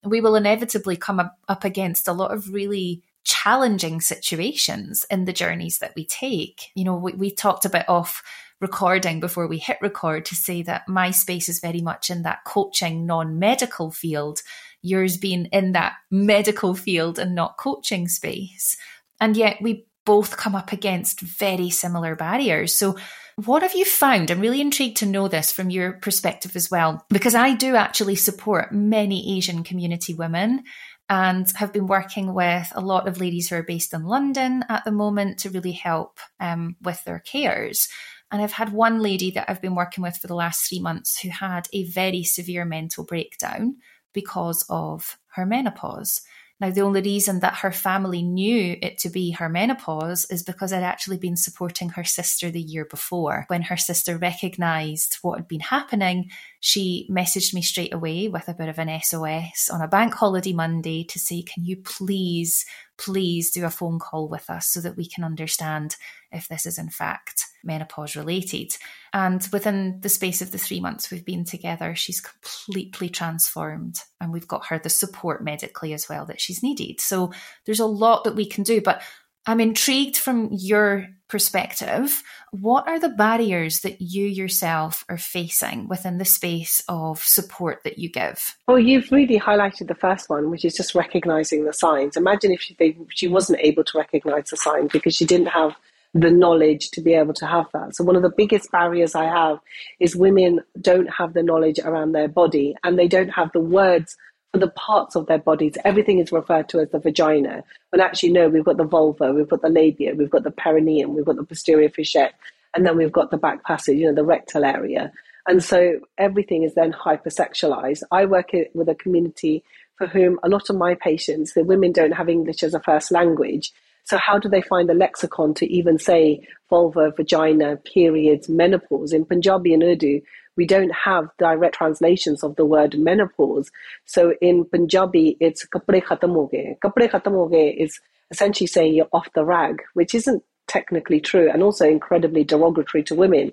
we 0.06 0.22
will 0.22 0.36
inevitably 0.36 0.98
come 0.98 1.20
up, 1.20 1.64
against 1.64 2.08
a 2.08 2.14
lot 2.14 2.32
of 2.32 2.54
really 2.54 3.04
challenging 3.24 4.02
situations 4.02 5.06
in 5.10 5.26
the 5.26 5.34
journeys 5.34 5.80
that 5.80 5.94
we 5.96 6.06
take. 6.06 6.72
You 6.76 6.84
know, 6.84 6.96
we, 6.96 7.14
we 7.14 7.32
talked 7.32 7.66
a 7.66 7.70
bit 7.70 7.88
off 7.90 8.24
recording 8.62 9.20
before 9.20 9.48
we 9.48 9.58
hit 9.58 9.78
record 9.82 10.26
to 10.26 10.36
say 10.36 10.62
that 10.62 10.88
my 10.88 11.12
space 11.12 11.50
is 11.50 11.60
very 11.60 11.82
much 11.82 12.10
in 12.10 12.22
that 12.24 12.44
coaching 12.46 13.06
non 13.06 13.40
medical 13.40 13.92
field 13.92 14.42
yours 14.86 15.18
being 15.18 15.46
in 15.46 15.72
that 15.72 15.94
medical 16.12 16.76
field 16.76 17.18
and 17.18 17.34
not 17.34 17.58
coaching 17.58 18.08
space. 18.08 18.78
And 19.20 19.36
yet 19.36 19.58
we 19.60 19.88
both 20.06 20.38
come 20.38 20.56
up 20.56 20.72
against 20.72 21.22
very 21.22 21.72
similar 21.72 22.16
barriers. 22.16 22.76
So, 22.76 22.96
what 23.44 23.64
have 23.64 23.76
you 23.76 23.84
found? 23.84 24.32
I'm 24.32 24.40
really 24.40 24.62
intrigued 24.62 24.98
to 24.98 25.06
know 25.06 25.28
this 25.28 25.52
from 25.52 25.70
your 25.70 25.94
perspective 25.94 26.56
as 26.56 26.72
well, 26.72 27.06
because 27.10 27.36
I 27.36 27.54
do 27.54 27.76
actually 27.76 28.16
support 28.16 28.72
many 28.72 29.38
Asian 29.38 29.64
community 29.64 30.14
women 30.14 30.64
and 31.10 31.50
have 31.56 31.74
been 31.74 31.86
working 31.86 32.34
with 32.34 32.72
a 32.74 32.82
lot 32.82 33.08
of 33.08 33.20
ladies 33.20 33.50
who 33.50 33.58
are 33.58 33.64
based 33.64 33.94
in 33.94 34.06
London 34.06 34.64
at 34.70 34.86
the 34.86 34.92
moment 34.92 35.40
to 35.40 35.50
really 35.50 35.74
help 35.74 36.20
um, 36.40 36.78
with 36.82 37.04
their 37.04 37.20
cares. 37.20 37.90
And 38.32 38.42
I've 38.42 38.54
had 38.54 38.74
one 38.74 39.02
lady 39.02 39.32
that 39.32 39.50
I've 39.50 39.62
been 39.62 39.76
working 39.76 40.02
with 40.02 40.18
for 40.18 40.28
the 40.28 40.36
last 40.36 40.68
three 40.68 40.80
months 40.80 41.20
who 41.20 41.30
had 41.30 41.68
a 41.74 41.84
very 41.84 42.24
severe 42.24 42.66
mental 42.66 43.04
breakdown 43.04 43.78
because 44.14 44.66
of 44.70 45.18
her 45.36 45.46
menopause. 45.46 46.22
Now, 46.62 46.70
the 46.70 46.82
only 46.82 47.02
reason 47.02 47.42
that 47.42 47.58
her 47.58 47.72
family 47.72 48.22
knew 48.22 48.78
it 48.82 48.98
to 49.00 49.10
be 49.10 49.32
her 49.32 49.50
menopause 49.50 50.26
is 50.30 50.42
because 50.42 50.72
I'd 50.72 50.84
actually 50.84 51.18
been 51.18 51.36
supporting 51.36 51.90
her 51.90 52.06
sister 52.06 52.50
the 52.50 52.62
year 52.62 52.86
before. 52.86 53.44
When 53.50 53.64
her 53.64 53.76
sister 53.76 54.18
recognised 54.18 55.18
what 55.22 55.38
had 55.38 55.50
been 55.50 55.60
happening, 55.60 56.32
she 56.62 57.10
messaged 57.12 57.54
me 57.54 57.62
straight 57.62 57.94
away 57.94 58.30
with 58.30 58.48
a 58.48 58.54
bit 58.54 58.70
of 58.70 58.80
an 58.80 59.02
SOS 59.02 59.70
on 59.70 59.82
a 59.82 59.88
bank 59.90 60.14
holiday 60.14 60.54
Monday 60.54 61.04
to 61.04 61.20
say, 61.20 61.42
Can 61.42 61.66
you 61.66 61.76
please, 61.76 62.66
please 62.98 63.52
do 63.52 63.66
a 63.66 63.70
phone 63.70 64.00
call 64.00 64.30
with 64.30 64.50
us 64.50 64.68
so 64.68 64.80
that 64.80 64.96
we 64.96 65.10
can 65.10 65.26
understand 65.26 65.98
if 66.32 66.48
this 66.48 66.66
is 66.66 66.78
in 66.78 66.90
fact 66.90 67.48
menopause 67.66 68.16
related? 68.16 68.76
And 69.14 69.48
within 69.52 70.00
the 70.02 70.10
space 70.10 70.42
of 70.42 70.52
the 70.52 70.58
three 70.58 70.80
months 70.80 71.10
we've 71.10 71.26
been 71.26 71.46
together, 71.46 71.96
she's 71.96 72.22
completely 72.22 73.10
transformed. 73.10 74.00
And 74.20 74.32
we've 74.32 74.48
got 74.48 74.68
her 74.68 74.80
the 74.80 74.90
support 74.90 75.44
medically 75.44 75.94
as 75.94 76.08
well 76.10 76.26
that 76.26 76.42
she's 76.42 76.64
needed. 76.64 77.02
So 77.02 77.32
there's 77.66 77.80
a 77.80 77.86
lot 77.86 78.24
that 78.24 78.36
we 78.36 78.46
can 78.46 78.64
do. 78.64 78.82
But 78.82 79.02
I'm 79.48 79.60
intrigued 79.60 80.18
from 80.18 80.50
your 80.52 81.08
perspective. 81.28 82.24
What 82.52 82.88
are 82.88 83.00
the 83.00 83.10
barriers 83.10 83.82
that 83.82 84.02
you 84.02 84.26
yourself 84.26 85.04
are 85.10 85.18
facing 85.18 85.88
within 85.88 86.18
the 86.18 86.26
space 86.26 86.84
of 86.88 87.20
support 87.20 87.84
that 87.84 87.98
you 87.98 88.10
give? 88.10 88.58
Well, 88.68 88.80
you've 88.80 89.12
really 89.12 89.40
highlighted 89.40 89.88
the 89.88 89.96
first 89.96 90.30
one, 90.30 90.50
which 90.50 90.66
is 90.66 90.76
just 90.76 90.96
recognizing 90.96 91.66
the 91.66 91.74
signs. 91.74 92.18
Imagine 92.18 92.52
if 92.52 92.62
she, 92.62 92.98
she 93.10 93.28
wasn't 93.28 93.60
able 93.62 93.84
to 93.84 93.98
recognize 93.98 94.50
the 94.50 94.58
signs 94.58 94.92
because 94.92 95.16
she 95.16 95.26
didn't 95.26 95.48
have 95.48 95.76
the 96.16 96.32
knowledge 96.32 96.92
to 96.92 97.02
be 97.02 97.14
able 97.14 97.34
to 97.34 97.46
have 97.46 97.66
that. 97.74 97.94
So 97.94 98.04
one 98.06 98.16
of 98.16 98.22
the 98.22 98.34
biggest 98.36 98.72
barriers 98.72 99.16
I 99.16 99.26
have 99.26 99.60
is 100.00 100.16
women 100.16 100.62
don't 100.80 101.08
have 101.08 101.34
the 101.34 101.44
knowledge 101.44 101.78
around 101.80 102.14
their 102.14 102.30
body 102.30 102.74
and 102.84 102.98
they 102.98 103.10
don't 103.10 103.30
have 103.30 103.52
the 103.52 103.60
words 103.60 104.16
for 104.54 104.60
the 104.60 104.70
parts 104.70 105.18
of 105.18 105.28
their 105.28 105.40
bodies. 105.40 105.78
Everything 105.84 106.20
is 106.20 106.32
referred 106.32 106.70
to 106.70 106.80
as 106.80 106.90
the 106.92 107.00
vagina. 107.00 107.66
When 107.90 108.00
actually 108.00 108.32
no, 108.32 108.48
we've 108.48 108.64
got 108.64 108.78
the 108.78 108.86
vulva, 108.86 109.34
we've 109.34 109.50
got 109.50 109.62
the 109.62 109.68
labia, 109.68 110.16
we've 110.16 110.30
got 110.30 110.44
the 110.44 110.52
perineum, 110.52 111.16
we've 111.16 111.26
got 111.26 111.36
the 111.36 111.44
posterior 111.44 111.90
fourchette, 111.90 112.34
and 112.74 112.86
then 112.86 112.96
we've 112.96 113.12
got 113.12 113.30
the 113.30 113.38
back 113.38 113.66
passage, 113.66 113.98
you 113.98 114.08
know, 114.08 114.16
the 114.16 114.24
rectal 114.24 114.64
area. 114.64 115.12
And 115.48 115.62
so 115.62 116.00
everything 116.18 116.64
is 116.64 116.76
then 116.76 116.94
hypersexualized. 116.94 118.04
I 118.10 118.24
work 118.24 118.52
with 118.74 118.88
a 118.88 118.96
community 118.96 119.66
for 119.98 120.08
whom 120.08 120.40
a 120.44 120.50
lot 120.50 120.70
of 120.70 120.78
my 120.78 120.96
patients, 120.96 121.54
the 121.54 121.64
women 121.66 121.92
don't 121.92 122.14
have 122.14 122.30
English 122.30 122.64
as 122.64 122.74
a 122.74 122.80
first 122.80 123.12
language. 123.12 123.74
So 124.06 124.18
how 124.18 124.38
do 124.38 124.48
they 124.48 124.62
find 124.62 124.88
the 124.88 124.94
lexicon 124.94 125.54
to 125.56 125.66
even 125.66 125.98
say 125.98 126.48
vulva, 126.70 127.12
vagina, 127.12 127.78
periods, 127.78 128.48
menopause? 128.48 129.14
In 129.14 129.26
Punjabi 129.26 129.74
and 129.74 129.84
Urdu, 129.84 130.22
we 130.56 130.66
don't 130.66 130.94
have 130.94 131.30
direct 131.40 131.76
translations 131.76 132.44
of 132.44 132.56
the 132.56 132.66
word 132.66 132.98
menopause. 132.98 133.72
So 134.06 134.36
in 134.42 134.66
Punjabi, 134.66 135.38
it's 135.40 135.66
kapde 135.66 136.04
khatam 136.04 136.34
ho. 136.34 136.50
Kapde 136.84 137.10
khatam 137.10 137.78
is 137.78 138.00
essentially 138.30 138.68
saying 138.68 138.94
you're 138.94 139.10
off 139.12 139.28
the 139.34 139.44
rag, 139.44 139.82
which 139.94 140.14
isn't 140.14 140.44
technically 140.68 141.20
true 141.20 141.50
and 141.52 141.62
also 141.62 141.88
incredibly 141.88 142.44
derogatory 142.44 143.04
to 143.04 143.16
women. 143.16 143.52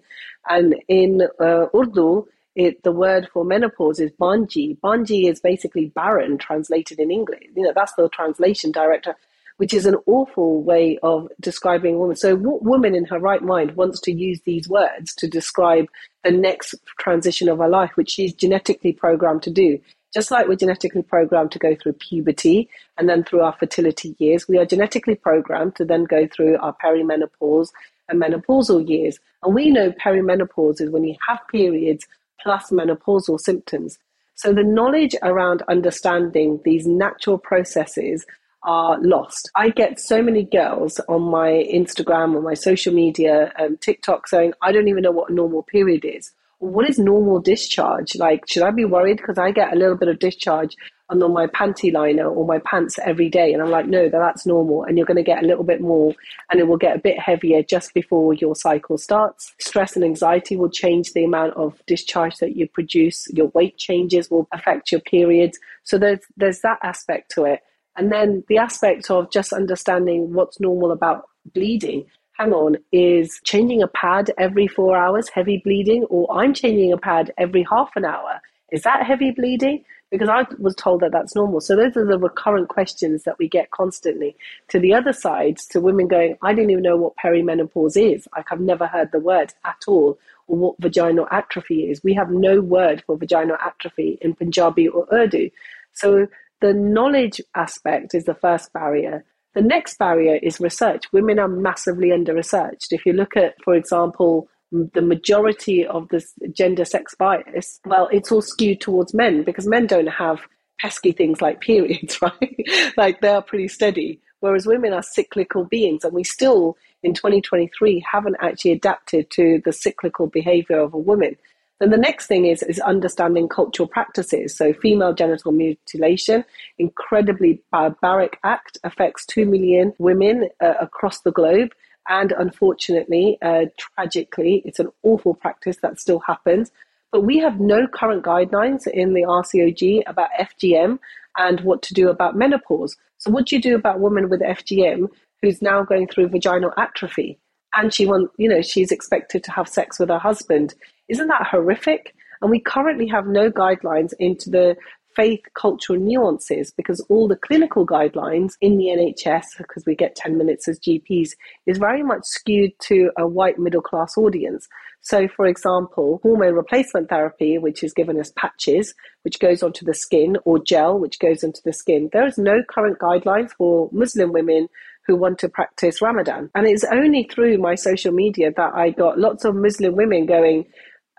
And 0.49 0.77
in 0.88 1.23
uh, 1.41 1.67
Urdu, 1.75 2.27
it, 2.55 2.83
the 2.83 2.93
word 2.93 3.29
for 3.33 3.45
menopause 3.45 4.01
is 4.01 4.11
banji. 4.21 4.79
Banji 4.79 5.31
is 5.31 5.41
basically 5.41 5.87
barren 5.87 6.37
translated 6.37 6.99
in 6.99 7.11
English. 7.11 7.45
You 7.57 7.62
know, 7.62 7.73
that's 7.75 7.95
the 7.95 8.09
translation 8.11 8.71
director 8.71 9.17
which 9.62 9.72
is 9.72 9.87
an 9.87 9.94
awful 10.07 10.61
way 10.61 10.98
of 11.05 11.29
describing 11.38 11.94
a 11.94 11.98
woman. 11.98 12.16
So, 12.16 12.35
what 12.35 12.64
woman 12.64 12.96
in 12.96 13.05
her 13.05 13.20
right 13.20 13.40
mind 13.40 13.77
wants 13.77 14.01
to 14.01 14.12
use 14.12 14.40
these 14.40 14.68
words 14.68 15.14
to 15.14 15.29
describe 15.29 15.87
the 16.25 16.33
next 16.33 16.75
transition 16.98 17.48
of 17.48 17.59
her 17.59 17.68
life, 17.68 17.92
which 17.94 18.11
she's 18.11 18.35
genetically 18.35 18.92
programmed 18.92 19.44
to 19.44 19.51
do? 19.51 19.79
Just 20.12 20.33
like 20.33 20.48
we're 20.48 20.57
genetically 20.57 21.03
programmed 21.03 21.53
to 21.53 21.61
go 21.61 21.77
through 21.77 21.92
puberty 21.92 22.68
and 22.98 23.09
then 23.09 23.22
through 23.22 23.42
our 23.42 23.53
fertility 23.53 24.16
years, 24.18 24.48
we 24.48 24.59
are 24.59 24.66
genetically 24.66 25.14
programmed 25.14 25.77
to 25.77 25.85
then 25.85 26.07
go 26.07 26.27
through 26.27 26.59
our 26.59 26.75
perimenopause 26.85 27.68
and 28.09 28.20
menopausal 28.20 28.88
years. 28.88 29.20
And 29.44 29.55
we 29.55 29.70
know 29.70 29.92
perimenopause 29.92 30.81
is 30.81 30.90
when 30.90 31.05
you 31.05 31.14
have 31.29 31.38
periods 31.53 32.05
plus 32.42 32.70
menopausal 32.70 33.38
symptoms. 33.38 33.96
So 34.35 34.53
the 34.53 34.64
knowledge 34.64 35.14
around 35.22 35.62
understanding 35.68 36.61
these 36.64 36.85
natural 36.85 37.38
processes 37.38 38.27
are 38.64 39.01
lost. 39.01 39.51
I 39.57 39.70
get 39.70 39.98
so 40.01 40.22
many 40.22 40.44
girls 40.44 41.01
on 41.09 41.22
my 41.22 41.66
Instagram 41.72 42.35
or 42.35 42.42
my 42.42 42.55
social 42.55 42.94
media, 42.94 43.53
um, 43.59 43.77
TikTok 43.79 44.29
saying, 44.29 44.53
I 44.62 44.72
don't 44.72 44.88
even 44.88 45.03
know 45.03 45.11
what 45.11 45.31
a 45.31 45.35
normal 45.35 45.62
period 45.62 46.05
is. 46.05 46.33
What 46.59 46.88
is 46.88 46.96
normal 46.96 47.40
discharge? 47.40 48.14
Like, 48.14 48.48
should 48.48 48.62
I 48.62 48.70
be 48.70 48.85
worried? 48.85 49.16
Because 49.16 49.37
I 49.37 49.51
get 49.51 49.72
a 49.72 49.77
little 49.77 49.96
bit 49.96 50.09
of 50.09 50.20
discharge 50.20 50.77
on 51.20 51.33
my 51.33 51.46
panty 51.48 51.92
liner 51.92 52.27
or 52.29 52.46
my 52.46 52.59
pants 52.61 52.98
every 53.05 53.29
day. 53.29 53.53
And 53.53 53.61
I'm 53.61 53.70
like, 53.70 53.87
no, 53.87 54.09
that's 54.09 54.46
normal. 54.46 54.85
And 54.85 54.96
you're 54.96 55.07
going 55.07 55.16
to 55.16 55.22
get 55.22 55.42
a 55.42 55.46
little 55.46 55.64
bit 55.64 55.81
more 55.81 56.14
and 56.51 56.61
it 56.61 56.68
will 56.68 56.77
get 56.77 56.96
a 56.96 57.01
bit 57.01 57.18
heavier 57.18 57.62
just 57.62 57.92
before 57.94 58.33
your 58.35 58.55
cycle 58.55 58.96
starts. 58.96 59.53
Stress 59.59 59.96
and 59.96 60.05
anxiety 60.05 60.57
will 60.57 60.70
change 60.70 61.12
the 61.12 61.25
amount 61.25 61.55
of 61.55 61.83
discharge 61.87 62.37
that 62.37 62.57
you 62.57 62.68
produce. 62.68 63.27
Your 63.33 63.48
weight 63.48 63.77
changes 63.77 64.31
will 64.31 64.48
affect 64.53 64.92
your 64.92 65.01
periods. 65.01 65.59
So 65.83 65.98
there's, 65.98 66.20
there's 66.37 66.61
that 66.61 66.79
aspect 66.83 67.33
to 67.33 67.44
it. 67.44 67.61
And 67.96 68.11
then 68.11 68.44
the 68.48 68.59
aspect 68.59 69.11
of 69.11 69.31
just 69.31 69.52
understanding 69.52 70.33
what's 70.33 70.61
normal 70.61 70.92
about 70.92 71.24
bleeding. 71.55 72.07
Hang 72.38 72.52
on, 72.52 72.76
is 72.92 73.40
changing 73.44 73.83
a 73.83 73.88
pad 73.88 74.33
every 74.38 74.66
four 74.66 74.96
hours 74.96 75.28
heavy 75.28 75.61
bleeding, 75.62 76.05
or 76.05 76.33
I'm 76.33 76.55
changing 76.55 76.92
a 76.92 76.98
pad 76.98 77.33
every 77.37 77.64
half 77.70 77.90
an 77.96 78.05
hour? 78.05 78.40
Is 78.70 78.83
that 78.83 79.05
heavy 79.05 79.31
bleeding? 79.31 79.85
because 80.12 80.28
I 80.28 80.44
was 80.59 80.76
told 80.76 81.00
that 81.00 81.11
that's 81.11 81.35
normal. 81.35 81.62
So 81.62 81.74
those 81.74 81.96
are 81.96 82.05
the 82.05 82.18
recurrent 82.18 82.68
questions 82.68 83.24
that 83.24 83.38
we 83.38 83.48
get 83.48 83.70
constantly. 83.70 84.37
To 84.68 84.78
the 84.78 84.92
other 84.92 85.14
side, 85.14 85.57
to 85.70 85.81
women 85.81 86.07
going, 86.07 86.37
I 86.42 86.52
didn't 86.52 86.70
even 86.70 86.83
know 86.83 86.98
what 86.98 87.14
perimenopause 87.16 87.96
is. 87.96 88.28
Like 88.37 88.52
I've 88.52 88.61
never 88.61 88.87
heard 88.87 89.11
the 89.11 89.20
word 89.20 89.55
at 89.64 89.83
all, 89.88 90.18
or 90.46 90.57
what 90.59 90.74
vaginal 90.78 91.26
atrophy 91.31 91.90
is. 91.90 92.05
We 92.05 92.12
have 92.12 92.31
no 92.31 92.61
word 92.61 93.02
for 93.07 93.16
vaginal 93.16 93.57
atrophy 93.57 94.18
in 94.20 94.35
Punjabi 94.35 94.87
or 94.87 95.09
Urdu. 95.11 95.48
So 95.94 96.26
the 96.62 96.72
knowledge 96.72 97.40
aspect 97.55 98.14
is 98.14 98.25
the 98.25 98.35
first 98.35 98.72
barrier. 98.72 99.25
The 99.55 99.61
next 99.61 99.98
barrier 99.98 100.38
is 100.42 100.61
research. 100.61 101.12
Women 101.12 101.38
are 101.38 101.48
massively 101.48 102.12
under 102.12 102.33
researched. 102.33 102.92
If 102.92 103.05
you 103.05 103.12
look 103.12 103.37
at, 103.37 103.55
for 103.62 103.75
example, 103.75 104.48
the 104.70 105.03
majority 105.03 105.85
of 105.85 106.09
the 106.09 106.25
gender 106.57 106.87
sex 106.87 107.14
bias, 107.18 107.81
well, 107.85 108.09
it's 108.11 108.33
all 108.33 108.40
skewed 108.40 108.81
towards 108.81 109.12
men 109.12 109.42
because 109.42 109.66
men 109.66 109.87
don't 109.87 110.07
have 110.07 110.40
pesky 110.81 111.12
things 111.12 111.42
like 111.42 111.61
periods, 111.61 112.18
right? 112.22 112.57
like 112.96 113.20
they 113.20 113.29
are 113.29 113.42
pretty 113.42 113.68
steady. 113.68 114.20
Whereas 114.40 114.66
women 114.66 114.92
are 114.92 115.03
cyclical 115.03 115.64
beings, 115.64 116.05
and 116.05 116.14
we 116.14 116.25
still 116.25 116.77
in 117.03 117.14
2023 117.14 118.05
haven't 118.11 118.37
actually 118.40 118.72
adapted 118.72 119.31
to 119.33 119.61
the 119.64 119.72
cyclical 119.72 120.27
behavior 120.27 120.81
of 120.81 120.94
a 120.94 120.98
woman. 120.98 121.37
Then 121.83 121.90
the 121.90 121.97
next 121.97 122.29
thing 122.29 122.47
is 122.47 122.62
is 122.62 122.79
understanding 122.79 123.49
cultural 123.49 123.88
practices. 123.88 124.57
So 124.57 124.73
female 124.73 125.12
genital 125.12 125.51
mutilation, 125.51 126.45
incredibly 126.79 127.61
barbaric 127.73 128.38
act, 128.45 128.79
affects 128.85 129.27
two 129.27 129.47
million 129.47 129.92
women 129.99 130.49
uh, 130.61 130.75
across 130.81 131.23
the 131.23 131.33
globe. 131.33 131.71
And 132.09 132.31
unfortunately, 132.38 133.37
uh, 133.42 133.64
tragically, 133.77 134.62
it's 134.64 134.79
an 134.79 134.90
awful 135.03 135.35
practice 135.35 135.79
that 135.83 135.99
still 135.99 136.21
happens. 136.21 136.71
But 137.11 137.23
we 137.23 137.38
have 137.38 137.59
no 137.59 137.88
current 137.88 138.25
guidelines 138.25 138.87
in 138.87 139.12
the 139.14 139.23
RCOG 139.23 140.05
about 140.07 140.31
FGM 140.38 141.01
and 141.37 141.61
what 141.62 141.83
to 141.83 141.95
do 141.95 142.09
about 142.11 142.37
menopause. 142.37 142.97
So, 143.18 143.33
what 143.33 143.47
do 143.47 143.57
you 143.57 143.61
do 143.61 143.75
about 143.75 143.97
a 143.97 143.99
woman 143.99 144.29
with 144.29 144.40
FGM 144.40 145.09
who's 145.40 145.61
now 145.61 145.83
going 145.83 146.07
through 146.07 146.29
vaginal 146.29 146.73
atrophy? 146.79 147.40
And 147.75 147.92
she 147.92 148.07
want, 148.07 148.31
you 148.37 148.49
know, 148.49 148.62
she's 148.62 148.92
expected 148.92 149.42
to 149.42 149.51
have 149.51 149.66
sex 149.66 149.99
with 149.99 150.11
her 150.11 150.18
husband. 150.21 150.75
Isn't 151.12 151.29
that 151.29 151.46
horrific? 151.46 152.14
And 152.40 152.51
we 152.51 152.59
currently 152.59 153.07
have 153.09 153.27
no 153.27 153.51
guidelines 153.51 154.14
into 154.18 154.48
the 154.48 154.77
faith 155.14 155.42
cultural 155.53 156.01
nuances 156.01 156.72
because 156.75 157.01
all 157.11 157.29
the 157.29 157.37
clinical 157.37 157.87
guidelines 157.87 158.55
in 158.62 158.79
the 158.79 158.87
NHS, 158.87 159.59
because 159.59 159.85
we 159.85 159.94
get 159.94 160.16
10 160.16 160.38
minutes 160.38 160.68
as 160.68 160.81
GPs, 160.81 161.33
is 161.66 161.77
very 161.77 162.03
much 162.03 162.25
skewed 162.25 162.72
to 162.85 163.11
a 163.18 163.27
white 163.27 163.59
middle 163.59 163.83
class 163.83 164.16
audience. 164.16 164.66
So, 165.03 165.29
for 165.29 165.44
example, 165.44 166.18
hormone 166.22 166.55
replacement 166.55 167.11
therapy, 167.11 167.59
which 167.59 167.85
is 167.85 167.92
given 167.92 168.18
as 168.18 168.33
patches, 168.33 168.94
which 169.22 169.38
goes 169.38 169.62
onto 169.62 169.85
the 169.85 169.92
skin, 169.92 170.38
or 170.46 170.59
gel, 170.64 170.98
which 170.98 171.18
goes 171.18 171.44
into 171.44 171.61
the 171.62 171.75
skin, 171.75 172.09
there 172.14 172.27
is 172.27 172.38
no 172.38 172.62
current 172.70 172.98
guidelines 173.01 173.51
for 173.59 173.90
Muslim 173.92 174.33
women 174.33 174.66
who 175.07 175.16
want 175.16 175.38
to 175.40 175.48
practice 175.48 176.01
Ramadan. 176.01 176.48
And 176.55 176.66
it's 176.66 176.85
only 176.85 177.25
through 177.25 177.59
my 177.59 177.75
social 177.75 178.12
media 178.12 178.53
that 178.57 178.75
I 178.75 178.90
got 178.90 179.18
lots 179.18 179.44
of 179.44 179.57
Muslim 179.57 179.96
women 179.96 180.27
going, 180.27 180.66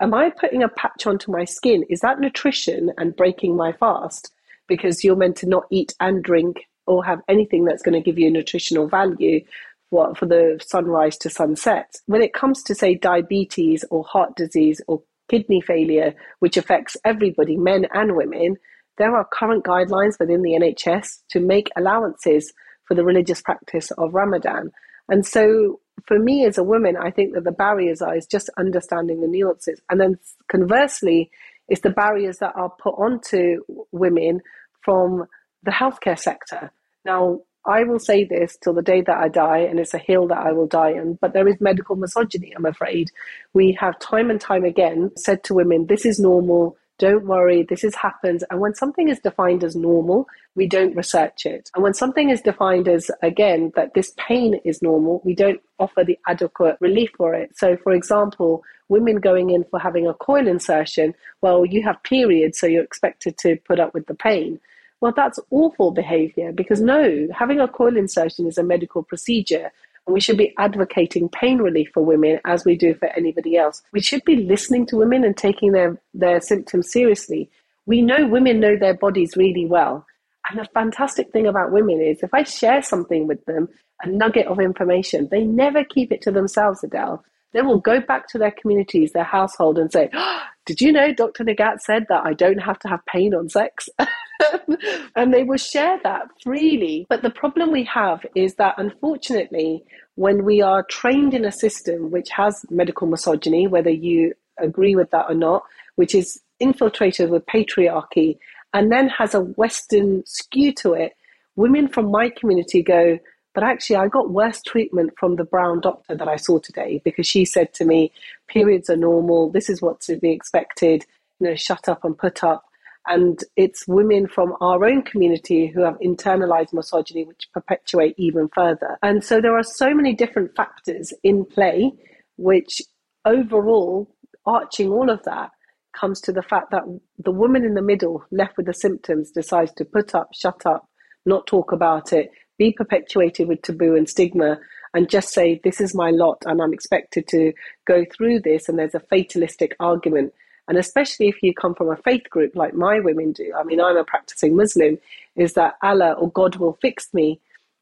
am 0.02 0.14
I 0.14 0.30
putting 0.30 0.64
a 0.64 0.70
patch 0.70 1.06
onto 1.08 1.32
my 1.32 1.46
skin? 1.46 1.84
Is 1.90 2.02
that 2.02 2.20
nutrition 2.20 2.92
and 2.98 3.16
breaking 3.16 3.56
my 3.56 3.72
fast? 3.72 4.32
Because 4.68 5.04
you're 5.04 5.16
meant 5.16 5.38
to 5.38 5.50
not 5.50 5.66
eat 5.70 5.94
and 6.00 6.24
drink 6.24 6.68
or 6.86 7.04
have 7.04 7.22
anything 7.28 7.66
that's 7.66 7.84
going 7.84 7.94
to 7.94 8.02
give 8.02 8.18
you 8.18 8.32
nutritional 8.32 8.88
value 8.88 9.42
for, 9.90 10.16
for 10.16 10.26
the 10.26 10.60
sunrise 10.66 11.18
to 11.20 11.30
sunset. 11.30 11.96
When 12.08 12.22
it 12.22 12.34
comes 12.34 12.64
to, 12.64 12.76
say, 12.76 12.96
diabetes 12.96 13.86
or 13.90 14.04
heart 14.04 14.36
disease 14.36 14.82
or 14.88 15.02
kidney 15.30 15.62
failure, 15.62 16.14
which 16.40 16.58
affects 16.58 16.98
everybody, 17.06 17.58
men 17.58 17.88
and 17.94 18.16
women, 18.16 18.58
there 18.98 19.16
are 19.16 19.28
current 19.32 19.64
guidelines 19.64 20.20
within 20.20 20.42
the 20.42 20.52
NHS 20.52 21.20
to 21.30 21.40
make 21.40 21.70
allowances 21.78 22.54
for 22.88 22.96
the 22.96 23.04
religious 23.04 23.42
practice 23.42 23.92
of 23.92 24.14
Ramadan. 24.14 24.72
And 25.10 25.26
so 25.26 25.80
for 26.06 26.20
me 26.20 26.46
as 26.46 26.58
a 26.58 26.64
woman, 26.64 26.98
I 26.98 27.12
think 27.12 27.34
that 27.34 27.44
the 27.44 27.52
barriers 27.52 28.02
are 28.02 28.16
is 28.16 28.26
just 28.26 28.50
understanding 28.58 29.22
the 29.22 29.28
nuances. 29.28 29.82
And 29.90 30.00
then 30.00 30.18
conversely, 30.50 31.32
it's 31.68 31.82
the 31.82 31.90
barriers 31.90 32.40
that 32.40 32.56
are 32.56 32.70
put 32.70 32.96
onto 32.96 33.62
women 33.92 34.42
from 34.82 35.26
the 35.64 35.72
healthcare 35.72 36.20
sector. 36.20 36.72
Now, 37.06 37.42
I 37.66 37.84
will 37.84 38.00
say 38.00 38.26
this 38.26 38.58
till 38.58 38.74
the 38.74 38.82
day 38.82 39.02
that 39.02 39.18
I 39.18 39.30
die, 39.30 39.60
and 39.60 39.80
it's 39.80 39.94
a 39.94 39.98
hill 39.98 40.28
that 40.28 40.40
I 40.40 40.52
will 40.52 40.68
die 40.68 40.94
on, 40.94 41.18
but 41.22 41.32
there 41.32 41.48
is 41.48 41.62
medical 41.62 41.96
misogyny, 41.96 42.52
I'm 42.54 42.66
afraid. 42.66 43.10
We 43.54 43.78
have 43.80 43.98
time 44.00 44.30
and 44.30 44.42
time 44.42 44.66
again 44.66 45.12
said 45.16 45.46
to 45.46 45.54
women, 45.54 45.88
this 45.88 46.06
is 46.06 46.20
normal, 46.20 46.76
don't 47.00 47.26
worry, 47.26 47.64
this 47.64 47.82
has 47.82 47.96
happened. 47.96 48.44
And 48.50 48.60
when 48.60 48.76
something 48.76 49.10
is 49.10 49.20
defined 49.20 49.64
as 49.64 49.76
normal, 49.76 50.28
we 50.56 50.68
don't 50.68 50.96
research 50.96 51.46
it. 51.46 51.70
And 51.74 51.84
when 51.84 51.94
something 51.94 52.30
is 52.30 52.42
defined 52.42 52.88
as, 52.88 53.10
again, 53.22 53.72
that 53.76 53.94
this 53.94 54.14
pain 54.18 54.60
is 54.64 54.82
normal, 54.82 55.22
we 55.26 55.34
don't 55.34 55.62
offer 55.80 56.04
the 56.04 56.20
adequate 56.28 56.78
relief 56.80 57.10
for 57.18 57.34
it. 57.34 57.58
So, 57.58 57.78
for 57.78 57.94
example, 57.94 58.64
women 58.90 59.18
going 59.18 59.50
in 59.50 59.64
for 59.66 59.80
having 59.80 60.08
a 60.08 60.14
coil 60.14 60.48
insertion, 60.48 61.16
well, 61.42 61.66
you 61.66 61.82
have 61.84 62.02
periods, 62.04 62.60
so 62.60 62.68
you're 62.68 62.84
expected 62.84 63.38
to 63.40 63.58
put 63.68 63.80
up 63.80 63.94
with 63.94 64.06
the 64.06 64.16
pain. 64.16 64.60
Well, 65.02 65.14
that's 65.14 65.40
awful 65.50 65.92
behavior 65.92 66.54
because 66.54 66.80
no, 66.80 67.28
having 67.38 67.60
a 67.60 67.68
coil 67.68 67.98
insertion 67.98 68.48
is 68.48 68.58
a 68.58 68.64
medical 68.64 69.04
procedure 69.04 69.72
and 70.06 70.14
we 70.14 70.20
should 70.20 70.38
be 70.38 70.54
advocating 70.58 71.30
pain 71.30 71.60
relief 71.60 71.90
for 71.94 72.04
women 72.04 72.40
as 72.46 72.66
we 72.66 72.76
do 72.76 72.94
for 72.96 73.08
anybody 73.18 73.58
else. 73.58 73.82
We 73.92 74.02
should 74.02 74.24
be 74.26 74.38
listening 74.38 74.86
to 74.88 74.98
women 74.98 75.24
and 75.24 75.36
taking 75.36 75.72
their, 75.72 76.00
their 76.14 76.42
symptoms 76.42 76.92
seriously. 76.92 77.50
We 77.86 78.02
know 78.02 78.28
women 78.28 78.60
know 78.60 78.78
their 78.78 78.94
bodies 78.96 79.38
really 79.38 79.66
well. 79.66 80.06
And 80.50 80.60
the 80.60 80.66
fantastic 80.74 81.32
thing 81.32 81.48
about 81.48 81.72
women 81.72 82.02
is 82.02 82.22
if 82.22 82.34
I 82.34 82.44
share 82.44 82.82
something 82.82 83.28
with 83.28 83.44
them, 83.46 83.70
a 84.04 84.10
nugget 84.10 84.48
of 84.48 84.60
information, 84.60 85.30
they 85.32 85.44
never 85.44 85.84
keep 85.86 86.12
it 86.12 86.22
to 86.24 86.32
themselves, 86.32 86.84
Adele. 86.84 87.24
They 87.54 87.62
will 87.62 87.80
go 87.80 88.02
back 88.02 88.28
to 88.30 88.38
their 88.38 88.52
communities, 88.52 89.12
their 89.14 89.24
household, 89.24 89.78
and 89.78 89.92
say, 89.92 90.10
oh, 90.14 90.42
Did 90.66 90.80
you 90.80 90.94
know 90.94 91.14
Dr. 91.14 91.44
Nighat 91.44 91.82
said 91.82 92.06
that 92.08 92.26
I 92.26 92.32
don't 92.32 92.60
have 92.60 92.80
to 92.80 92.88
have 92.88 93.06
pain 93.06 93.36
on 93.36 93.50
sex? 93.50 93.90
and 95.16 95.34
they 95.34 95.44
will 95.44 95.58
share 95.58 96.00
that 96.04 96.28
freely. 96.42 97.06
But 97.10 97.22
the 97.22 97.30
problem 97.30 97.72
we 97.72 97.84
have 97.86 98.26
is 98.36 98.56
that 98.56 98.76
unfortunately, 98.78 99.84
when 100.16 100.44
we 100.44 100.62
are 100.62 100.84
trained 100.84 101.34
in 101.34 101.46
a 101.46 101.52
system 101.52 102.12
which 102.12 102.30
has 102.30 102.66
medical 102.70 103.08
misogyny, 103.08 103.68
whether 103.68 103.90
you 103.90 104.34
agree 104.60 104.96
with 104.96 105.12
that 105.12 105.26
or 105.30 105.36
not, 105.36 105.64
which 105.96 106.14
is 106.16 106.42
infiltrated 106.60 107.30
with 107.30 107.46
patriarchy 107.46 108.38
and 108.74 108.92
then 108.92 109.10
has 109.10 109.34
a 109.34 109.42
Western 109.42 110.24
skew 110.26 110.74
to 110.74 110.94
it, 110.94 111.14
women 111.56 111.88
from 111.88 112.10
my 112.10 112.30
community 112.30 112.82
go, 112.82 113.20
but 113.54 113.64
actually, 113.64 113.98
I 113.98 114.08
got 114.08 114.32
worse 114.32 114.62
treatment 114.64 115.14
from 115.18 115.36
the 115.36 115.44
brown 115.44 115.80
doctor 115.80 116.16
that 116.16 116.28
I 116.28 116.38
saw 116.38 116.58
today 116.58 117.02
because 117.06 117.28
she 117.28 117.46
said 117.46 117.74
to 117.76 117.86
me, 117.86 118.12
periods 118.48 118.90
are 118.90 118.98
normal. 118.98 119.52
This 119.52 119.70
is 119.70 119.82
what 119.82 120.02
to 120.02 120.18
be 120.18 120.32
expected. 120.32 121.06
You 121.40 121.50
know, 121.50 121.56
shut 121.56 121.88
up 121.88 122.04
and 122.04 122.18
put 122.18 122.44
up. 122.44 122.66
And 123.06 123.40
it's 123.58 123.88
women 123.88 124.28
from 124.28 124.56
our 124.62 124.86
own 124.86 125.02
community 125.02 125.68
who 125.68 125.82
have 125.82 126.00
internalized 126.00 126.74
misogyny, 126.74 127.26
which 127.26 127.50
perpetuate 127.54 128.16
even 128.18 128.50
further. 128.56 128.98
And 129.04 129.24
so 129.24 129.42
there 129.42 129.58
are 129.58 129.64
so 129.64 129.94
many 129.94 130.14
different 130.14 130.56
factors 130.56 131.14
in 131.22 131.46
play, 131.46 131.92
which 132.38 132.82
overall, 133.26 134.10
arching 134.46 134.90
all 134.90 135.10
of 135.10 135.22
that, 135.24 135.52
comes 135.94 136.22
to 136.22 136.32
the 136.32 136.42
fact 136.42 136.72
that 136.72 136.84
the 137.20 137.32
woman 137.32 137.64
in 137.64 137.76
the 137.76 137.82
middle, 137.82 138.24
left 138.32 138.58
with 138.58 138.66
the 138.66 138.74
symptoms, 138.74 139.32
decides 139.32 139.72
to 139.74 139.86
put 139.86 140.16
up, 140.16 140.30
shut 140.34 140.66
up, 140.66 140.88
not 141.26 141.46
talk 141.46 141.72
about 141.72 142.14
it, 142.14 142.32
be 142.58 142.72
perpetuated 142.72 143.48
with 143.48 143.62
taboo 143.62 143.96
and 143.96 144.10
stigma, 144.10 144.60
and 144.94 145.10
just 145.10 145.30
say, 145.34 145.60
This 145.64 145.82
is 145.82 145.96
my 145.96 146.12
lot, 146.12 146.44
and 146.46 146.62
I'm 146.62 146.74
expected 146.74 147.28
to 147.30 147.54
go 147.86 148.06
through 148.16 148.42
this, 148.42 148.70
and 148.70 148.78
there's 148.78 148.96
a 148.96 149.00
fatalistic 149.00 149.76
argument. 149.80 150.34
And 150.68 150.78
especially 150.78 151.28
if 151.28 151.44
you 151.44 151.54
come 151.54 151.76
from 151.76 151.90
a 151.90 151.98
faith 151.98 152.30
group 152.30 152.56
like 152.56 152.74
my 152.74 153.00
women 153.00 153.34
do, 153.34 153.54
I 153.58 153.64
mean, 153.64 153.82
I'm 153.82 153.98
a 153.98 154.04
practicing 154.04 154.56
Muslim, 154.56 154.98
is 155.36 155.54
that 155.54 155.76
Allah 155.82 156.14
or 156.14 156.32
God 156.32 156.56
will 156.56 156.78
fix 156.82 157.14
me 157.14 157.40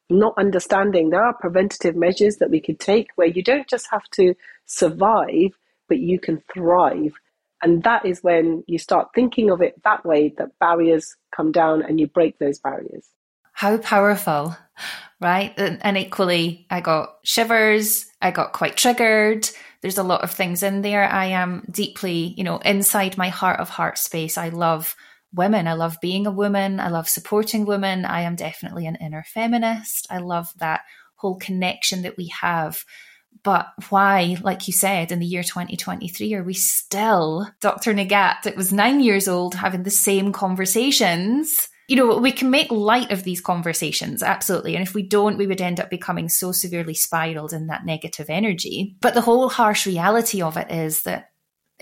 not 0.09 0.33
understanding 0.37 1.09
there 1.09 1.23
are 1.23 1.33
preventative 1.33 1.95
measures 1.95 2.37
that 2.37 2.49
we 2.49 2.59
could 2.59 2.79
take 2.79 3.07
where 3.15 3.27
you 3.27 3.41
don't 3.41 3.67
just 3.67 3.89
have 3.91 4.03
to 4.11 4.35
survive, 4.65 5.51
but 5.87 5.99
you 5.99 6.19
can 6.19 6.43
thrive. 6.53 7.13
And 7.61 7.83
that 7.83 8.05
is 8.05 8.21
when 8.21 8.63
you 8.67 8.77
start 8.77 9.09
thinking 9.13 9.51
of 9.51 9.61
it 9.61 9.81
that 9.83 10.05
way 10.05 10.33
that 10.37 10.57
barriers 10.59 11.15
come 11.33 11.51
down 11.51 11.81
and 11.81 11.99
you 11.99 12.07
break 12.07 12.39
those 12.39 12.59
barriers. 12.59 13.07
How 13.53 13.77
powerful, 13.77 14.57
right? 15.19 15.53
And 15.57 15.97
equally, 15.97 16.65
I 16.69 16.81
got 16.81 17.17
shivers, 17.23 18.07
I 18.21 18.31
got 18.31 18.53
quite 18.53 18.77
triggered. 18.77 19.49
There's 19.81 19.97
a 19.97 20.03
lot 20.03 20.23
of 20.23 20.31
things 20.31 20.63
in 20.63 20.81
there. 20.81 21.03
I 21.05 21.25
am 21.27 21.65
deeply, 21.71 22.33
you 22.37 22.43
know, 22.43 22.57
inside 22.59 23.17
my 23.17 23.29
heart 23.29 23.59
of 23.59 23.69
heart 23.69 23.97
space. 23.97 24.37
I 24.37 24.49
love 24.49 24.95
women. 25.33 25.67
I 25.67 25.73
love 25.73 25.97
being 26.01 26.27
a 26.27 26.31
woman. 26.31 26.79
I 26.79 26.89
love 26.89 27.09
supporting 27.09 27.65
women. 27.65 28.05
I 28.05 28.21
am 28.21 28.35
definitely 28.35 28.85
an 28.87 28.97
inner 28.97 29.23
feminist. 29.33 30.07
I 30.09 30.19
love 30.19 30.49
that 30.57 30.81
whole 31.15 31.37
connection 31.37 32.03
that 32.03 32.17
we 32.17 32.27
have 32.27 32.83
But 33.43 33.67
why, 33.89 34.37
like 34.41 34.67
you 34.67 34.73
said, 34.73 35.11
in 35.11 35.19
the 35.19 35.25
year 35.25 35.43
2023, 35.43 36.33
are 36.35 36.43
we 36.43 36.53
still, 36.53 37.47
Dr. 37.59 37.93
Nighat, 37.93 38.45
it 38.45 38.55
was 38.55 38.71
nine 38.71 38.99
years 38.99 39.27
old, 39.27 39.55
having 39.55 39.83
the 39.83 39.89
same 39.89 40.31
conversations? 40.31 41.67
You 41.87 41.97
know, 41.97 42.17
we 42.17 42.31
can 42.31 42.49
make 42.49 42.71
light 42.71 43.11
of 43.11 43.23
these 43.23 43.41
conversations, 43.41 44.23
absolutely. 44.23 44.75
And 44.75 44.87
if 44.87 44.93
we 44.93 45.03
don't, 45.03 45.37
we 45.37 45.47
would 45.47 45.61
end 45.61 45.79
up 45.79 45.89
becoming 45.89 46.29
so 46.29 46.51
severely 46.51 46.93
spiraled 46.93 47.53
in 47.53 47.67
that 47.67 47.85
negative 47.85 48.29
energy. 48.29 48.95
But 49.01 49.13
the 49.13 49.21
whole 49.21 49.49
harsh 49.49 49.85
reality 49.85 50.41
of 50.41 50.57
it 50.57 50.71
is 50.71 51.01
that 51.03 51.30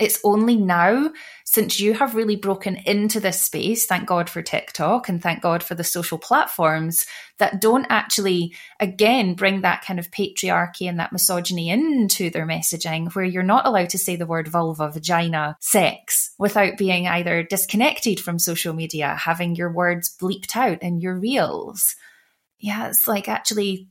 it's 0.00 0.18
only 0.24 0.56
now, 0.56 1.10
since 1.44 1.78
you 1.78 1.94
have 1.94 2.14
really 2.14 2.36
broken 2.36 2.76
into 2.76 3.20
this 3.20 3.42
space, 3.42 3.86
thank 3.86 4.08
God 4.08 4.30
for 4.30 4.40
TikTok 4.40 5.08
and 5.08 5.22
thank 5.22 5.42
God 5.42 5.62
for 5.62 5.74
the 5.74 5.84
social 5.84 6.16
platforms 6.16 7.06
that 7.38 7.60
don't 7.60 7.86
actually, 7.90 8.54
again, 8.80 9.34
bring 9.34 9.60
that 9.60 9.84
kind 9.84 9.98
of 9.98 10.10
patriarchy 10.10 10.88
and 10.88 10.98
that 10.98 11.12
misogyny 11.12 11.70
into 11.70 12.30
their 12.30 12.46
messaging, 12.46 13.14
where 13.14 13.24
you're 13.24 13.42
not 13.42 13.66
allowed 13.66 13.90
to 13.90 13.98
say 13.98 14.16
the 14.16 14.26
word 14.26 14.48
vulva, 14.48 14.90
vagina, 14.90 15.56
sex 15.60 16.30
without 16.38 16.78
being 16.78 17.06
either 17.06 17.42
disconnected 17.42 18.18
from 18.18 18.38
social 18.38 18.72
media, 18.72 19.14
having 19.14 19.54
your 19.54 19.70
words 19.70 20.16
bleeped 20.20 20.56
out 20.56 20.82
in 20.82 21.00
your 21.00 21.18
reels. 21.18 21.94
Yeah, 22.58 22.88
it's 22.88 23.06
like 23.06 23.28
actually 23.28 23.88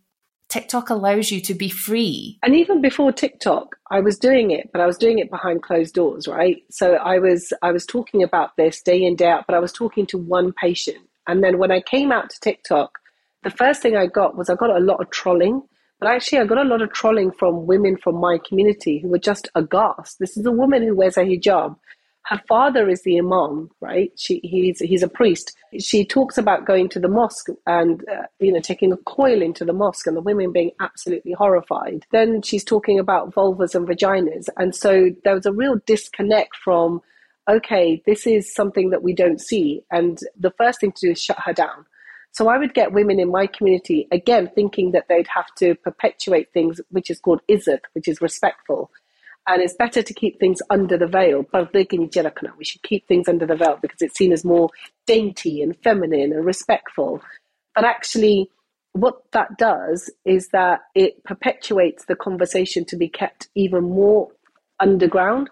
TikTok 0.49 0.89
allows 0.89 1.31
you 1.31 1.39
to 1.41 1.53
be 1.53 1.69
free. 1.69 2.39
And 2.41 2.55
even 2.55 2.81
before 2.81 3.11
TikTok, 3.11 3.75
I 3.91 3.99
was 3.99 4.17
doing 4.17 4.49
it, 4.49 4.71
but 4.71 4.81
I 4.81 4.87
was 4.87 4.97
doing 4.97 5.19
it 5.19 5.29
behind 5.29 5.61
closed 5.61 5.93
doors, 5.93 6.27
right? 6.27 6.63
So 6.71 6.95
I 6.95 7.19
was 7.19 7.53
I 7.61 7.71
was 7.71 7.85
talking 7.85 8.23
about 8.23 8.57
this 8.57 8.81
day 8.81 9.03
in 9.03 9.15
day 9.15 9.29
out, 9.29 9.45
but 9.47 9.55
I 9.55 9.59
was 9.59 9.71
talking 9.71 10.07
to 10.07 10.17
one 10.17 10.51
patient. 10.53 10.97
And 11.27 11.43
then 11.43 11.59
when 11.59 11.71
I 11.71 11.81
came 11.81 12.11
out 12.11 12.31
to 12.31 12.39
TikTok, 12.39 12.97
the 13.43 13.51
first 13.51 13.83
thing 13.83 13.95
I 13.95 14.07
got 14.07 14.35
was 14.35 14.49
I 14.49 14.55
got 14.55 14.71
a 14.71 14.79
lot 14.79 14.99
of 14.99 15.11
trolling. 15.11 15.61
But 15.99 16.09
actually, 16.09 16.39
I 16.39 16.45
got 16.45 16.65
a 16.65 16.67
lot 16.67 16.81
of 16.81 16.93
trolling 16.93 17.31
from 17.31 17.67
women 17.67 17.97
from 17.97 18.15
my 18.15 18.39
community 18.47 18.99
who 18.99 19.09
were 19.09 19.19
just 19.19 19.49
aghast. 19.53 20.17
This 20.19 20.37
is 20.37 20.45
a 20.45 20.51
woman 20.51 20.81
who 20.81 20.95
wears 20.95 21.17
a 21.17 21.21
hijab 21.21 21.75
her 22.25 22.41
father 22.47 22.87
is 22.89 23.01
the 23.03 23.17
imam, 23.17 23.69
right? 23.81 24.11
She, 24.15 24.39
he's 24.43 24.79
he's 24.79 25.03
a 25.03 25.07
priest. 25.07 25.55
She 25.79 26.05
talks 26.05 26.37
about 26.37 26.65
going 26.65 26.89
to 26.89 26.99
the 26.99 27.07
mosque 27.07 27.49
and 27.65 28.03
uh, 28.07 28.23
you 28.39 28.51
know 28.51 28.59
taking 28.59 28.91
a 28.91 28.97
coil 28.97 29.41
into 29.41 29.65
the 29.65 29.73
mosque, 29.73 30.05
and 30.05 30.15
the 30.15 30.21
women 30.21 30.51
being 30.51 30.71
absolutely 30.79 31.33
horrified. 31.33 32.05
Then 32.11 32.41
she's 32.41 32.63
talking 32.63 32.99
about 32.99 33.33
vulvas 33.33 33.73
and 33.73 33.87
vaginas, 33.87 34.47
and 34.57 34.75
so 34.75 35.09
there 35.23 35.33
was 35.33 35.45
a 35.45 35.51
real 35.51 35.77
disconnect 35.85 36.55
from, 36.63 37.01
okay, 37.49 38.01
this 38.05 38.27
is 38.27 38.53
something 38.53 38.91
that 38.91 39.01
we 39.01 39.13
don't 39.13 39.41
see, 39.41 39.81
and 39.91 40.19
the 40.39 40.51
first 40.51 40.81
thing 40.81 40.91
to 40.91 41.07
do 41.07 41.11
is 41.11 41.21
shut 41.21 41.39
her 41.39 41.53
down. 41.53 41.85
So 42.31 42.47
I 42.47 42.59
would 42.59 42.75
get 42.75 42.91
women 42.91 43.19
in 43.19 43.31
my 43.31 43.47
community 43.47 44.07
again 44.11 44.51
thinking 44.53 44.91
that 44.91 45.07
they'd 45.09 45.27
have 45.27 45.47
to 45.57 45.73
perpetuate 45.73 46.53
things, 46.53 46.79
which 46.91 47.09
is 47.09 47.19
called 47.19 47.41
izzat, 47.49 47.81
which 47.93 48.07
is 48.07 48.21
respectful 48.21 48.91
and 49.47 49.61
it's 49.61 49.73
better 49.73 50.01
to 50.01 50.13
keep 50.13 50.39
things 50.39 50.61
under 50.69 50.97
the 50.97 51.07
veil. 51.07 51.45
We 52.57 52.65
should 52.65 52.83
keep 52.83 53.07
things 53.07 53.27
under 53.27 53.45
the 53.45 53.55
veil 53.55 53.79
because 53.81 54.01
it's 54.01 54.17
seen 54.17 54.31
as 54.31 54.45
more 54.45 54.69
dainty 55.07 55.61
and 55.61 55.75
feminine 55.83 56.33
and 56.33 56.45
respectful. 56.45 57.21
But 57.75 57.85
actually, 57.85 58.49
what 58.93 59.21
that 59.31 59.57
does 59.57 60.11
is 60.25 60.49
that 60.49 60.81
it 60.95 61.23
perpetuates 61.23 62.05
the 62.05 62.15
conversation 62.15 62.85
to 62.85 62.95
be 62.95 63.07
kept 63.07 63.47
even 63.55 63.83
more 63.83 64.29
underground. 64.79 65.49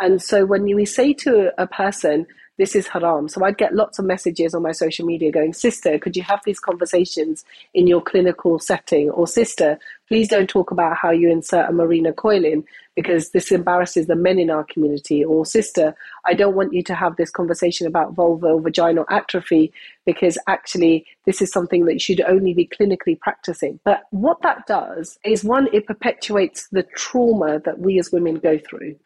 And 0.00 0.20
so 0.20 0.44
when 0.44 0.64
we 0.64 0.84
say 0.84 1.12
to 1.14 1.52
a 1.58 1.66
person, 1.66 2.26
this 2.58 2.74
is 2.74 2.86
haram. 2.86 3.28
So 3.28 3.44
I'd 3.44 3.58
get 3.58 3.74
lots 3.74 3.98
of 3.98 4.04
messages 4.04 4.54
on 4.54 4.62
my 4.62 4.72
social 4.72 5.04
media 5.06 5.30
going, 5.30 5.52
Sister, 5.52 5.98
could 5.98 6.16
you 6.16 6.22
have 6.22 6.40
these 6.44 6.58
conversations 6.58 7.44
in 7.74 7.86
your 7.86 8.00
clinical 8.00 8.58
setting? 8.58 9.10
Or 9.10 9.26
Sister, 9.26 9.78
please 10.08 10.28
don't 10.28 10.48
talk 10.48 10.70
about 10.70 10.96
how 10.96 11.10
you 11.10 11.30
insert 11.30 11.68
a 11.68 11.72
Mirena 11.72 12.14
coil 12.14 12.44
in 12.44 12.64
because 12.94 13.30
this 13.30 13.52
embarrasses 13.52 14.06
the 14.06 14.16
men 14.16 14.38
in 14.38 14.50
our 14.50 14.64
community. 14.64 15.22
Or 15.24 15.44
Sister, 15.44 15.94
I 16.24 16.32
don't 16.32 16.54
want 16.54 16.72
you 16.72 16.82
to 16.84 16.94
have 16.94 17.16
this 17.16 17.30
conversation 17.30 17.86
about 17.86 18.14
vulvar 18.14 18.62
vaginal 18.62 19.04
atrophy 19.10 19.72
because 20.06 20.38
actually 20.46 21.04
this 21.26 21.42
is 21.42 21.52
something 21.52 21.84
that 21.84 21.94
you 21.94 22.00
should 22.00 22.22
only 22.22 22.54
be 22.54 22.66
clinically 22.66 23.18
practicing. 23.20 23.80
But 23.84 24.04
what 24.10 24.40
that 24.42 24.66
does 24.66 25.18
is 25.24 25.44
one, 25.44 25.68
it 25.72 25.86
perpetuates 25.86 26.68
the 26.68 26.84
trauma 26.96 27.60
that 27.60 27.80
we 27.80 27.98
as 27.98 28.10
women 28.10 28.36
go 28.36 28.58
through 28.58 28.96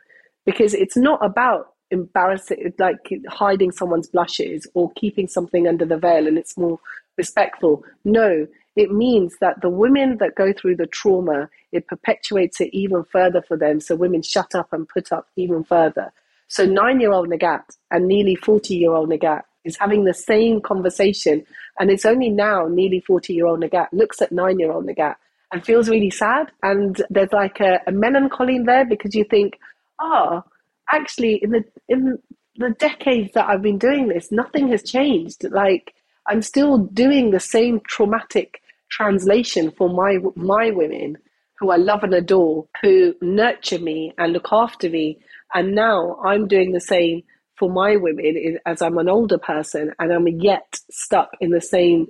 because 0.46 0.72
it's 0.74 0.96
not 0.96 1.24
about 1.24 1.74
embarrassing, 1.90 2.72
like 2.78 2.98
hiding 3.28 3.72
someone's 3.72 4.08
blushes 4.08 4.66
or 4.74 4.90
keeping 4.92 5.28
something 5.28 5.66
under 5.66 5.84
the 5.84 5.98
veil 5.98 6.26
and 6.26 6.38
it's 6.38 6.56
more 6.56 6.78
respectful. 7.16 7.84
No, 8.04 8.46
it 8.76 8.92
means 8.92 9.36
that 9.40 9.60
the 9.60 9.68
women 9.68 10.18
that 10.18 10.34
go 10.36 10.52
through 10.52 10.76
the 10.76 10.86
trauma, 10.86 11.48
it 11.72 11.86
perpetuates 11.86 12.60
it 12.60 12.70
even 12.72 13.04
further 13.04 13.42
for 13.42 13.56
them. 13.56 13.80
So 13.80 13.96
women 13.96 14.22
shut 14.22 14.54
up 14.54 14.72
and 14.72 14.88
put 14.88 15.12
up 15.12 15.28
even 15.36 15.64
further. 15.64 16.12
So 16.48 16.64
nine 16.64 17.00
year 17.00 17.12
old 17.12 17.28
Nighat 17.28 17.62
and 17.90 18.06
nearly 18.06 18.36
40 18.36 18.74
year 18.74 18.92
old 18.92 19.10
Nighat 19.10 19.42
is 19.64 19.76
having 19.76 20.04
the 20.04 20.14
same 20.14 20.60
conversation. 20.60 21.44
And 21.78 21.90
it's 21.90 22.04
only 22.04 22.28
now 22.28 22.66
nearly 22.68 23.00
40 23.00 23.34
year 23.34 23.46
old 23.46 23.60
Nighat 23.60 23.88
looks 23.92 24.22
at 24.22 24.32
nine 24.32 24.58
year 24.58 24.72
old 24.72 24.86
Nighat 24.86 25.16
and 25.52 25.64
feels 25.64 25.88
really 25.88 26.10
sad. 26.10 26.50
And 26.62 27.00
there's 27.10 27.32
like 27.32 27.60
a, 27.60 27.80
a 27.86 27.92
melancholy 27.92 28.58
there 28.60 28.84
because 28.84 29.14
you 29.14 29.24
think, 29.24 29.58
ah, 30.00 30.42
oh, 30.44 30.50
actually 30.92 31.36
in 31.42 31.50
the 31.50 31.64
in 31.88 32.18
the 32.56 32.70
decades 32.78 33.32
that 33.34 33.48
I've 33.48 33.62
been 33.62 33.78
doing 33.78 34.08
this, 34.08 34.30
nothing 34.30 34.68
has 34.68 34.82
changed. 34.82 35.44
Like 35.50 35.94
I'm 36.26 36.42
still 36.42 36.78
doing 36.78 37.30
the 37.30 37.40
same 37.40 37.80
traumatic 37.88 38.60
translation 38.90 39.70
for 39.70 39.88
my 39.88 40.18
my 40.36 40.70
women 40.70 41.16
who 41.60 41.70
I 41.70 41.76
love 41.76 42.02
and 42.02 42.14
adore, 42.14 42.66
who 42.82 43.14
nurture 43.20 43.78
me 43.78 44.14
and 44.18 44.32
look 44.32 44.48
after 44.50 44.88
me. 44.88 45.18
And 45.54 45.74
now 45.74 46.16
I'm 46.24 46.48
doing 46.48 46.72
the 46.72 46.80
same 46.80 47.22
for 47.58 47.70
my 47.70 47.96
women 47.96 48.58
as 48.64 48.80
I'm 48.80 48.96
an 48.96 49.10
older 49.10 49.36
person 49.36 49.92
and 49.98 50.10
I'm 50.10 50.26
yet 50.26 50.80
stuck 50.90 51.30
in 51.40 51.50
the 51.50 51.60
same 51.60 52.06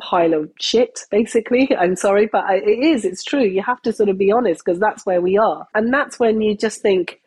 pile 0.00 0.32
of 0.34 0.50
shit, 0.60 1.00
basically. 1.10 1.74
I'm 1.78 1.96
sorry, 1.96 2.28
but 2.30 2.44
it 2.50 2.68
is, 2.68 3.04
it's 3.04 3.24
true. 3.24 3.42
You 3.44 3.62
have 3.62 3.82
to 3.82 3.92
sort 3.92 4.08
of 4.08 4.16
be 4.16 4.30
honest 4.30 4.62
because 4.64 4.78
that's 4.78 5.04
where 5.04 5.20
we 5.20 5.36
are. 5.36 5.66
And 5.74 5.92
that's 5.92 6.20
when 6.20 6.40
you 6.40 6.56
just 6.56 6.80
think, 6.80 7.20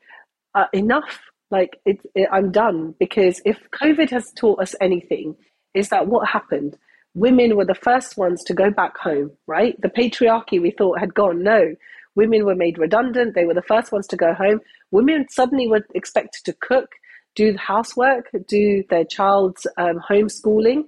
uh, 0.57 0.65
enough. 0.73 1.19
Like 1.49 1.79
it, 1.85 1.99
it, 2.13 2.27
I'm 2.31 2.51
done 2.51 2.95
because 2.99 3.41
if 3.45 3.57
COVID 3.81 4.09
has 4.09 4.33
taught 4.33 4.59
us 4.59 4.75
anything, 4.81 5.35
is 5.73 5.89
that 5.89 6.07
what 6.07 6.27
happened? 6.27 6.75
Women 7.13 7.55
were 7.55 7.65
the 7.65 7.73
first 7.75 8.17
ones 8.17 8.43
to 8.45 8.53
go 8.53 8.69
back 8.69 8.97
home, 8.97 9.31
right? 9.47 9.79
The 9.81 9.89
patriarchy 9.89 10.61
we 10.61 10.71
thought 10.71 10.99
had 10.99 11.13
gone. 11.13 11.43
No, 11.43 11.73
women 12.15 12.45
were 12.45 12.55
made 12.55 12.77
redundant. 12.77 13.33
They 13.33 13.45
were 13.45 13.53
the 13.53 13.61
first 13.61 13.91
ones 13.91 14.07
to 14.07 14.17
go 14.17 14.33
home. 14.33 14.59
Women 14.91 15.27
suddenly 15.29 15.67
were 15.67 15.85
expected 15.95 16.43
to 16.45 16.53
cook, 16.53 16.89
do 17.35 17.53
the 17.53 17.59
housework, 17.59 18.29
do 18.47 18.83
their 18.89 19.05
child's 19.05 19.65
um, 19.77 20.01
homeschooling. 20.09 20.83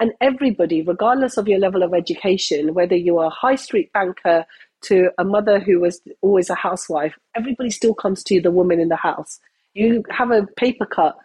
And 0.00 0.12
everybody, 0.20 0.82
regardless 0.82 1.36
of 1.36 1.48
your 1.48 1.58
level 1.58 1.82
of 1.82 1.94
education, 1.94 2.74
whether 2.74 2.96
you 2.96 3.18
are 3.18 3.26
a 3.26 3.30
high 3.30 3.56
street 3.56 3.92
banker, 3.92 4.44
to 4.82 5.10
a 5.18 5.24
mother 5.24 5.58
who 5.58 5.80
was 5.80 6.00
always 6.22 6.50
a 6.50 6.54
housewife, 6.54 7.14
everybody 7.34 7.70
still 7.70 7.94
comes 7.94 8.22
to 8.24 8.40
the 8.40 8.50
woman 8.50 8.80
in 8.80 8.88
the 8.88 8.96
house. 8.96 9.40
You 9.74 10.02
have 10.10 10.30
a 10.30 10.46
paper 10.56 10.86
cut, 10.86 11.16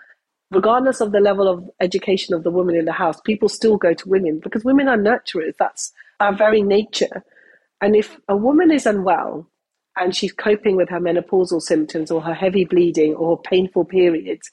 regardless 0.52 1.02
of 1.02 1.12
the 1.12 1.20
level 1.20 1.48
of 1.48 1.70
education 1.80 2.34
of 2.36 2.44
the 2.44 2.52
woman 2.52 2.76
in 2.76 2.86
the 2.86 2.92
house, 2.92 3.20
people 3.22 3.50
still 3.50 3.78
go 3.78 3.94
to 3.94 4.10
women 4.10 4.40
because 4.44 4.66
women 4.66 4.88
are 4.88 4.98
nurturers. 4.98 5.54
That's 5.58 5.92
our 6.20 6.36
very 6.36 6.62
nature. 6.62 7.24
And 7.82 7.96
if 7.96 8.18
a 8.28 8.36
woman 8.36 8.72
is 8.72 8.86
unwell 8.86 9.48
and 9.98 10.16
she's 10.16 10.34
coping 10.34 10.76
with 10.76 10.90
her 10.90 11.00
menopausal 11.00 11.62
symptoms 11.62 12.12
or 12.12 12.22
her 12.22 12.34
heavy 12.34 12.66
bleeding 12.66 13.16
or 13.16 13.42
painful 13.42 13.86
periods, 13.86 14.52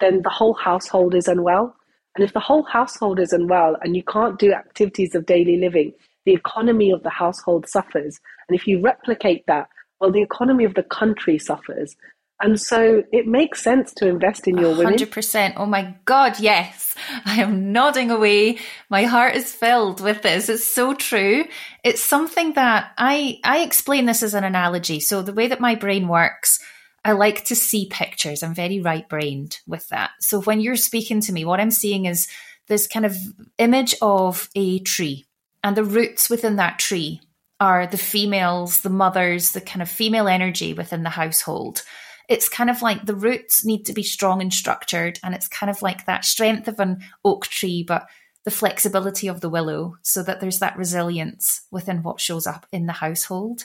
then 0.00 0.22
the 0.22 0.30
whole 0.30 0.54
household 0.54 1.14
is 1.14 1.28
unwell. 1.28 1.74
And 2.14 2.24
if 2.24 2.32
the 2.32 2.40
whole 2.40 2.64
household 2.64 3.18
is 3.18 3.32
unwell 3.32 3.76
and 3.82 3.96
you 3.96 4.02
can't 4.02 4.38
do 4.38 4.52
activities 4.52 5.14
of 5.14 5.26
daily 5.26 5.56
living, 5.58 5.92
the 6.28 6.34
economy 6.34 6.90
of 6.90 7.02
the 7.02 7.08
household 7.08 7.66
suffers. 7.66 8.20
And 8.48 8.58
if 8.58 8.66
you 8.66 8.82
replicate 8.82 9.46
that, 9.46 9.70
well, 9.98 10.12
the 10.12 10.20
economy 10.20 10.64
of 10.64 10.74
the 10.74 10.82
country 10.82 11.38
suffers. 11.38 11.96
And 12.42 12.60
so 12.60 13.02
it 13.10 13.26
makes 13.26 13.62
sense 13.62 13.94
to 13.94 14.06
invest 14.06 14.46
in 14.46 14.58
your 14.58 14.74
100%. 14.74 14.78
women. 14.78 14.94
100%. 14.94 15.54
Oh 15.56 15.64
my 15.64 15.96
God, 16.04 16.38
yes. 16.38 16.94
I 17.24 17.40
am 17.40 17.72
nodding 17.72 18.10
away. 18.10 18.58
My 18.90 19.04
heart 19.04 19.36
is 19.36 19.54
filled 19.54 20.02
with 20.02 20.20
this. 20.20 20.50
It's 20.50 20.66
so 20.66 20.92
true. 20.92 21.46
It's 21.82 22.02
something 22.02 22.52
that 22.52 22.92
I, 22.98 23.40
I 23.42 23.60
explain 23.60 24.04
this 24.04 24.22
as 24.22 24.34
an 24.34 24.44
analogy. 24.44 25.00
So 25.00 25.22
the 25.22 25.32
way 25.32 25.46
that 25.48 25.60
my 25.60 25.76
brain 25.76 26.08
works, 26.08 26.60
I 27.06 27.12
like 27.12 27.46
to 27.46 27.56
see 27.56 27.88
pictures. 27.90 28.42
I'm 28.42 28.54
very 28.54 28.82
right 28.82 29.08
brained 29.08 29.60
with 29.66 29.88
that. 29.88 30.10
So 30.20 30.42
when 30.42 30.60
you're 30.60 30.76
speaking 30.76 31.22
to 31.22 31.32
me, 31.32 31.46
what 31.46 31.58
I'm 31.58 31.70
seeing 31.70 32.04
is 32.04 32.28
this 32.66 32.86
kind 32.86 33.06
of 33.06 33.16
image 33.56 33.94
of 34.02 34.50
a 34.54 34.80
tree 34.80 35.27
and 35.62 35.76
the 35.76 35.84
roots 35.84 36.30
within 36.30 36.56
that 36.56 36.78
tree 36.78 37.20
are 37.60 37.86
the 37.86 37.98
females, 37.98 38.82
the 38.82 38.90
mothers, 38.90 39.52
the 39.52 39.60
kind 39.60 39.82
of 39.82 39.88
female 39.88 40.28
energy 40.28 40.72
within 40.72 41.02
the 41.02 41.10
household. 41.10 41.82
It's 42.28 42.48
kind 42.48 42.70
of 42.70 42.82
like 42.82 43.04
the 43.06 43.14
roots 43.14 43.64
need 43.64 43.84
to 43.86 43.92
be 43.92 44.02
strong 44.02 44.40
and 44.42 44.52
structured, 44.52 45.18
and 45.24 45.34
it's 45.34 45.48
kind 45.48 45.70
of 45.70 45.82
like 45.82 46.06
that 46.06 46.24
strength 46.24 46.68
of 46.68 46.78
an 46.78 46.98
oak 47.24 47.46
tree, 47.46 47.84
but 47.86 48.06
the 48.44 48.50
flexibility 48.50 49.28
of 49.28 49.40
the 49.40 49.48
willow, 49.48 49.96
so 50.02 50.22
that 50.22 50.40
there's 50.40 50.60
that 50.60 50.76
resilience 50.76 51.62
within 51.70 52.02
what 52.02 52.20
shows 52.20 52.46
up 52.46 52.66
in 52.70 52.86
the 52.86 52.92
household. 52.92 53.64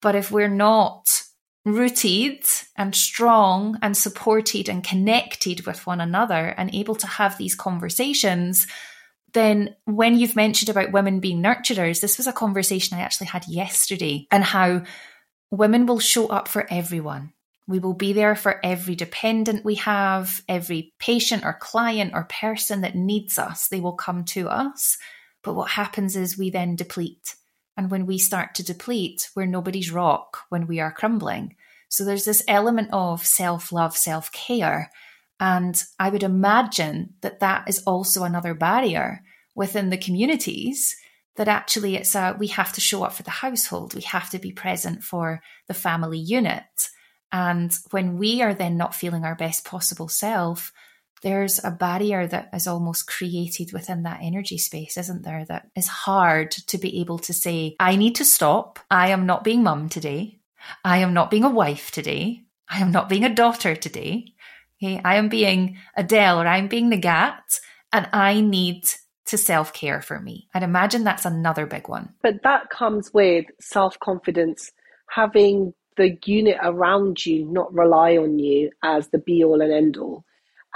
But 0.00 0.14
if 0.14 0.30
we're 0.30 0.48
not 0.48 1.22
rooted 1.64 2.44
and 2.76 2.94
strong 2.94 3.78
and 3.80 3.96
supported 3.96 4.68
and 4.68 4.84
connected 4.84 5.66
with 5.66 5.86
one 5.86 6.00
another 6.00 6.54
and 6.58 6.74
able 6.74 6.94
to 6.96 7.06
have 7.06 7.38
these 7.38 7.54
conversations, 7.54 8.66
then 9.34 9.74
when 9.84 10.16
you've 10.16 10.36
mentioned 10.36 10.70
about 10.70 10.92
women 10.92 11.20
being 11.20 11.42
nurturers, 11.42 12.00
this 12.00 12.16
was 12.16 12.26
a 12.26 12.32
conversation 12.32 12.96
I 12.96 13.02
actually 13.02 13.26
had 13.26 13.46
yesterday 13.46 14.26
and 14.30 14.42
how 14.42 14.82
women 15.50 15.86
will 15.86 15.98
show 15.98 16.28
up 16.28 16.48
for 16.48 16.66
everyone. 16.70 17.32
We 17.66 17.78
will 17.78 17.94
be 17.94 18.12
there 18.12 18.36
for 18.36 18.60
every 18.64 18.94
dependent 18.94 19.64
we 19.64 19.76
have, 19.76 20.42
every 20.48 20.92
patient 20.98 21.44
or 21.44 21.54
client 21.54 22.12
or 22.14 22.24
person 22.24 22.82
that 22.82 22.94
needs 22.94 23.38
us. 23.38 23.68
They 23.68 23.80
will 23.80 23.94
come 23.94 24.24
to 24.26 24.48
us. 24.48 24.98
But 25.42 25.54
what 25.54 25.70
happens 25.70 26.16
is 26.16 26.38
we 26.38 26.50
then 26.50 26.76
deplete. 26.76 27.34
And 27.76 27.90
when 27.90 28.06
we 28.06 28.18
start 28.18 28.54
to 28.56 28.64
deplete, 28.64 29.30
we're 29.34 29.46
nobody's 29.46 29.90
rock 29.90 30.40
when 30.48 30.66
we 30.66 30.78
are 30.80 30.92
crumbling. 30.92 31.56
So 31.88 32.04
there's 32.04 32.24
this 32.24 32.42
element 32.46 32.90
of 32.92 33.24
self 33.26 33.72
love, 33.72 33.96
self 33.96 34.30
care. 34.32 34.90
And 35.44 35.84
I 35.98 36.08
would 36.08 36.22
imagine 36.22 37.16
that 37.20 37.40
that 37.40 37.68
is 37.68 37.82
also 37.82 38.24
another 38.24 38.54
barrier 38.54 39.20
within 39.54 39.90
the 39.90 39.98
communities 39.98 40.96
that 41.36 41.48
actually 41.48 41.96
it's 41.96 42.14
a 42.14 42.34
we 42.38 42.46
have 42.46 42.72
to 42.72 42.80
show 42.80 43.02
up 43.02 43.12
for 43.12 43.24
the 43.24 43.42
household, 43.44 43.92
we 43.92 44.00
have 44.02 44.30
to 44.30 44.38
be 44.38 44.52
present 44.52 45.04
for 45.04 45.42
the 45.68 45.74
family 45.74 46.18
unit. 46.18 46.88
And 47.30 47.76
when 47.90 48.16
we 48.16 48.40
are 48.40 48.54
then 48.54 48.78
not 48.78 48.94
feeling 48.94 49.26
our 49.26 49.34
best 49.34 49.66
possible 49.66 50.08
self, 50.08 50.72
there's 51.20 51.62
a 51.62 51.70
barrier 51.70 52.26
that 52.26 52.48
is 52.54 52.66
almost 52.66 53.06
created 53.06 53.74
within 53.74 54.04
that 54.04 54.20
energy 54.22 54.56
space, 54.56 54.96
isn't 54.96 55.24
there? 55.24 55.44
That 55.44 55.68
is 55.76 55.88
hard 55.88 56.52
to 56.52 56.78
be 56.78 57.00
able 57.00 57.18
to 57.18 57.34
say, 57.34 57.76
I 57.78 57.96
need 57.96 58.14
to 58.14 58.24
stop. 58.24 58.78
I 58.90 59.08
am 59.08 59.26
not 59.26 59.44
being 59.44 59.62
mum 59.62 59.90
today. 59.90 60.38
I 60.82 60.98
am 60.98 61.12
not 61.12 61.30
being 61.30 61.44
a 61.44 61.50
wife 61.50 61.90
today. 61.90 62.44
I 62.66 62.80
am 62.80 62.92
not 62.92 63.10
being 63.10 63.24
a 63.24 63.34
daughter 63.34 63.76
today. 63.76 64.33
Okay. 64.84 65.00
I 65.04 65.16
am 65.16 65.28
being 65.28 65.78
Adele 65.96 66.42
or 66.42 66.46
I'm 66.46 66.68
being 66.68 66.90
Nighat 66.90 67.60
and 67.92 68.08
I 68.12 68.40
need 68.40 68.84
to 69.26 69.38
self 69.38 69.72
care 69.72 70.02
for 70.02 70.20
me. 70.20 70.48
I'd 70.54 70.62
imagine 70.62 71.04
that's 71.04 71.24
another 71.24 71.66
big 71.66 71.88
one. 71.88 72.12
But 72.22 72.42
that 72.42 72.68
comes 72.68 73.12
with 73.14 73.46
self 73.60 73.98
confidence, 74.00 74.70
having 75.08 75.72
the 75.96 76.18
unit 76.26 76.58
around 76.62 77.24
you 77.24 77.46
not 77.46 77.72
rely 77.72 78.16
on 78.16 78.38
you 78.38 78.70
as 78.82 79.08
the 79.08 79.18
be 79.18 79.44
all 79.44 79.62
and 79.62 79.72
end 79.72 79.96
all 79.96 80.24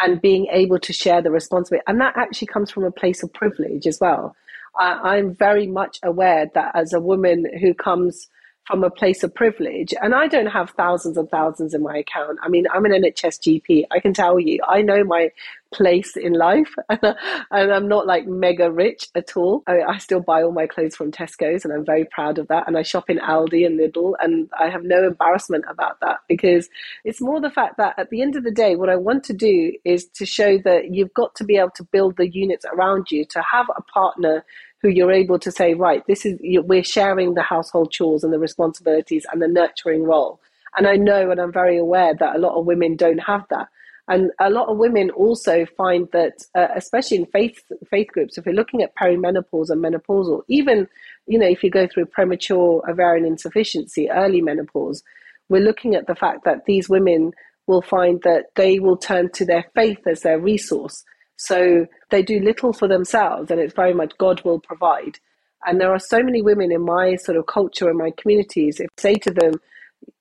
and 0.01 0.23
being 0.23 0.47
able 0.53 0.79
to 0.79 0.93
share 0.93 1.21
the 1.21 1.31
responsibility. 1.31 1.85
And 1.89 2.01
that 2.01 2.17
actually 2.17 2.47
comes 2.47 2.71
from 2.71 2.85
a 2.85 2.93
place 2.93 3.23
of 3.23 3.33
privilege 3.33 3.87
as 3.87 3.99
well. 4.01 4.35
I, 4.79 5.17
I'm 5.17 5.35
very 5.35 5.67
much 5.67 5.99
aware 6.05 6.47
that 6.55 6.71
as 6.75 6.93
a 6.93 7.01
woman 7.01 7.47
who 7.61 7.75
comes 7.75 8.29
from 8.69 8.85
a 8.85 8.91
place 8.91 9.25
of 9.25 9.35
privilege. 9.35 9.95
And 10.03 10.15
I 10.15 10.29
don't 10.29 10.47
have 10.47 10.71
thousands 10.71 11.17
and 11.17 11.29
thousands 11.31 11.73
in 11.73 11.83
my 11.83 11.97
account. 11.97 12.39
I 12.43 12.49
mean, 12.51 12.67
I'm 12.73 12.85
an 12.85 12.93
NHS 12.93 13.41
GP. 13.41 13.85
I 13.91 13.99
can 13.99 14.13
tell 14.13 14.39
you, 14.39 14.61
I 14.69 14.83
know 14.83 15.03
my 15.05 15.31
place 15.73 16.17
in 16.17 16.33
life 16.35 16.75
and 16.89 17.17
I'm 17.51 17.89
not 17.89 18.07
like 18.07 18.27
mega 18.27 18.71
rich 18.71 19.09
at 19.15 19.37
all. 19.37 19.63
I, 19.67 19.81
I, 19.81 19.99
still 19.99 20.21
buy 20.21 20.43
all 20.43 20.53
my 20.53 20.67
clothes 20.67 20.97
from 20.97 21.13
Tesco's 21.13 21.65
and 21.65 21.73
I'm 21.75 21.85
very 21.85 22.07
proud 22.07 22.39
of 22.39 22.49
that. 22.49 22.67
And 22.67 22.77
I 22.77 22.83
shop 22.83 23.11
in 23.11 23.19
Aldi 23.19 23.67
and 23.67 23.79
Lidl 23.79 24.13
and 24.21 24.51
I 24.59 24.69
have 24.69 24.85
no 24.85 25.07
embarrassment 25.07 25.65
about 25.69 26.01
that 26.01 26.19
because 26.29 26.69
it's 27.05 27.21
more 27.21 27.41
the 27.41 27.51
fact 27.51 27.77
that 27.79 27.99
at 27.99 28.11
the 28.11 28.23
end 28.23 28.37
of 28.37 28.45
the 28.45 28.51
day, 28.51 28.77
what 28.77 28.89
I 28.89 28.97
want 28.97 29.25
to 29.25 29.33
do 29.33 29.73
is 29.85 30.07
to 30.15 30.27
show 30.27 30.59
that 30.65 30.95
you've 30.95 31.15
got 31.15 31.35
to 31.37 31.45
be 31.45 31.57
able 31.57 31.73
to 31.77 31.85
build 31.85 32.17
the 32.17 32.29
units 32.29 32.65
around 32.67 33.11
you, 33.11 33.25
to 33.27 33.43
have 33.51 33.67
a 33.77 33.83
partner 33.83 34.45
who 34.81 34.89
you're 34.89 35.13
able 35.13 35.39
to 35.41 35.51
say, 35.51 35.75
right, 35.75 36.07
this 36.07 36.25
is, 36.25 36.39
we're 36.43 36.85
sharing 36.85 37.35
the 37.35 37.43
household 37.43 37.91
chores 37.91 38.23
and 38.25 38.33
the 38.33 38.39
responsibilities 38.39 39.27
and 39.33 39.43
the 39.43 39.49
nurturing 39.49 40.05
role. 40.05 40.41
And 40.77 40.87
I 40.87 40.97
know 40.97 41.31
and 41.31 41.41
I'm 41.41 41.53
very 41.53 41.79
aware 41.79 42.15
that 42.15 42.37
a 42.37 42.39
lot 42.39 42.59
of 42.59 42.67
women 42.67 42.97
don't 42.97 43.19
have 43.19 43.45
that. 43.51 43.69
And 44.09 44.31
a 44.41 44.49
lot 44.49 44.69
of 44.69 44.79
women 44.79 45.11
also 45.11 45.67
find 45.77 46.09
that, 46.13 46.43
uh, 46.55 46.69
especially 46.75 47.19
in 47.19 47.27
faith 47.27 47.63
faith 47.91 48.09
groups, 48.09 48.39
if 48.39 48.47
you're 48.47 48.55
looking 48.55 48.83
at 48.83 48.97
perimenopause 48.97 49.69
and 49.69 49.85
menopausal, 49.85 50.43
even 50.49 50.89
you 51.27 51.39
know 51.39 51.47
if 51.47 51.63
you 51.63 51.71
go 51.71 51.87
through 51.87 52.07
premature 52.07 52.83
ovarian 52.89 53.27
insufficiency, 53.27 54.09
early 54.11 54.41
menopause, 54.41 55.03
we're 55.51 55.61
looking 55.61 55.95
at 55.95 56.07
the 56.07 56.15
fact 56.15 56.45
that 56.45 56.65
these 56.65 56.89
women 56.89 57.33
will 57.67 57.83
find 57.83 58.23
that 58.23 58.47
they 58.57 58.79
will 58.79 58.97
turn 58.97 59.31
to 59.33 59.45
their 59.45 59.67
faith 59.75 60.01
as 60.07 60.23
their 60.23 60.39
resource. 60.39 61.05
So 61.39 61.87
they 62.11 62.23
do 62.23 62.41
little 62.41 62.73
for 62.73 62.89
themselves, 62.89 63.51
and 63.51 63.61
it's 63.61 63.75
very 63.75 63.95
much 63.95 64.19
God 64.19 64.43
will 64.45 64.61
provide. 64.61 65.19
And 65.65 65.81
there 65.81 65.93
are 65.93 65.99
so 65.99 66.23
many 66.23 66.43
women 66.43 66.71
in 66.71 66.83
my 66.83 67.17
sort 67.17 67.39
of 67.39 67.47
culture 67.47 67.89
and 67.89 67.99
my 67.99 68.13
communities. 68.17 68.81
If 68.81 68.91
I 68.99 69.01
say 69.01 69.15
to 69.15 69.31
them, 69.31 69.61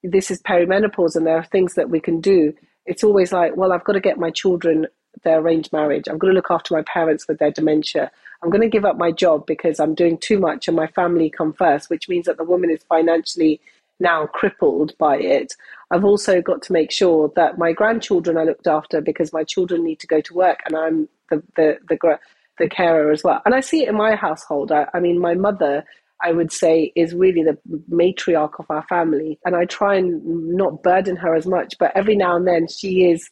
"This 0.03 0.31
is 0.31 0.41
perimenopause, 0.41 1.15
and 1.15 1.25
there 1.25 1.37
are 1.37 1.43
things 1.43 1.73
that 1.73 1.89
we 1.89 1.99
can 1.99 2.21
do," 2.21 2.53
it's 2.85 3.03
always 3.03 3.33
like, 3.33 3.57
"Well, 3.57 3.71
I've 3.73 3.83
got 3.83 3.93
to 3.93 3.99
get 3.99 4.17
my 4.17 4.31
children 4.31 4.87
their 5.23 5.39
arranged 5.39 5.73
marriage. 5.73 6.07
I've 6.07 6.19
got 6.19 6.27
to 6.27 6.33
look 6.33 6.51
after 6.51 6.75
my 6.75 6.83
parents 6.83 7.27
with 7.27 7.39
their 7.39 7.51
dementia. 7.51 8.11
I'm 8.43 8.51
going 8.51 8.61
to 8.61 8.69
give 8.69 8.85
up 8.85 8.97
my 8.97 9.11
job 9.11 9.47
because 9.47 9.79
I'm 9.79 9.95
doing 9.95 10.17
too 10.17 10.39
much, 10.39 10.67
and 10.67 10.77
my 10.77 10.87
family 10.87 11.29
come 11.29 11.53
first, 11.53 11.89
which 11.89 12.07
means 12.07 12.27
that 12.27 12.37
the 12.37 12.43
woman 12.43 12.69
is 12.69 12.83
financially 12.83 13.59
now 13.99 14.27
crippled 14.27 14.95
by 14.99 15.17
it. 15.17 15.53
I've 15.91 16.03
also 16.03 16.41
got 16.41 16.61
to 16.63 16.73
make 16.73 16.91
sure 16.91 17.31
that 17.35 17.57
my 17.57 17.71
grandchildren 17.71 18.37
are 18.37 18.45
looked 18.45 18.67
after 18.67 19.01
because 19.01 19.31
my 19.31 19.43
children 19.43 19.83
need 19.83 19.99
to 19.99 20.07
go 20.07 20.19
to 20.21 20.33
work 20.33 20.59
and 20.65 20.75
I'm 20.75 21.09
the, 21.29 21.43
the, 21.55 21.77
the, 21.89 22.19
the 22.59 22.69
carer 22.69 23.11
as 23.11 23.23
well. 23.23 23.41
And 23.45 23.55
I 23.55 23.61
see 23.61 23.83
it 23.83 23.89
in 23.89 23.95
my 23.95 24.15
household. 24.15 24.71
I, 24.71 24.87
I 24.93 24.99
mean, 24.99 25.19
my 25.19 25.33
mother, 25.33 25.85
I 26.21 26.33
would 26.33 26.51
say, 26.51 26.91
is 26.95 27.13
really 27.13 27.43
the 27.43 27.57
matriarch 27.89 28.59
of 28.59 28.65
our 28.69 28.83
family. 28.83 29.39
And 29.45 29.55
I 29.55 29.65
try 29.65 29.95
and 29.95 30.21
not 30.55 30.83
burden 30.83 31.15
her 31.17 31.35
as 31.35 31.45
much, 31.45 31.75
but 31.79 31.91
every 31.95 32.15
now 32.15 32.35
and 32.35 32.47
then 32.47 32.67
she 32.67 33.09
is 33.09 33.29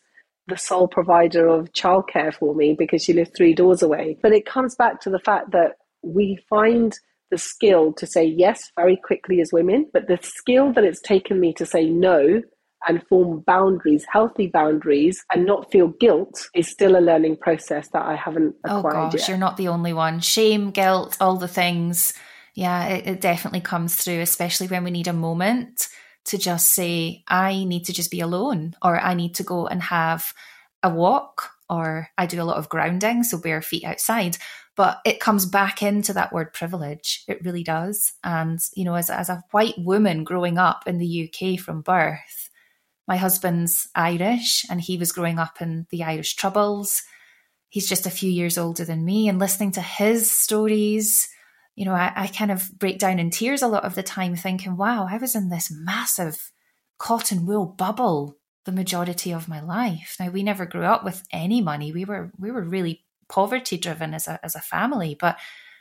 the 0.47 0.57
sole 0.57 0.87
provider 0.87 1.47
of 1.47 1.73
childcare 1.73 2.33
for 2.33 2.53
me 2.53 2.75
because 2.77 3.03
she 3.03 3.13
lives 3.13 3.31
three 3.35 3.53
doors 3.53 3.81
away. 3.81 4.17
But 4.21 4.31
it 4.31 4.45
comes 4.45 4.75
back 4.75 5.01
to 5.01 5.09
the 5.09 5.19
fact 5.19 5.51
that 5.51 5.77
we 6.03 6.39
find 6.49 6.97
the 7.31 7.38
skill 7.38 7.93
to 7.93 8.05
say 8.05 8.23
yes 8.23 8.71
very 8.75 8.97
quickly 9.03 9.41
as 9.41 9.51
women, 9.51 9.88
but 9.93 10.07
the 10.07 10.19
skill 10.21 10.71
that 10.73 10.83
it's 10.83 11.01
taken 11.01 11.39
me 11.39 11.53
to 11.53 11.65
say 11.65 11.85
no 11.85 12.41
and 12.88 13.05
form 13.07 13.43
boundaries, 13.47 14.05
healthy 14.11 14.47
boundaries, 14.47 15.23
and 15.33 15.45
not 15.45 15.71
feel 15.71 15.88
guilt 15.88 16.49
is 16.53 16.69
still 16.69 16.97
a 16.97 17.01
learning 17.01 17.38
process 17.38 17.89
that 17.93 18.05
I 18.05 18.15
haven't 18.15 18.55
oh, 18.67 18.79
acquired. 18.79 18.95
Oh 18.95 19.11
gosh, 19.11 19.21
yet. 19.21 19.29
you're 19.29 19.38
not 19.38 19.57
the 19.57 19.69
only 19.69 19.93
one. 19.93 20.19
Shame, 20.19 20.71
guilt, 20.71 21.17
all 21.19 21.38
the 21.38 21.47
things. 21.47 22.13
Yeah, 22.53 22.88
it, 22.88 23.07
it 23.07 23.21
definitely 23.21 23.61
comes 23.61 23.95
through, 23.95 24.19
especially 24.21 24.67
when 24.67 24.83
we 24.83 24.91
need 24.91 25.07
a 25.07 25.13
moment 25.13 25.88
to 26.25 26.38
just 26.38 26.73
say, 26.73 27.23
I 27.27 27.63
need 27.63 27.85
to 27.85 27.93
just 27.93 28.11
be 28.11 28.19
alone, 28.19 28.75
or 28.81 28.99
I 28.99 29.13
need 29.13 29.35
to 29.35 29.43
go 29.43 29.67
and 29.67 29.81
have 29.81 30.33
a 30.83 30.89
walk, 30.89 31.49
or 31.69 32.09
I 32.17 32.25
do 32.25 32.41
a 32.41 32.45
lot 32.45 32.57
of 32.57 32.69
grounding, 32.69 33.23
so 33.23 33.39
bare 33.39 33.61
feet 33.61 33.83
outside. 33.83 34.38
But 34.75 34.99
it 35.05 35.21
comes 35.21 35.45
back 35.45 35.81
into 35.81 36.13
that 36.13 36.33
word 36.33 36.53
privilege. 36.53 37.23
It 37.27 37.43
really 37.45 37.63
does. 37.63 38.11
And, 38.23 38.59
you 38.75 38.83
know, 38.83 38.95
as, 38.95 39.09
as 39.09 39.29
a 39.29 39.43
white 39.51 39.75
woman 39.77 40.23
growing 40.25 40.57
up 40.57 40.83
in 40.85 40.97
the 40.97 41.29
UK 41.29 41.59
from 41.59 41.81
birth, 41.81 42.49
my 43.07 43.17
husband's 43.17 43.88
Irish 43.95 44.65
and 44.69 44.81
he 44.81 44.97
was 44.97 45.11
growing 45.11 45.39
up 45.39 45.61
in 45.61 45.88
the 45.91 46.03
Irish 46.03 46.35
Troubles. 46.35 47.03
He's 47.69 47.88
just 47.88 48.05
a 48.05 48.11
few 48.11 48.29
years 48.29 48.57
older 48.57 48.83
than 48.83 49.05
me. 49.05 49.29
And 49.29 49.39
listening 49.39 49.71
to 49.73 49.81
his 49.81 50.29
stories, 50.29 51.27
you 51.75 51.85
know, 51.85 51.93
I, 51.93 52.11
I 52.15 52.27
kind 52.27 52.51
of 52.51 52.69
break 52.77 52.99
down 52.99 53.19
in 53.19 53.29
tears 53.29 53.61
a 53.61 53.67
lot 53.67 53.85
of 53.85 53.95
the 53.95 54.03
time 54.03 54.35
thinking, 54.35 54.75
wow, 54.75 55.07
I 55.09 55.17
was 55.17 55.35
in 55.35 55.49
this 55.49 55.71
massive 55.71 56.51
cotton 56.97 57.45
wool 57.45 57.65
bubble 57.65 58.38
the 58.65 58.71
majority 58.71 59.31
of 59.31 59.47
my 59.47 59.61
life. 59.61 60.17
Now 60.19 60.29
we 60.29 60.43
never 60.43 60.65
grew 60.65 60.83
up 60.83 61.03
with 61.03 61.23
any 61.31 61.61
money. 61.61 61.93
We 61.93 62.03
were 62.03 62.31
we 62.38 62.51
were 62.51 62.63
really 62.63 63.04
poverty 63.29 63.77
driven 63.77 64.13
as 64.13 64.27
a 64.27 64.39
as 64.43 64.55
a 64.55 64.61
family, 64.61 65.15
but 65.19 65.38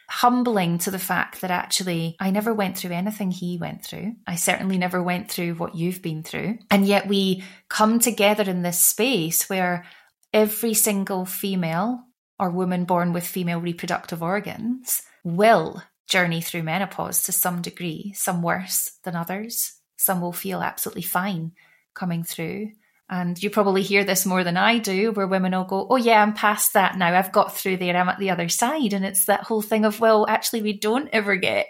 humbling 0.09 0.79
to 0.79 0.91
the 0.91 0.99
fact 0.99 1.41
that 1.41 1.51
actually 1.51 2.17
I 2.21 2.31
never 2.31 2.53
went 2.53 2.77
through 2.77 2.93
anything 2.93 3.31
he 3.31 3.57
went 3.57 3.85
through. 3.85 4.15
I 4.27 4.37
certainly 4.37 4.79
never 4.79 5.03
went 5.03 5.31
through 5.31 5.55
what 5.55 5.75
you've 5.75 6.03
been 6.03 6.23
through. 6.23 6.59
And 6.71 6.87
yet 6.87 7.09
we 7.09 7.43
come 7.69 7.99
together 7.99 8.45
in 8.45 8.63
this 8.63 8.79
space 8.79 9.49
where 9.49 9.87
every 10.33 10.75
single 10.75 11.25
female 11.25 12.05
or 12.39 12.51
woman 12.51 12.85
born 12.85 13.13
with 13.13 13.27
female 13.27 13.61
reproductive 13.61 14.23
organs 14.23 15.03
will 15.23 15.83
journey 16.07 16.41
through 16.41 16.63
menopause 16.63 17.23
to 17.23 17.33
some 17.33 17.63
degree, 17.63 18.13
some 18.15 18.43
worse 18.43 18.99
than 19.05 19.17
others. 19.17 19.81
Some 19.97 20.21
will 20.21 20.33
feel 20.33 20.61
absolutely 20.61 21.03
fine 21.03 21.53
coming 21.95 22.25
through. 22.25 22.73
And 23.11 23.41
you 23.43 23.51
probably 23.51 23.83
hear 23.83 24.03
this 24.03 24.25
more 24.25 24.45
than 24.45 24.57
I 24.57 24.79
do, 24.79 25.13
where 25.13 25.27
women 25.27 25.53
will 25.53 25.65
go, 25.65 25.87
Oh, 25.91 25.97
yeah, 25.97 26.23
I'm 26.23 26.33
past 26.33 26.73
that 26.73 26.97
now. 26.97 27.15
I've 27.17 27.33
got 27.33 27.55
through 27.55 27.77
there. 27.77 27.97
I'm 27.97 28.09
at 28.09 28.19
the 28.19 28.31
other 28.31 28.49
side. 28.49 28.93
And 28.95 29.05
it's 29.05 29.27
that 29.27 29.43
whole 29.43 29.63
thing 29.63 29.85
of, 29.85 30.01
Well, 30.01 30.27
actually, 30.29 30.63
we 30.63 30.79
don't 30.79 31.09
ever 31.13 31.37
get 31.37 31.67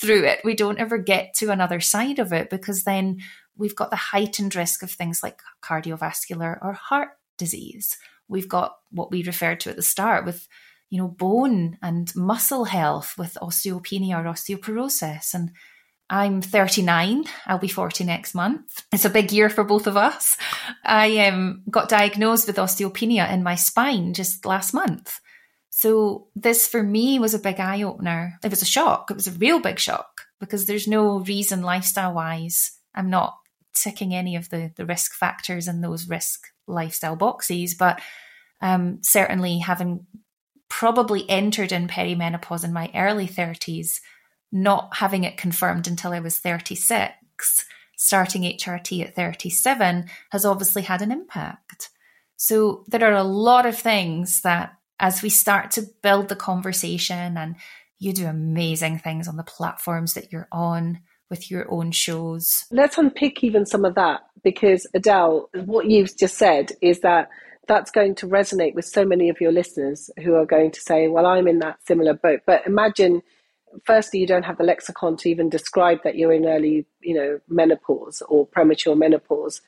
through 0.00 0.24
it. 0.24 0.40
We 0.44 0.54
don't 0.54 0.78
ever 0.78 0.98
get 0.98 1.34
to 1.34 1.50
another 1.50 1.80
side 1.80 2.20
of 2.20 2.32
it 2.32 2.48
because 2.48 2.84
then 2.84 3.18
we've 3.56 3.74
got 3.74 3.90
the 3.90 3.96
heightened 3.96 4.54
risk 4.54 4.82
of 4.82 4.90
things 4.90 5.22
like 5.22 5.40
cardiovascular 5.62 6.58
or 6.62 6.72
heart 6.74 7.10
disease. 7.36 7.96
We've 8.28 8.48
got 8.48 8.76
what 8.90 9.10
we 9.10 9.24
referred 9.24 9.60
to 9.60 9.70
at 9.70 9.76
the 9.76 9.82
start 9.82 10.24
with, 10.24 10.46
you 10.90 10.98
know, 10.98 11.08
bone 11.08 11.76
and 11.82 12.14
muscle 12.14 12.64
health 12.64 13.14
with 13.18 13.36
osteopenia 13.42 14.16
or 14.16 14.24
osteoporosis. 14.24 15.34
And 15.34 15.50
I'm 16.10 16.40
39. 16.40 17.24
I'll 17.46 17.58
be 17.58 17.68
40 17.68 18.04
next 18.04 18.34
month. 18.34 18.82
It's 18.92 19.04
a 19.04 19.10
big 19.10 19.30
year 19.30 19.50
for 19.50 19.62
both 19.62 19.86
of 19.86 19.96
us. 19.96 20.36
I 20.84 21.26
um, 21.26 21.62
got 21.70 21.88
diagnosed 21.88 22.46
with 22.46 22.56
osteopenia 22.56 23.30
in 23.30 23.42
my 23.42 23.56
spine 23.56 24.14
just 24.14 24.46
last 24.46 24.72
month. 24.72 25.20
So 25.70 26.28
this 26.34 26.66
for 26.66 26.82
me 26.82 27.18
was 27.18 27.34
a 27.34 27.38
big 27.38 27.60
eye 27.60 27.82
opener. 27.82 28.38
It 28.42 28.50
was 28.50 28.62
a 28.62 28.66
shock. 28.66 29.10
It 29.10 29.14
was 29.14 29.28
a 29.28 29.32
real 29.32 29.60
big 29.60 29.78
shock 29.78 30.22
because 30.40 30.66
there's 30.66 30.88
no 30.88 31.20
reason 31.20 31.62
lifestyle 31.62 32.14
wise 32.14 32.72
I'm 32.98 33.10
not 33.10 33.38
ticking 33.74 34.14
any 34.14 34.34
of 34.34 34.50
the 34.50 34.72
the 34.76 34.84
risk 34.84 35.14
factors 35.14 35.68
in 35.68 35.80
those 35.80 36.08
risk 36.08 36.48
lifestyle 36.66 37.16
boxes, 37.16 37.74
but 37.74 38.00
um, 38.60 38.98
certainly 39.02 39.58
having 39.58 40.04
probably 40.68 41.28
entered 41.30 41.72
in 41.72 41.86
perimenopause 41.86 42.64
in 42.64 42.72
my 42.72 42.90
early 42.94 43.26
30s 43.26 44.00
not 44.50 44.96
having 44.96 45.24
it 45.24 45.36
confirmed 45.36 45.86
until 45.86 46.12
I 46.12 46.20
was 46.20 46.38
36, 46.38 47.64
starting 47.96 48.42
HRT 48.42 49.04
at 49.04 49.14
37, 49.14 50.06
has 50.30 50.44
obviously 50.44 50.82
had 50.82 51.02
an 51.02 51.12
impact. 51.12 51.90
So 52.36 52.84
there 52.86 53.04
are 53.04 53.16
a 53.16 53.24
lot 53.24 53.66
of 53.66 53.78
things 53.78 54.42
that, 54.42 54.74
as 55.00 55.22
we 55.22 55.28
start 55.28 55.70
to 55.72 55.86
build 56.02 56.28
the 56.28 56.36
conversation, 56.36 57.36
and 57.36 57.56
you 57.98 58.12
do 58.12 58.26
amazing 58.26 58.98
things 58.98 59.28
on 59.28 59.36
the 59.36 59.42
platforms 59.42 60.14
that 60.14 60.32
you're 60.32 60.48
on 60.52 61.00
with 61.30 61.50
your 61.50 61.70
own 61.70 61.90
shows. 61.90 62.64
Let's 62.70 62.96
unpick 62.96 63.44
even 63.44 63.66
some 63.66 63.84
of 63.84 63.94
that 63.96 64.20
because, 64.42 64.86
Adele, 64.94 65.50
what 65.64 65.86
you've 65.86 66.16
just 66.16 66.38
said 66.38 66.72
is 66.80 67.00
that 67.00 67.28
that's 67.66 67.90
going 67.90 68.14
to 68.16 68.26
resonate 68.26 68.74
with 68.74 68.86
so 68.86 69.04
many 69.04 69.28
of 69.28 69.40
your 69.40 69.52
listeners 69.52 70.10
who 70.24 70.34
are 70.34 70.46
going 70.46 70.70
to 70.70 70.80
say, 70.80 71.08
Well, 71.08 71.26
I'm 71.26 71.46
in 71.46 71.58
that 71.58 71.86
similar 71.86 72.14
boat. 72.14 72.40
But 72.46 72.66
imagine 72.66 73.22
firstly, 73.84 74.20
you 74.20 74.26
don't 74.26 74.44
have 74.44 74.58
the 74.58 74.64
lexicon 74.64 75.16
to 75.18 75.28
even 75.28 75.48
describe 75.48 75.98
that 76.04 76.16
you're 76.16 76.32
in 76.32 76.46
early, 76.46 76.86
you 77.00 77.14
know, 77.14 77.40
menopause 77.48 78.22
or 78.28 78.46
premature 78.46 78.96
menopause. 78.96 79.60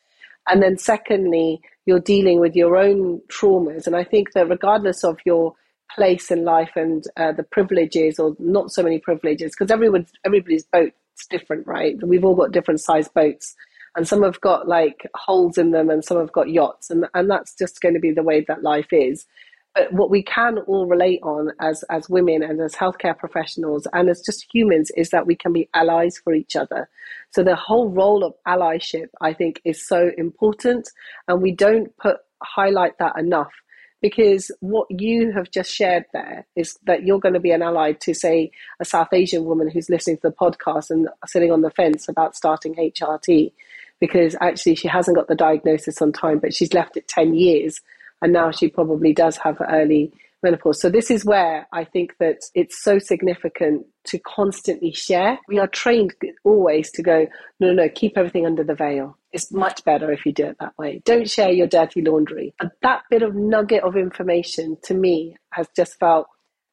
And 0.49 0.63
then 0.63 0.79
secondly, 0.79 1.61
you're 1.87 2.01
dealing 2.01 2.41
with 2.41 2.55
your 2.57 2.77
own 2.77 3.21
traumas. 3.29 3.87
And 3.87 3.97
I 3.97 4.05
think 4.05 4.33
that 4.33 4.49
regardless 4.49 5.05
of 5.05 5.19
your 5.25 5.55
place 5.95 6.31
in 6.31 6.45
life 6.45 6.71
and 6.77 7.05
uh, 7.17 7.33
the 7.33 7.43
privileges 7.43 8.19
or 8.19 8.37
not 8.39 8.71
so 8.71 8.83
many 8.83 8.99
privileges, 8.99 9.53
because 9.53 9.71
everyone's 9.71 10.13
everybody's 10.25 10.65
boat's 10.65 11.27
different, 11.29 11.67
right? 11.67 11.97
We've 12.03 12.25
all 12.25 12.37
got 12.37 12.53
different 12.53 12.81
size 12.81 13.09
boats. 13.09 13.55
And 13.97 14.07
some 14.07 14.23
have 14.23 14.41
got 14.41 14.69
like 14.69 15.09
holes 15.15 15.59
in 15.59 15.73
them 15.73 15.91
and 15.91 16.05
some 16.05 16.19
have 16.19 16.33
got 16.33 16.49
yachts. 16.49 16.91
And, 16.91 17.07
and 17.15 17.29
that's 17.29 17.57
just 17.57 17.81
going 17.81 17.95
to 17.95 18.01
be 18.01 18.13
the 18.13 18.23
way 18.23 18.45
that 18.47 18.63
life 18.63 18.93
is. 18.93 19.27
But 19.75 19.93
what 19.93 20.11
we 20.11 20.23
can 20.23 20.59
all 20.59 20.87
relate 20.87 21.21
on 21.23 21.53
as, 21.61 21.85
as 21.91 22.09
women 22.09 22.43
and 22.43 22.61
as 22.61 22.75
healthcare 22.75 23.17
professionals 23.17 23.87
and 23.93 24.09
as 24.09 24.21
just 24.21 24.47
humans 24.53 24.91
is 24.97 25.11
that 25.11 25.27
we 25.27 25.37
can 25.37 25.53
be 25.53 25.69
allies 25.75 26.19
for 26.23 26.35
each 26.35 26.57
other. 26.57 26.89
So 27.31 27.45
the 27.45 27.55
whole 27.57 27.89
role 27.89 28.25
of 28.25 28.35
allyship, 28.47 29.09
I 29.21 29.33
think, 29.33 29.61
is 29.65 29.87
so 29.87 30.11
important. 30.19 30.89
And 31.29 31.41
we 31.41 31.53
don't 31.53 31.97
put 31.99 32.17
highlight 32.43 32.99
that 32.99 33.19
enough 33.19 33.53
because 34.01 34.51
what 34.61 34.87
you 34.91 35.31
have 35.33 35.51
just 35.51 35.71
shared 35.71 36.05
there 36.13 36.47
is 36.57 36.79
that 36.87 37.05
you're 37.05 37.21
going 37.21 37.35
to 37.35 37.41
be 37.41 37.51
an 37.51 37.63
ally 37.63 37.93
to 37.93 38.15
say 38.15 38.51
a 38.81 38.85
south 38.85 39.13
asian 39.13 39.45
woman 39.45 39.69
who's 39.69 39.91
listening 39.91 40.17
to 40.17 40.29
the 40.29 40.33
podcast 40.33 40.91
and 40.91 41.09
sitting 41.27 41.53
on 41.53 41.61
the 41.61 41.71
fence 41.71 42.09
about 42.09 42.35
starting 42.35 42.75
hrt 42.75 43.53
because 44.01 44.35
actually 44.41 44.75
she 44.75 44.89
hasn't 44.89 45.17
got 45.17 45.29
the 45.29 45.35
diagnosis 45.35 46.01
on 46.01 46.13
time 46.13 46.39
but 46.39 46.55
she's 46.55 46.73
left 46.73 46.97
it 46.97 47.07
10 47.09 47.35
years 47.35 47.81
and 48.23 48.33
now 48.33 48.51
she 48.51 48.69
probably 48.69 49.13
does 49.13 49.37
have 49.39 49.57
early 49.69 50.13
menopause. 50.43 50.81
So 50.81 50.89
this 50.89 51.11
is 51.11 51.25
where 51.25 51.69
I 51.73 51.85
think 51.85 52.17
that 52.19 52.39
it's 52.55 52.83
so 52.83 52.99
significant 52.99 53.87
to 54.07 54.19
constantly 54.19 54.93
share. 54.93 55.39
We 55.49 55.59
are 55.59 55.67
trained 55.67 56.15
always 56.45 56.91
to 56.93 57.03
go, 57.03 57.27
no, 57.59 57.69
no, 57.69 57.73
no, 57.75 57.89
keep 57.89 58.17
everything 58.17 58.47
under 58.47 58.65
the 58.65 58.75
veil. 58.75 59.19
It's 59.33 59.53
much 59.53 59.85
better 59.85 60.11
if 60.11 60.25
you 60.25 60.33
do 60.33 60.47
it 60.47 60.57
that 60.61 60.77
way. 60.79 61.03
Don't 61.05 61.29
share 61.29 61.51
your 61.51 61.67
dirty 61.67 62.03
laundry. 62.03 62.55
And 62.61 62.71
that 62.83 63.03
bit 63.11 63.23
of 63.23 63.35
nugget 63.35 63.85
of 63.85 63.97
information 63.97 64.77
to 64.85 64.95
me 64.95 65.37
has 65.53 65.69
just 65.77 65.99
felt 65.99 66.27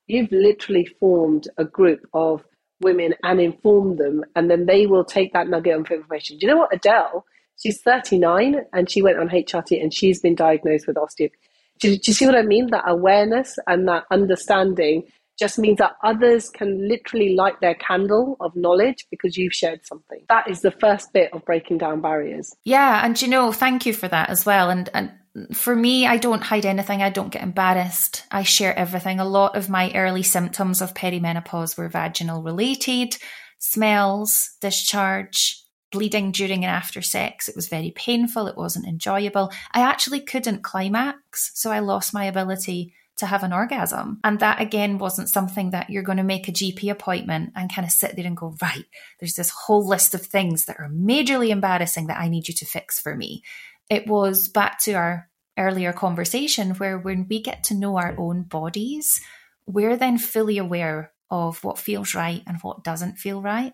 you've 0.08 0.32
literally 0.32 0.86
formed 1.00 1.48
a 1.58 1.66
group 1.66 2.08
of 2.14 2.44
women 2.82 3.14
and 3.24 3.42
informed 3.42 3.98
them, 3.98 4.24
and 4.36 4.50
then 4.50 4.66
they 4.66 4.86
will 4.86 5.04
take 5.04 5.34
that 5.34 5.50
nugget 5.50 5.76
of 5.76 5.92
information. 5.92 6.38
Do 6.38 6.46
you 6.46 6.54
know 6.54 6.60
what, 6.60 6.74
Adele? 6.74 7.26
She's 7.58 7.82
39 7.82 8.62
and 8.74 8.90
she 8.90 9.02
went 9.02 9.20
on 9.20 9.30
HRT 9.30 9.82
and 9.82 9.94
she's 9.94 10.22
been 10.22 10.36
diagnosed 10.36 10.88
with 10.88 10.96
osteopenia. 10.96 11.32
Do, 11.80 11.92
do 11.92 12.02
you 12.06 12.14
see 12.14 12.26
what 12.26 12.36
I 12.36 12.42
mean? 12.42 12.68
That 12.72 12.86
awareness 12.88 13.58
and 13.68 13.88
that 13.88 14.06
understanding 14.12 15.04
just 15.38 15.60
means 15.60 15.78
that 15.78 15.96
others 16.04 16.50
can 16.50 16.88
literally 16.88 17.36
light 17.36 17.60
their 17.62 17.76
candle 17.76 18.38
of 18.40 18.56
knowledge 18.56 19.06
because 19.12 19.38
you've 19.38 19.54
shared 19.54 19.86
something. 19.86 20.24
That 20.30 20.50
is 20.50 20.62
the 20.62 20.72
first 20.72 21.14
bit 21.14 21.32
of 21.34 21.46
breaking 21.46 21.78
down 21.78 22.02
barriers. 22.02 22.56
Yeah, 22.64 23.06
and 23.06 23.22
you 23.22 23.28
know, 23.28 23.52
thank 23.52 23.86
you 23.86 23.94
for 23.94 24.08
that 24.08 24.30
as 24.30 24.46
well. 24.46 24.72
And 24.72 24.90
and 24.94 25.12
for 25.54 25.76
me, 25.76 26.08
I 26.08 26.18
don't 26.18 26.42
hide 26.42 26.66
anything. 26.66 27.04
I 27.04 27.12
don't 27.12 27.30
get 27.32 27.44
embarrassed. 27.44 28.24
I 28.32 28.42
share 28.42 28.78
everything. 28.78 29.20
A 29.20 29.26
lot 29.26 29.56
of 29.56 29.70
my 29.70 29.92
early 29.94 30.24
symptoms 30.24 30.82
of 30.82 30.96
perimenopause 30.96 31.78
were 31.78 31.90
vaginal 31.90 32.42
related, 32.42 33.18
smells, 33.60 34.56
discharge, 34.60 35.64
bleeding 35.92 36.32
during 36.32 36.64
and 36.64 36.72
after 36.72 37.02
sex. 37.02 37.48
It 37.48 37.56
was 37.56 37.70
very 37.70 37.92
painful. 37.92 38.48
It 38.48 38.58
wasn't 38.58 38.88
enjoyable. 38.88 39.52
I 39.72 39.82
actually 39.82 40.22
couldn't 40.22 40.64
climax, 40.64 41.52
so 41.54 41.72
I 41.72 41.80
lost 41.80 42.14
my 42.14 42.26
ability 42.26 42.94
to 43.18 43.26
have 43.26 43.44
an 43.44 43.54
orgasm. 43.54 44.20
And 44.24 44.40
that 44.40 44.62
again 44.62 45.00
wasn't 45.00 45.30
something 45.30 45.72
that 45.72 45.90
you're 45.90 46.04
going 46.04 46.20
to 46.20 46.24
make 46.24 46.48
a 46.48 46.52
GP 46.52 46.92
appointment 46.92 47.52
and 47.56 47.74
kind 47.74 47.86
of 47.86 47.92
sit 47.92 48.16
there 48.16 48.26
and 48.26 48.38
go, 48.38 48.56
right, 48.62 48.86
there's 49.20 49.34
this 49.34 49.50
whole 49.50 49.86
list 49.86 50.14
of 50.14 50.26
things 50.26 50.66
that 50.66 50.80
are 50.80 50.90
majorly 50.90 51.50
embarrassing 51.50 52.08
that 52.08 52.20
I 52.20 52.28
need 52.28 52.48
you 52.48 52.54
to 52.56 52.66
fix 52.66 53.00
for 53.00 53.16
me. 53.16 53.44
It 53.90 54.08
was 54.08 54.48
back 54.48 54.80
to 54.82 54.94
our 54.94 55.30
earlier 55.58 55.94
conversation 55.94 56.72
where 56.76 57.00
when 57.00 57.26
we 57.28 57.42
get 57.42 57.64
to 57.66 57.74
know 57.74 57.98
our 57.98 58.16
own 58.18 58.44
bodies, 58.44 59.20
we're 59.66 59.98
then 59.98 60.18
fully 60.20 60.60
aware 60.60 61.12
of 61.32 61.64
what 61.64 61.80
feels 61.80 62.14
right 62.14 62.44
and 62.46 62.58
what 62.62 62.84
doesn't 62.84 63.18
feel 63.18 63.42
right. 63.42 63.74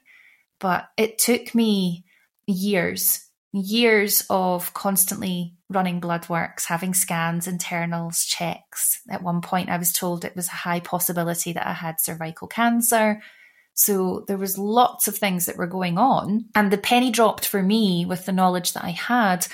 But 0.64 0.88
it 0.96 1.18
took 1.18 1.54
me 1.54 2.06
years, 2.48 3.28
years 3.52 4.26
of 4.30 4.74
constantly 4.74 5.58
running 5.70 6.00
blood 6.00 6.30
works, 6.30 6.64
having 6.64 6.94
scans, 6.94 7.50
internals, 7.50 8.24
checks. 8.24 9.02
At 9.10 9.22
one 9.22 9.42
point, 9.42 9.70
I 9.70 9.76
was 9.76 9.92
told 9.92 10.24
it 10.24 10.38
was 10.38 10.48
a 10.48 10.52
high 10.52 10.80
possibility 10.80 11.52
that 11.52 11.68
I 11.68 11.74
had 11.74 12.00
cervical 12.00 12.48
cancer. 12.48 13.22
So 13.74 14.24
there 14.30 14.38
was 14.38 14.58
lots 14.58 15.10
of 15.10 15.18
things 15.18 15.48
that 15.48 15.58
were 15.58 15.68
going 15.68 15.98
on. 15.98 16.46
And 16.56 16.72
the 16.72 16.78
penny 16.78 17.12
dropped 17.12 17.46
for 17.46 17.62
me 17.62 18.06
with 18.06 18.26
the 18.26 18.32
knowledge 18.32 18.72
that 18.72 18.86
I 18.86 18.92
had 18.92 19.46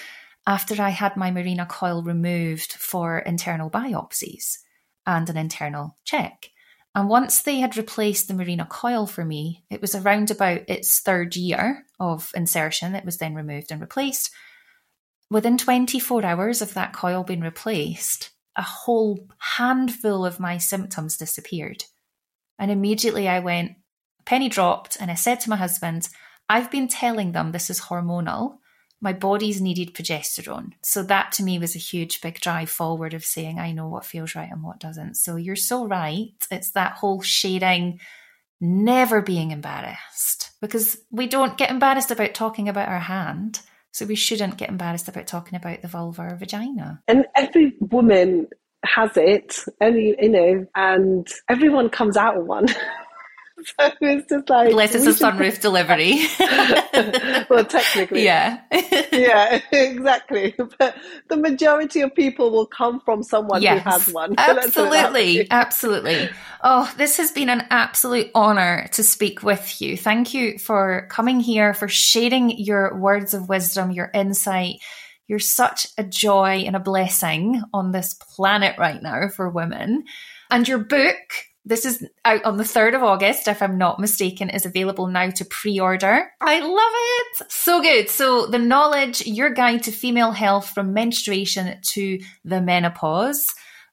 after 0.45 0.79
I 0.79 0.89
had 0.89 1.17
my 1.17 1.31
Mirena 1.31 1.67
coil 1.67 2.03
removed 2.03 2.73
for 2.73 3.17
internal 3.17 3.71
biopsies 3.71 4.59
and 5.07 5.27
an 5.27 5.37
internal 5.37 5.97
check. 6.03 6.51
And 6.95 7.07
once 7.07 7.41
they 7.41 7.59
had 7.59 7.77
replaced 7.77 8.27
the 8.27 8.33
Mirena 8.33 8.67
coil 8.67 9.05
for 9.05 9.23
me, 9.23 9.63
it 9.69 9.81
was 9.81 9.93
around 9.93 10.31
about 10.31 10.61
its 10.67 10.99
third 10.99 11.35
year 11.35 11.85
of 11.99 12.31
insertion. 12.35 12.95
It 12.95 13.05
was 13.05 13.17
then 13.17 13.35
removed 13.35 13.71
and 13.71 13.79
replaced. 13.79 14.31
Within 15.29 15.57
24 15.57 16.25
hours 16.25 16.61
of 16.61 16.73
that 16.73 16.93
coil 16.93 17.23
being 17.23 17.41
replaced, 17.41 18.31
a 18.55 18.63
whole 18.63 19.27
handful 19.57 20.25
of 20.25 20.39
my 20.39 20.57
symptoms 20.57 21.17
disappeared. 21.17 21.83
And 22.57 22.71
immediately 22.71 23.27
I 23.27 23.39
went, 23.39 23.73
penny 24.25 24.49
dropped, 24.49 24.97
and 24.99 25.11
I 25.11 25.15
said 25.15 25.39
to 25.41 25.49
my 25.49 25.55
husband, 25.55 26.09
I've 26.49 26.71
been 26.71 26.87
telling 26.87 27.31
them 27.31 27.51
this 27.51 27.69
is 27.69 27.81
hormonal 27.81 28.57
my 29.01 29.13
body's 29.13 29.61
needed 29.61 29.93
progesterone. 29.93 30.73
So 30.81 31.03
that 31.03 31.31
to 31.33 31.43
me 31.43 31.57
was 31.59 31.75
a 31.75 31.79
huge 31.79 32.21
big 32.21 32.39
drive 32.39 32.69
forward 32.69 33.13
of 33.13 33.23
saying, 33.23 33.59
I 33.59 33.71
know 33.71 33.87
what 33.87 34.05
feels 34.05 34.35
right 34.35 34.51
and 34.51 34.63
what 34.63 34.79
doesn't. 34.79 35.15
So 35.15 35.35
you're 35.35 35.55
so 35.55 35.87
right. 35.87 36.33
It's 36.51 36.71
that 36.71 36.93
whole 36.93 37.21
sharing, 37.21 37.99
never 38.59 39.21
being 39.21 39.51
embarrassed 39.51 40.51
because 40.61 40.97
we 41.11 41.27
don't 41.27 41.57
get 41.57 41.71
embarrassed 41.71 42.11
about 42.11 42.33
talking 42.33 42.67
about 42.67 42.89
our 42.89 42.99
hand. 42.99 43.61
So 43.91 44.05
we 44.05 44.15
shouldn't 44.15 44.57
get 44.57 44.69
embarrassed 44.69 45.07
about 45.07 45.27
talking 45.27 45.55
about 45.55 45.81
the 45.81 45.87
vulva 45.87 46.33
or 46.33 46.35
vagina. 46.35 47.01
And 47.07 47.25
every 47.35 47.73
woman 47.79 48.47
has 48.85 49.11
it, 49.15 49.59
and 49.81 49.95
you 49.95 50.29
know, 50.29 50.67
and 50.75 51.27
everyone 51.49 51.89
comes 51.89 52.15
out 52.15 52.37
of 52.37 52.45
one. 52.45 52.67
so 53.79 53.91
it's 54.01 54.29
just 54.29 54.49
like 54.49 54.69
unless 54.69 54.95
it's 54.95 55.05
a 55.05 55.23
sunroof 55.23 55.59
delivery. 55.61 56.25
well, 57.49 57.65
technically, 57.65 58.23
yeah, 58.23 58.61
yeah, 59.11 59.61
exactly. 59.71 60.55
But 60.77 60.95
the 61.27 61.37
majority 61.37 62.01
of 62.01 62.13
people 62.15 62.51
will 62.51 62.65
come 62.65 62.99
from 63.01 63.23
someone 63.23 63.61
yes, 63.61 63.83
who 63.83 63.89
has 63.89 64.13
one. 64.13 64.35
Absolutely, 64.37 65.49
absolutely. 65.51 66.29
Oh, 66.61 66.91
this 66.97 67.17
has 67.17 67.31
been 67.31 67.49
an 67.49 67.65
absolute 67.69 68.31
honor 68.35 68.87
to 68.93 69.03
speak 69.03 69.43
with 69.43 69.81
you. 69.81 69.97
Thank 69.97 70.33
you 70.33 70.57
for 70.59 71.07
coming 71.09 71.39
here, 71.39 71.73
for 71.73 71.87
sharing 71.87 72.57
your 72.57 72.97
words 72.97 73.33
of 73.33 73.49
wisdom, 73.49 73.91
your 73.91 74.11
insight. 74.13 74.81
You're 75.27 75.39
such 75.39 75.87
a 75.97 76.03
joy 76.03 76.63
and 76.65 76.75
a 76.75 76.79
blessing 76.79 77.61
on 77.71 77.91
this 77.91 78.15
planet 78.15 78.77
right 78.79 79.01
now 79.01 79.27
for 79.29 79.47
women. 79.49 80.05
And 80.49 80.67
your 80.67 80.79
book, 80.79 81.15
This 81.69 81.85
is 81.85 82.03
out 82.25 82.43
on 82.45 82.57
the 82.57 82.63
3rd 82.63 82.95
of 82.95 83.03
August, 83.03 83.47
if 83.47 83.61
I'm 83.61 83.77
not 83.77 83.99
mistaken, 83.99 84.49
is 84.49 84.65
available 84.65 85.05
now 85.05 85.29
to 85.29 85.45
pre 85.45 85.79
order. 85.79 86.31
I 86.41 86.61
love 86.61 86.91
it. 86.95 87.51
So 87.51 87.79
good. 87.79 88.09
So, 88.09 88.47
The 88.47 88.57
Knowledge, 88.57 89.27
Your 89.27 89.51
Guide 89.51 89.83
to 89.83 89.91
Female 89.91 90.31
Health 90.31 90.71
from 90.71 90.95
Menstruation 90.95 91.79
to 91.79 92.19
the 92.43 92.59
Menopause 92.59 93.45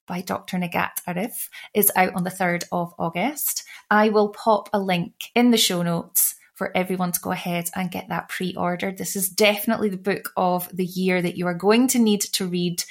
by 0.06 0.22
Dr. 0.22 0.56
Nighat 0.56 1.02
Arif 1.06 1.50
is 1.74 1.92
out 1.96 2.14
on 2.14 2.24
the 2.24 2.30
3rd 2.30 2.64
of 2.72 2.94
August. 2.98 3.64
I 3.90 4.08
will 4.08 4.30
pop 4.30 4.70
a 4.72 4.80
link 4.80 5.24
in 5.34 5.50
the 5.50 5.58
show 5.58 5.82
notes 5.82 6.34
for 6.54 6.74
everyone 6.74 7.12
to 7.12 7.20
go 7.20 7.30
ahead 7.30 7.68
and 7.74 7.90
get 7.90 8.08
that 8.08 8.30
pre 8.30 8.54
ordered. 8.56 8.96
This 8.96 9.16
is 9.16 9.28
definitely 9.28 9.90
the 9.90 9.98
book 9.98 10.32
of 10.34 10.74
the 10.74 10.86
year 10.86 11.20
that 11.20 11.36
you 11.36 11.46
are 11.46 11.52
going 11.52 11.88
to 11.88 11.98
need 11.98 12.22
to 12.22 12.46
read 12.46 12.82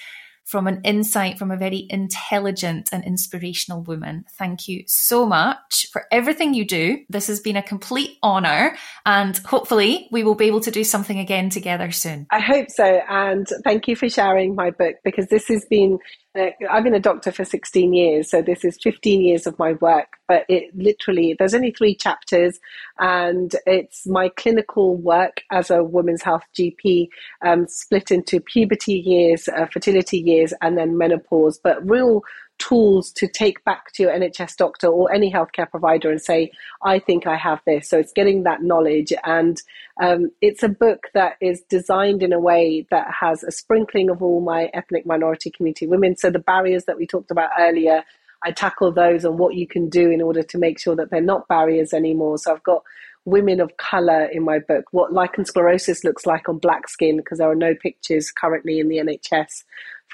from 0.46 0.68
an 0.68 0.80
insight 0.84 1.38
from 1.38 1.52
a 1.52 1.58
very 1.58 1.88
intelligent 1.89 2.89
and 2.91 3.04
inspirational 3.04 3.82
woman. 3.82 4.26
Thank 4.38 4.68
you 4.68 4.84
so 4.88 5.26
much 5.26 5.88
for 5.91 6.06
everything 6.12 6.54
you 6.54 6.66
do. 6.66 7.00
This 7.10 7.28
has 7.28 7.39
been 7.39 7.58
a 7.58 7.64
complete 7.64 8.18
honor, 8.22 8.78
and 9.06 9.36
hopefully, 9.39 10.08
we 10.12 10.24
will 10.24 10.36
be 10.36 10.46
able 10.46 10.62
to 10.62 10.72
do 10.72 10.84
something 10.84 11.20
again 11.20 11.50
together 11.50 11.91
soon. 11.91 12.28
I 12.32 12.39
hope 12.39 12.70
so. 12.70 13.02
And 13.10 13.48
thank 13.64 13.88
you 13.88 13.96
for 13.96 14.08
sharing 14.08 14.56
my 14.56 14.72
book 14.72 14.96
because 15.04 15.28
this 15.28 15.48
has 15.48 15.66
been 15.70 15.98
I've 16.36 16.83
been 16.83 16.93
a 16.93 16.99
doctor 16.99 17.31
for 17.31 17.45
16 17.45 17.93
years, 17.93 18.29
so 18.29 18.41
this 18.41 18.65
is 18.65 18.77
15 18.83 19.21
years 19.21 19.47
of 19.47 19.57
my 19.57 19.73
work. 19.73 20.07
But 20.27 20.43
it 20.49 20.75
literally, 20.75 21.36
there's 21.38 21.53
only 21.53 21.71
three 21.71 21.95
chapters, 21.95 22.59
and 22.99 23.55
it's 23.65 24.05
my 24.05 24.29
clinical 24.29 24.97
work 24.97 25.43
as 25.51 25.69
a 25.69 25.83
women's 25.83 26.23
health 26.23 26.43
GP, 26.57 27.07
um, 27.45 27.67
split 27.67 28.11
into 28.11 28.41
puberty 28.41 28.95
years, 28.95 29.47
uh, 29.47 29.67
fertility 29.67 30.17
years, 30.17 30.53
and 30.61 30.77
then 30.77 30.97
menopause. 30.97 31.59
But 31.63 31.88
real 31.88 32.21
tools 32.58 33.12
to 33.12 33.28
take 33.28 33.64
back 33.64 33.91
to 33.93 34.03
your 34.03 34.12
NHS 34.12 34.56
doctor 34.56 34.88
or 34.88 35.14
any 35.14 35.32
healthcare 35.32 35.70
provider 35.70 36.10
and 36.10 36.22
say, 36.22 36.51
I 36.84 36.99
think 36.99 37.28
I 37.28 37.36
have 37.36 37.62
this. 37.66 37.89
So 37.89 37.99
it's 37.99 38.14
getting 38.14 38.43
that 38.43 38.64
knowledge. 38.64 39.14
And 39.24 39.62
um, 40.01 40.32
it's 40.41 40.64
a 40.64 40.70
book 40.70 41.08
that 41.14 41.38
is 41.41 41.62
designed 41.70 42.24
in 42.24 42.34
a 42.34 42.39
way 42.39 42.86
that 42.91 43.08
has 43.20 43.43
a 43.43 43.51
sprinkling 43.51 44.10
of 44.10 44.22
all 44.22 44.41
my 44.41 44.70
ethnic 44.74 45.06
minority 45.06 45.51
community 45.51 45.88
women. 45.88 46.16
So 46.16 46.30
the 46.30 46.39
barriers 46.39 46.86
that 46.86 46.97
we 46.97 47.06
talked 47.06 47.32
about 47.32 47.51
earlier, 47.60 48.03
I 48.43 48.51
tackle 48.51 48.91
those 48.91 49.26
and 49.26 49.38
what 49.38 49.56
you 49.56 49.68
can 49.68 49.89
do 49.89 50.10
in 50.10 50.22
order 50.22 50.43
to 50.43 50.58
make 50.58 50.80
sure 50.80 50.95
that 50.95 51.12
they're 51.12 51.22
not 51.22 51.47
barriers 51.47 51.93
anymore. 51.93 52.38
So 52.38 52.53
I've 52.53 52.64
got 52.64 52.84
women 53.26 53.60
of 53.60 53.76
color 53.78 54.26
in 54.26 54.43
my 54.43 54.60
book, 54.60 54.86
what 54.91 55.12
lichen 55.12 55.43
sclerosus 55.43 56.03
looks 56.03 56.26
like 56.26 56.47
on 56.47 56.60
black 56.60 56.88
skin, 56.88 57.18
because 57.18 57.39
there 57.39 57.49
are 57.49 57.56
no 57.56 57.74
pictures 57.74 58.32
currently 58.32 58.80
in 58.80 58.88
the 58.88 58.97
NHS 58.97 59.64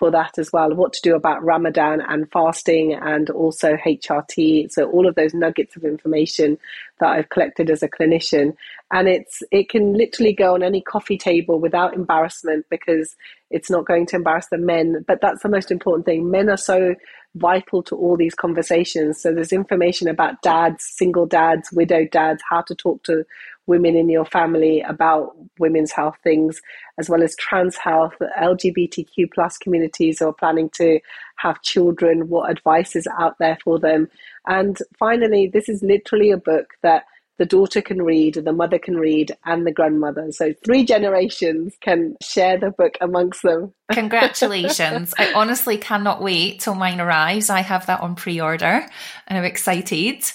for 0.02 0.10
that 0.10 0.40
as 0.40 0.52
well. 0.52 0.74
What 0.74 0.94
to 0.94 1.02
do 1.04 1.14
about 1.16 1.44
Ramadan 1.44 2.02
and 2.02 2.28
fasting 2.32 2.96
and 2.96 3.30
also 3.30 3.76
HRT. 3.76 4.72
So 4.72 4.90
all 4.90 5.08
of 5.08 5.14
those 5.14 5.36
nuggets 5.36 5.76
of 5.76 5.84
information 5.84 6.58
that 7.00 7.10
I've 7.10 7.30
collected 7.30 7.70
as 7.70 7.84
a 7.84 7.88
clinician. 7.88 8.56
And 8.92 9.08
it's 9.08 9.44
it 9.52 9.70
can 9.70 9.94
literally 9.94 10.34
go 10.34 10.56
on 10.56 10.64
any 10.64 10.82
coffee 10.82 11.20
table 11.20 11.60
without 11.60 11.94
embarrassment 11.94 12.66
because 12.72 13.16
it's 13.52 13.70
not 13.70 13.86
going 13.86 14.08
to 14.08 14.16
embarrass 14.16 14.48
the 14.48 14.58
men. 14.58 15.06
But 15.08 15.22
that's 15.22 15.44
the 15.44 15.50
most 15.50 15.70
important 15.70 16.08
thing. 16.08 16.32
Men 16.32 16.50
are 16.50 16.58
so 16.58 16.96
vital 17.36 17.84
to 17.84 17.96
all 17.96 18.18
these 18.18 18.34
conversations. 18.34 19.22
So 19.22 19.32
there's 19.32 19.54
information 19.54 20.08
about 20.08 20.42
dads, 20.42 20.84
single 20.84 21.28
dads, 21.28 21.72
widowed 21.72 22.10
dads, 22.10 22.42
how 22.50 22.62
to 22.62 22.74
talk 22.74 23.04
to 23.04 23.24
women 23.72 23.96
in 23.96 24.10
your 24.10 24.26
family 24.26 24.82
about 24.82 25.34
women's 25.58 25.94
health 25.94 26.18
things, 26.26 26.62
as 26.98 27.10
well 27.10 27.24
as 27.24 27.38
trans 27.38 27.78
health, 27.78 28.14
LGBTQ 28.38 29.32
plus 29.34 29.58
communities 29.58 30.20
who 30.20 30.28
are 30.28 30.34
planning 30.34 30.70
to 30.72 31.00
have 31.38 31.62
children, 31.62 32.28
what 32.28 32.52
advice 32.52 32.98
is 32.98 33.08
out 33.18 33.38
there 33.40 33.58
for 33.64 33.80
them. 33.80 34.10
And 34.46 34.78
finally, 35.00 35.48
this 35.48 35.70
is 35.70 35.82
literally 35.82 36.32
a 36.32 36.38
book 36.38 36.74
that 36.84 37.06
the 37.38 37.46
daughter 37.46 37.82
can 37.82 38.02
read, 38.02 38.34
the 38.36 38.52
mother 38.52 38.78
can 38.78 38.98
read, 38.98 39.32
and 39.46 39.66
the 39.66 39.72
grandmother. 39.72 40.34
So 40.34 40.54
three 40.66 40.84
generations 40.84 41.78
can 41.80 42.18
share 42.22 42.60
the 42.60 42.72
book 42.72 42.98
amongst 43.00 43.42
them. 43.42 43.74
Congratulations. 43.94 45.14
I 45.18 45.32
honestly 45.34 45.78
cannot 45.78 46.22
wait 46.22 46.60
till 46.60 46.76
mine 46.76 47.00
arrives. 47.00 47.50
I 47.50 47.62
have 47.62 47.86
that 47.86 48.02
on 48.02 48.16
pre 48.16 48.42
order 48.42 48.86
and 49.28 49.38
I'm 49.38 49.46
excited 49.46 50.30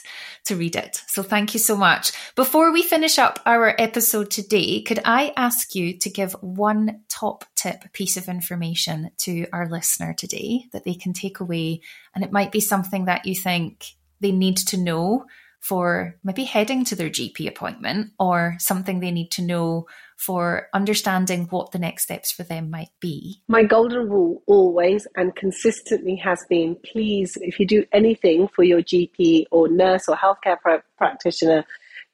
to 0.46 0.56
read 0.56 0.76
it. 0.76 1.02
So 1.06 1.22
thank 1.22 1.54
you 1.54 1.60
so 1.60 1.76
much. 1.76 2.12
Before 2.34 2.72
we 2.72 2.82
finish 2.82 3.18
up 3.18 3.40
our 3.46 3.74
episode 3.78 4.30
today, 4.30 4.82
could 4.82 5.00
I 5.04 5.32
ask 5.36 5.74
you 5.74 5.98
to 5.98 6.10
give 6.10 6.32
one 6.40 7.02
top 7.08 7.44
tip 7.54 7.92
piece 7.92 8.16
of 8.16 8.28
information 8.28 9.10
to 9.18 9.46
our 9.52 9.68
listener 9.68 10.14
today 10.14 10.66
that 10.72 10.84
they 10.84 10.94
can 10.94 11.12
take 11.12 11.40
away? 11.40 11.80
And 12.14 12.24
it 12.24 12.32
might 12.32 12.52
be 12.52 12.60
something 12.60 13.06
that 13.06 13.26
you 13.26 13.34
think 13.34 13.96
they 14.20 14.32
need 14.32 14.56
to 14.58 14.76
know 14.76 15.26
for 15.60 16.16
maybe 16.22 16.44
heading 16.44 16.84
to 16.84 16.94
their 16.94 17.10
GP 17.10 17.48
appointment 17.48 18.12
or 18.20 18.56
something 18.58 19.00
they 19.00 19.10
need 19.10 19.32
to 19.32 19.42
know 19.42 19.86
for 20.16 20.68
understanding 20.72 21.46
what 21.50 21.72
the 21.72 21.78
next 21.78 22.04
steps 22.04 22.32
for 22.32 22.42
them 22.42 22.70
might 22.70 22.90
be? 23.00 23.42
My 23.48 23.62
golden 23.62 24.08
rule 24.08 24.42
always 24.46 25.06
and 25.16 25.34
consistently 25.36 26.16
has 26.16 26.44
been 26.48 26.76
please, 26.90 27.36
if 27.40 27.60
you 27.60 27.66
do 27.66 27.84
anything 27.92 28.48
for 28.48 28.64
your 28.64 28.82
GP 28.82 29.44
or 29.50 29.68
nurse 29.68 30.08
or 30.08 30.16
healthcare 30.16 30.56
practitioner, 30.96 31.64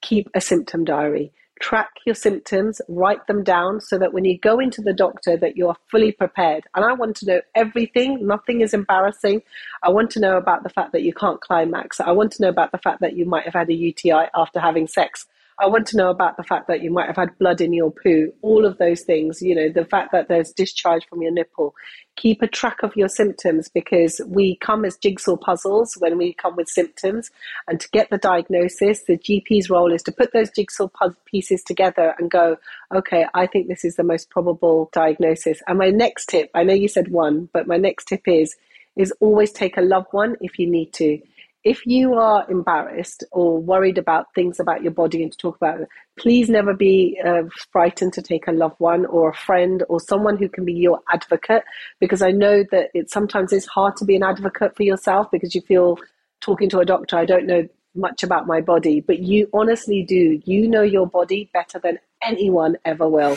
keep 0.01 0.29
a 0.35 0.41
symptom 0.41 0.85
diary 0.85 1.33
track 1.63 1.91
your 2.05 2.15
symptoms, 2.15 2.81
write 2.89 3.27
them 3.29 3.43
down 3.43 3.81
so 3.81 3.97
that 3.97 4.13
when 4.13 4.25
you 4.25 4.37
go 4.39 4.59
into 4.59 4.83
the 4.83 4.93
doctor 4.93 5.37
that 5.37 5.57
you 5.57 5.69
are 5.69 5.77
fully 5.91 6.13
prepared. 6.13 6.65
And 6.75 6.85
I 6.85 6.93
want 6.93 7.17
to 7.19 7.27
know 7.27 7.41
everything, 7.55 8.27
nothing 8.27 8.61
is 8.61 8.75
embarrassing. 8.75 9.43
I 9.83 9.91
want 9.91 10.11
to 10.11 10.21
know 10.21 10.37
about 10.37 10.65
the 10.65 10.69
fact 10.69 10.93
that 10.93 11.03
you 11.03 11.15
can't 11.15 11.41
climax. 11.41 12.01
I 12.01 12.11
want 12.11 12.33
to 12.33 12.43
know 12.43 12.49
about 12.49 12.73
the 12.73 12.79
fact 12.79 13.01
that 13.01 13.17
you 13.17 13.25
might 13.25 13.45
have 13.45 13.55
had 13.55 13.71
a 13.71 13.75
UTI 13.75 14.27
after 14.35 14.59
having 14.59 14.89
sex. 14.89 15.27
I 15.63 15.67
want 15.69 15.87
to 15.89 15.97
know 15.97 16.11
about 16.11 16.37
the 16.37 16.43
fact 16.43 16.67
that 16.67 16.83
you 16.83 16.91
might 16.91 17.07
have 17.07 17.17
had 17.17 17.39
blood 17.39 17.61
in 17.61 17.73
your 17.73 17.93
poo, 17.93 18.33
all 18.43 18.67
of 18.67 18.79
those 18.79 19.03
things, 19.03 19.41
you 19.41 19.55
know, 19.55 19.69
the 19.69 19.85
fact 19.85 20.11
that 20.11 20.27
there's 20.27 20.51
discharge 20.51 21.07
from 21.07 21.23
your 21.23 21.31
nipple. 21.31 21.77
Keep 22.17 22.43
a 22.43 22.49
track 22.49 22.83
of 22.83 22.97
your 22.97 23.09
symptoms 23.09 23.69
because 23.69 24.21
we 24.27 24.57
come 24.57 24.85
as 24.85 24.97
jigsaw 24.97 25.37
puzzles 25.37 25.95
when 26.01 26.19
we 26.19 26.35
come 26.35 26.57
with 26.57 26.69
symptoms. 26.69 27.31
And 27.69 27.79
to 27.79 27.89
get 27.91 28.11
the 28.11 28.19
diagnosis, 28.19 29.05
the 29.05 29.17
GP's 29.17 29.71
role 29.71 29.93
is 29.93 30.03
to 30.03 30.13
put 30.13 30.33
those 30.33 30.51
jigsaw 30.51 30.89
pieces 31.27 31.63
together 31.63 32.17
and 32.19 32.29
go, 32.29 32.57
okay, 32.93 33.27
I 33.33 33.47
think 33.47 33.69
this 33.69 33.85
is 33.85 33.95
the 33.95 34.03
most 34.03 34.31
probable 34.31 34.91
diagnosis. 34.93 35.63
And 35.69 35.79
my 35.79 35.91
next 35.91 36.27
tip, 36.27 36.51
I 36.57 36.65
know 36.65 36.75
you 36.75 36.89
said 36.89 37.13
one, 37.13 37.49
but 37.53 37.69
my 37.69 37.77
next 37.77 38.07
tip 38.07 38.23
is, 38.27 38.57
is 38.97 39.13
always 39.21 39.53
take 39.53 39.77
a 39.77 39.81
loved 39.81 40.09
one 40.11 40.35
if 40.41 40.59
you 40.59 40.69
need 40.69 40.93
to 40.95 41.21
if 41.65 41.87
you 41.87 42.15
are 42.15 42.45
embarrassed 42.51 43.23
or 43.31 43.61
worried 43.61 43.97
about 43.97 44.35
things 44.35 44.59
about 44.59 44.83
your 44.83 44.91
body 44.91 45.23
and 45.23 45.31
to 45.31 45.39
talk 45.39 45.57
about 45.57 45.81
it, 45.81 45.89
please 46.19 46.49
never 46.49 46.75
be 46.75 47.21
uh, 47.25 47.43
frightened 47.71 48.13
to 48.15 48.23
take 48.23 48.49
a 48.49 48.53
loved 48.53 48.75
one 48.79 49.07
or 49.07 49.31
a 49.31 49.35
friend 49.35 49.85
or 49.89 50.01
someone 50.01 50.37
who 50.37 50.49
can 50.49 50.65
be 50.65 50.73
your 50.73 51.01
advocate 51.13 51.63
because 52.01 52.21
I 52.21 52.33
know 52.33 52.65
that 52.73 52.91
it 52.95 53.11
sometimes 53.11 53.53
is 53.53 53.67
hard 53.67 53.97
to 53.99 54.05
be 54.05 54.17
an 54.17 54.25
advocate 54.25 54.77
for 54.77 54.83
yourself 54.83 55.31
because 55.31 55.55
you 55.55 55.61
feel 55.61 55.99
talking 56.41 56.69
to 56.71 56.81
a 56.81 56.85
doctor, 56.85 57.17
I 57.17 57.25
don't 57.25 57.47
know 57.47 57.69
much 57.95 58.25
about 58.25 58.47
my 58.47 58.61
body, 58.61 59.01
but 59.01 59.21
you 59.21 59.49
honestly 59.53 60.03
do. 60.03 60.41
You 60.45 60.67
know 60.67 60.83
your 60.83 61.07
body 61.07 61.51
better 61.53 61.79
than 61.79 61.99
anyone 62.23 62.77
ever 62.85 63.09
will. 63.09 63.37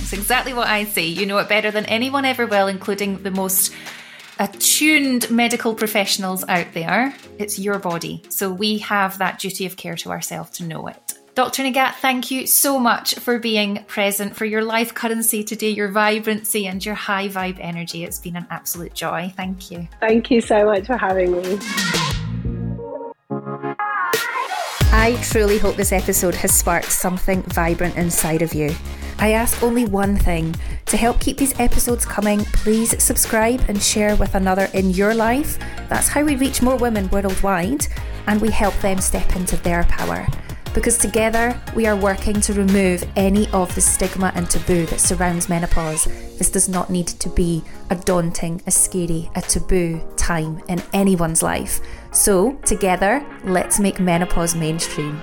It's 0.00 0.12
exactly 0.12 0.54
what 0.54 0.68
I 0.68 0.84
say. 0.84 1.06
You 1.06 1.26
know 1.26 1.38
it 1.38 1.48
better 1.48 1.72
than 1.72 1.86
anyone 1.86 2.24
ever 2.24 2.46
will, 2.46 2.68
including 2.68 3.24
the 3.24 3.30
most 3.32 3.74
attuned 4.38 5.30
medical 5.30 5.74
professionals 5.74 6.44
out 6.48 6.72
there. 6.74 7.14
It's 7.38 7.58
your 7.58 7.78
body. 7.78 8.22
So 8.28 8.52
we 8.52 8.78
have 8.78 9.18
that 9.18 9.38
duty 9.38 9.66
of 9.66 9.76
care 9.76 9.96
to 9.96 10.10
ourselves 10.10 10.50
to 10.58 10.64
know 10.64 10.86
it. 10.88 11.14
Dr. 11.34 11.64
Nighat, 11.64 11.96
thank 11.96 12.30
you 12.30 12.46
so 12.46 12.78
much 12.78 13.14
for 13.16 13.38
being 13.38 13.84
present, 13.84 14.34
for 14.34 14.46
your 14.46 14.62
life 14.62 14.94
currency 14.94 15.44
today, 15.44 15.68
your 15.68 15.90
vibrancy 15.90 16.66
and 16.66 16.82
your 16.84 16.94
high 16.94 17.28
vibe 17.28 17.58
energy. 17.60 18.04
It's 18.04 18.18
been 18.18 18.36
an 18.36 18.46
absolute 18.48 18.94
joy. 18.94 19.34
Thank 19.36 19.70
you. 19.70 19.86
Thank 20.00 20.30
you 20.30 20.40
so 20.40 20.64
much 20.64 20.86
for 20.86 20.96
having 20.96 21.32
me. 21.32 21.58
I 25.06 25.14
truly 25.22 25.58
hope 25.58 25.76
this 25.76 25.92
episode 25.92 26.34
has 26.34 26.52
sparked 26.52 26.90
something 26.90 27.42
vibrant 27.42 27.96
inside 27.96 28.42
of 28.42 28.52
you. 28.52 28.74
I 29.20 29.34
ask 29.34 29.62
only 29.62 29.84
one 29.84 30.16
thing 30.16 30.56
to 30.86 30.96
help 30.96 31.20
keep 31.20 31.36
these 31.36 31.56
episodes 31.60 32.04
coming, 32.04 32.40
please 32.46 33.00
subscribe 33.00 33.62
and 33.68 33.80
share 33.80 34.16
with 34.16 34.34
another 34.34 34.68
in 34.74 34.90
your 34.90 35.14
life. 35.14 35.60
That's 35.88 36.08
how 36.08 36.24
we 36.24 36.34
reach 36.34 36.60
more 36.60 36.74
women 36.74 37.08
worldwide 37.10 37.86
and 38.26 38.40
we 38.40 38.50
help 38.50 38.74
them 38.80 38.98
step 38.98 39.36
into 39.36 39.56
their 39.58 39.84
power. 39.84 40.26
Because 40.76 40.98
together 40.98 41.58
we 41.74 41.86
are 41.86 41.96
working 41.96 42.38
to 42.42 42.52
remove 42.52 43.02
any 43.16 43.48
of 43.52 43.74
the 43.74 43.80
stigma 43.80 44.30
and 44.34 44.48
taboo 44.48 44.84
that 44.86 45.00
surrounds 45.00 45.48
menopause. 45.48 46.04
This 46.36 46.50
does 46.50 46.68
not 46.68 46.90
need 46.90 47.06
to 47.06 47.30
be 47.30 47.64
a 47.88 47.96
daunting, 47.96 48.60
a 48.66 48.70
scary, 48.70 49.30
a 49.34 49.40
taboo 49.40 50.02
time 50.18 50.62
in 50.68 50.82
anyone's 50.92 51.42
life. 51.42 51.80
So, 52.12 52.56
together, 52.66 53.24
let's 53.42 53.80
make 53.80 53.98
menopause 53.98 54.54
mainstream. 54.54 55.22